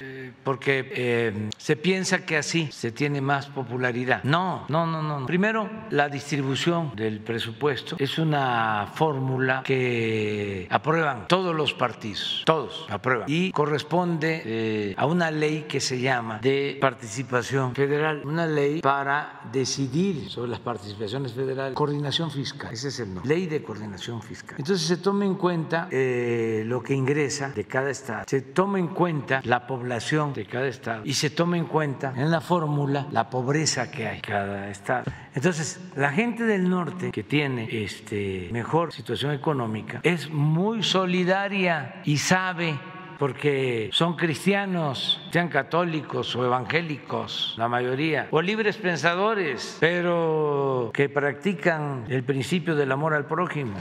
porque 0.43 0.91
eh, 0.95 1.49
se 1.57 1.75
piensa 1.75 2.25
que 2.25 2.37
así 2.37 2.69
se 2.71 2.91
tiene 2.91 3.21
más 3.21 3.47
popularidad. 3.47 4.23
No, 4.23 4.65
no, 4.69 4.85
no, 4.85 5.01
no. 5.01 5.25
Primero, 5.25 5.69
la 5.89 6.09
distribución 6.09 6.91
del 6.95 7.19
presupuesto 7.19 7.95
es 7.99 8.17
una 8.17 8.87
fórmula 8.93 9.61
que 9.63 10.32
aprueban 10.69 11.27
todos 11.27 11.55
los 11.55 11.73
partidos, 11.73 12.43
todos 12.45 12.85
aprueban, 12.89 13.25
y 13.27 13.51
corresponde 13.51 14.41
eh, 14.45 14.95
a 14.97 15.05
una 15.05 15.31
ley 15.31 15.65
que 15.67 15.79
se 15.79 15.99
llama 15.99 16.39
de 16.39 16.77
participación 16.79 17.75
federal, 17.75 18.21
una 18.25 18.45
ley 18.45 18.81
para 18.81 19.41
decidir 19.51 20.29
sobre 20.29 20.51
las 20.51 20.59
participaciones 20.59 21.33
federales, 21.33 21.75
coordinación 21.75 22.31
fiscal, 22.31 22.73
ese 22.73 22.89
es 22.89 22.99
el 22.99 23.13
nombre, 23.13 23.35
ley 23.35 23.47
de 23.47 23.63
coordinación 23.63 24.21
fiscal. 24.21 24.55
Entonces 24.57 24.87
se 24.87 24.97
toma 24.97 25.25
en 25.25 25.35
cuenta 25.35 25.87
eh, 25.91 26.63
lo 26.65 26.81
que 26.81 26.93
ingresa 26.93 27.49
de 27.49 27.65
cada 27.65 27.89
estado, 27.89 28.23
se 28.27 28.41
toma 28.41 28.79
en 28.79 28.87
cuenta 28.87 29.41
la 29.43 29.67
población 29.67 30.33
de 30.33 30.45
cada 30.45 30.67
estado 30.67 31.01
y 31.05 31.13
se 31.13 31.29
toma 31.29 31.57
en 31.57 31.65
cuenta 31.65 32.13
en 32.15 32.31
la 32.31 32.41
fórmula 32.41 33.07
la 33.11 33.29
pobreza 33.29 33.89
que 33.89 34.07
hay 34.07 34.15
en 34.17 34.21
cada 34.21 34.69
estado. 34.69 35.11
Entonces, 35.35 35.79
la 35.95 36.11
gente 36.11 36.43
del 36.43 36.69
norte 36.69 37.11
que 37.11 37.23
tiene 37.23 37.67
este, 37.83 38.49
mejor 38.51 38.93
situación 38.93 39.31
económica 39.31 39.99
es 40.03 40.12
muy 40.29 40.83
solidaria 40.83 42.01
y 42.05 42.17
sabe 42.17 42.77
porque 43.17 43.89
son 43.93 44.15
cristianos, 44.15 45.21
sean 45.31 45.47
católicos 45.47 46.35
o 46.35 46.45
evangélicos, 46.45 47.55
la 47.57 47.67
mayoría, 47.67 48.27
o 48.31 48.41
libres 48.41 48.77
pensadores, 48.77 49.77
pero 49.79 50.91
que 50.93 51.09
practican 51.09 52.05
el 52.09 52.23
principio 52.23 52.75
del 52.75 52.91
amor 52.91 53.13
al 53.13 53.25
prójimo 53.25 53.75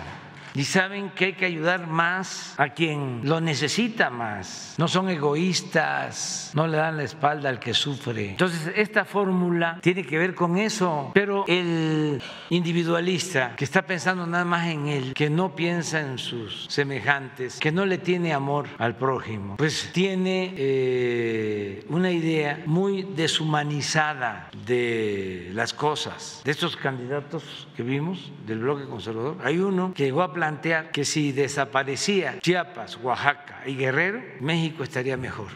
y 0.54 0.64
saben 0.64 1.10
que 1.10 1.26
hay 1.26 1.32
que 1.34 1.46
ayudar 1.46 1.86
más 1.86 2.54
a 2.58 2.70
quien 2.70 3.20
lo 3.24 3.40
necesita 3.40 4.10
más. 4.10 4.74
No 4.78 4.88
son 4.88 5.08
egoístas, 5.08 6.50
no 6.54 6.66
le 6.66 6.76
dan 6.76 6.96
la 6.96 7.04
espalda 7.04 7.48
al 7.48 7.58
que 7.58 7.74
sufre. 7.74 8.30
Entonces, 8.30 8.72
esta 8.76 9.04
fórmula 9.04 9.78
tiene 9.82 10.04
que 10.04 10.18
ver 10.18 10.34
con 10.34 10.58
eso, 10.58 11.10
pero 11.14 11.44
el 11.48 12.22
individualista 12.50 13.54
que 13.56 13.64
está 13.64 13.82
pensando 13.82 14.26
nada 14.26 14.44
más 14.44 14.66
en 14.66 14.88
él, 14.88 15.14
que 15.14 15.30
no 15.30 15.54
piensa 15.54 16.00
en 16.00 16.18
sus 16.18 16.66
semejantes, 16.68 17.58
que 17.58 17.72
no 17.72 17.86
le 17.86 17.98
tiene 17.98 18.32
amor 18.32 18.68
al 18.78 18.96
prójimo, 18.96 19.56
pues 19.56 19.90
tiene 19.92 20.54
eh, 20.56 21.84
una 21.88 22.10
idea 22.10 22.62
muy 22.66 23.02
deshumanizada 23.02 24.50
de 24.66 25.50
las 25.52 25.72
cosas. 25.72 26.42
De 26.44 26.50
estos 26.50 26.76
candidatos 26.76 27.68
que 27.76 27.82
vimos 27.82 28.32
del 28.46 28.60
bloque 28.60 28.84
conservador, 28.84 29.36
hay 29.44 29.58
uno 29.58 29.92
que 29.94 30.04
llegó 30.04 30.22
a 30.22 30.32
plantear 30.42 30.90
que 30.90 31.04
si 31.04 31.30
desaparecía 31.30 32.40
Chiapas, 32.40 32.98
Oaxaca 33.00 33.62
y 33.64 33.76
Guerrero, 33.76 34.20
México 34.40 34.82
estaría 34.82 35.16
mejor. 35.16 35.46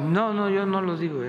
No, 0.00 0.32
no, 0.32 0.48
yo 0.48 0.64
no 0.64 0.80
lo 0.80 0.96
digo. 0.96 1.20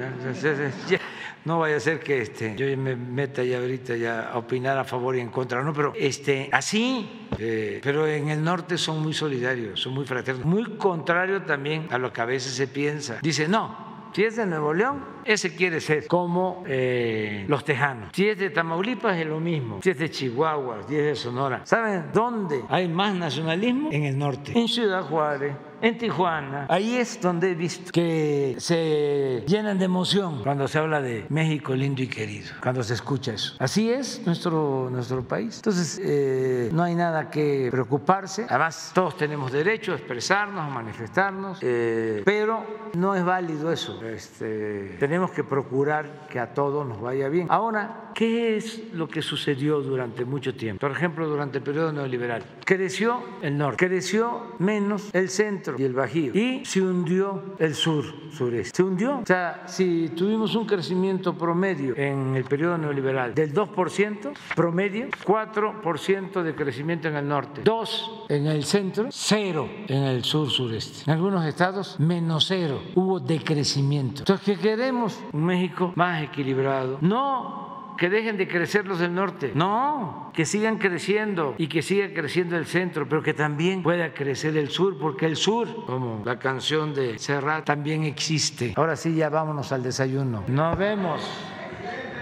No 1.43 1.59
vaya 1.59 1.75
a 1.75 1.79
ser 1.81 1.99
que 1.99 2.21
este, 2.21 2.55
yo 2.55 2.65
me 2.77 2.95
meta 2.95 3.43
ya 3.43 3.57
ahorita 3.57 3.97
ya 3.97 4.29
a 4.29 4.37
opinar 4.37 4.77
a 4.77 4.85
favor 4.85 5.17
y 5.17 5.19
en 5.19 5.29
contra, 5.29 5.61
no, 5.61 5.73
pero 5.73 5.91
este, 5.97 6.47
así, 6.53 7.27
eh, 7.37 7.81
pero 7.83 8.07
en 8.07 8.29
el 8.29 8.41
norte 8.41 8.77
son 8.77 9.01
muy 9.01 9.13
solidarios, 9.13 9.81
son 9.81 9.93
muy 9.93 10.05
fraternos, 10.05 10.45
muy 10.45 10.77
contrario 10.77 11.41
también 11.41 11.87
a 11.91 11.97
lo 11.97 12.13
que 12.13 12.21
a 12.21 12.25
veces 12.25 12.53
se 12.53 12.67
piensa. 12.67 13.19
Dice, 13.21 13.49
no, 13.49 13.92
si 14.13 14.23
es 14.23 14.35
de 14.35 14.45
Nuevo 14.45 14.73
León, 14.73 15.03
ese 15.25 15.55
quiere 15.55 15.81
ser 15.81 16.07
como 16.07 16.63
eh, 16.67 17.45
los 17.47 17.65
tejanos. 17.65 18.09
Si 18.13 18.27
es 18.27 18.37
de 18.37 18.49
Tamaulipas, 18.49 19.17
es 19.17 19.25
lo 19.25 19.39
mismo. 19.39 19.79
Si 19.81 19.89
es 19.89 19.97
de 19.97 20.09
Chihuahua, 20.09 20.81
si 20.87 20.95
es 20.95 21.03
de 21.03 21.15
Sonora. 21.15 21.61
¿Saben 21.65 22.05
dónde 22.13 22.63
hay 22.69 22.87
más 22.87 23.15
nacionalismo? 23.15 23.89
En 23.91 24.03
el 24.03 24.17
norte. 24.17 24.57
En 24.57 24.67
Ciudad 24.67 25.03
Juárez 25.03 25.55
en 25.83 25.97
Tijuana. 25.97 26.65
Ahí 26.69 26.95
es 26.95 27.19
donde 27.19 27.51
he 27.51 27.55
visto 27.55 27.91
que 27.91 28.55
se 28.57 29.43
llenan 29.45 29.77
de 29.77 29.85
emoción 29.85 30.41
cuando 30.41 30.65
se 30.69 30.79
habla 30.79 31.01
de 31.01 31.25
México 31.27 31.75
lindo 31.75 32.01
y 32.01 32.07
querido, 32.07 32.51
cuando 32.61 32.81
se 32.83 32.93
escucha 32.93 33.33
eso. 33.33 33.55
Así 33.59 33.91
es 33.91 34.25
nuestro, 34.25 34.89
nuestro 34.89 35.23
país. 35.23 35.57
Entonces, 35.57 35.99
eh, 36.01 36.69
no 36.71 36.83
hay 36.83 36.95
nada 36.95 37.29
que 37.29 37.67
preocuparse. 37.69 38.45
Además, 38.47 38.91
todos 38.95 39.17
tenemos 39.17 39.51
derecho 39.51 39.91
a 39.91 39.95
expresarnos, 39.95 40.61
a 40.61 40.69
manifestarnos, 40.69 41.59
eh, 41.61 42.21
pero 42.23 42.65
no 42.93 43.13
es 43.13 43.25
válido 43.25 43.69
eso. 43.69 44.01
Este, 44.05 44.95
tenemos 44.99 45.31
que 45.31 45.43
procurar 45.43 46.27
que 46.29 46.39
a 46.39 46.53
todos 46.53 46.87
nos 46.87 47.01
vaya 47.01 47.27
bien. 47.27 47.47
Ahora, 47.49 48.11
¿qué 48.15 48.55
es 48.55 48.93
lo 48.93 49.09
que 49.09 49.21
sucedió 49.21 49.81
durante 49.81 50.23
mucho 50.23 50.55
tiempo? 50.55 50.79
Por 50.79 50.91
ejemplo, 50.91 51.27
durante 51.27 51.57
el 51.57 51.63
periodo 51.65 51.91
neoliberal. 51.91 52.45
Creció 52.63 53.21
el 53.41 53.57
norte, 53.57 53.85
creció 53.85 54.55
menos 54.59 55.09
el 55.13 55.29
centro 55.73 55.81
y 55.81 55.83
el 55.85 55.93
Bajío. 55.93 56.33
Y 56.33 56.65
se 56.65 56.81
hundió 56.81 57.55
el 57.59 57.73
sur, 57.75 58.05
sureste. 58.31 58.75
Se 58.75 58.83
hundió. 58.83 59.19
O 59.19 59.25
sea, 59.25 59.63
si 59.67 60.09
tuvimos 60.09 60.55
un 60.55 60.65
crecimiento 60.65 61.37
promedio 61.37 61.95
en 61.95 62.35
el 62.35 62.43
periodo 62.45 62.77
neoliberal 62.77 63.33
del 63.33 63.53
2%, 63.53 64.33
promedio, 64.55 65.07
4% 65.25 66.43
de 66.43 66.55
crecimiento 66.55 67.07
en 67.07 67.15
el 67.15 67.27
norte, 67.27 67.61
2 67.63 68.25
en 68.29 68.47
el 68.47 68.63
centro, 68.63 69.07
0 69.09 69.69
en 69.87 70.03
el 70.03 70.23
sur, 70.23 70.49
sureste. 70.49 71.03
En 71.09 71.17
algunos 71.17 71.45
estados, 71.45 71.99
menos 71.99 72.45
0. 72.47 72.81
Hubo 72.95 73.19
decrecimiento. 73.19 74.21
Entonces, 74.21 74.45
¿qué 74.45 74.61
queremos? 74.61 75.19
Un 75.31 75.45
México 75.45 75.93
más 75.95 76.23
equilibrado. 76.23 76.97
No 77.01 77.73
que 77.97 78.09
dejen 78.09 78.37
de 78.37 78.47
crecer 78.47 78.85
los 78.87 78.99
del 78.99 79.13
norte. 79.13 79.51
No, 79.55 80.31
que 80.33 80.45
sigan 80.45 80.77
creciendo 80.77 81.55
y 81.57 81.67
que 81.67 81.81
siga 81.81 82.13
creciendo 82.13 82.57
el 82.57 82.65
centro, 82.65 83.07
pero 83.07 83.21
que 83.21 83.33
también 83.33 83.83
pueda 83.83 84.13
crecer 84.13 84.57
el 84.57 84.69
sur, 84.69 84.97
porque 84.99 85.25
el 85.25 85.35
sur, 85.35 85.85
como 85.85 86.21
la 86.25 86.39
canción 86.39 86.93
de 86.93 87.19
Serrat, 87.19 87.65
también 87.65 88.03
existe. 88.03 88.73
Ahora 88.75 88.95
sí, 88.95 89.15
ya 89.15 89.29
vámonos 89.29 89.71
al 89.71 89.83
desayuno. 89.83 90.43
Nos 90.47 90.77
vemos. 90.77 91.21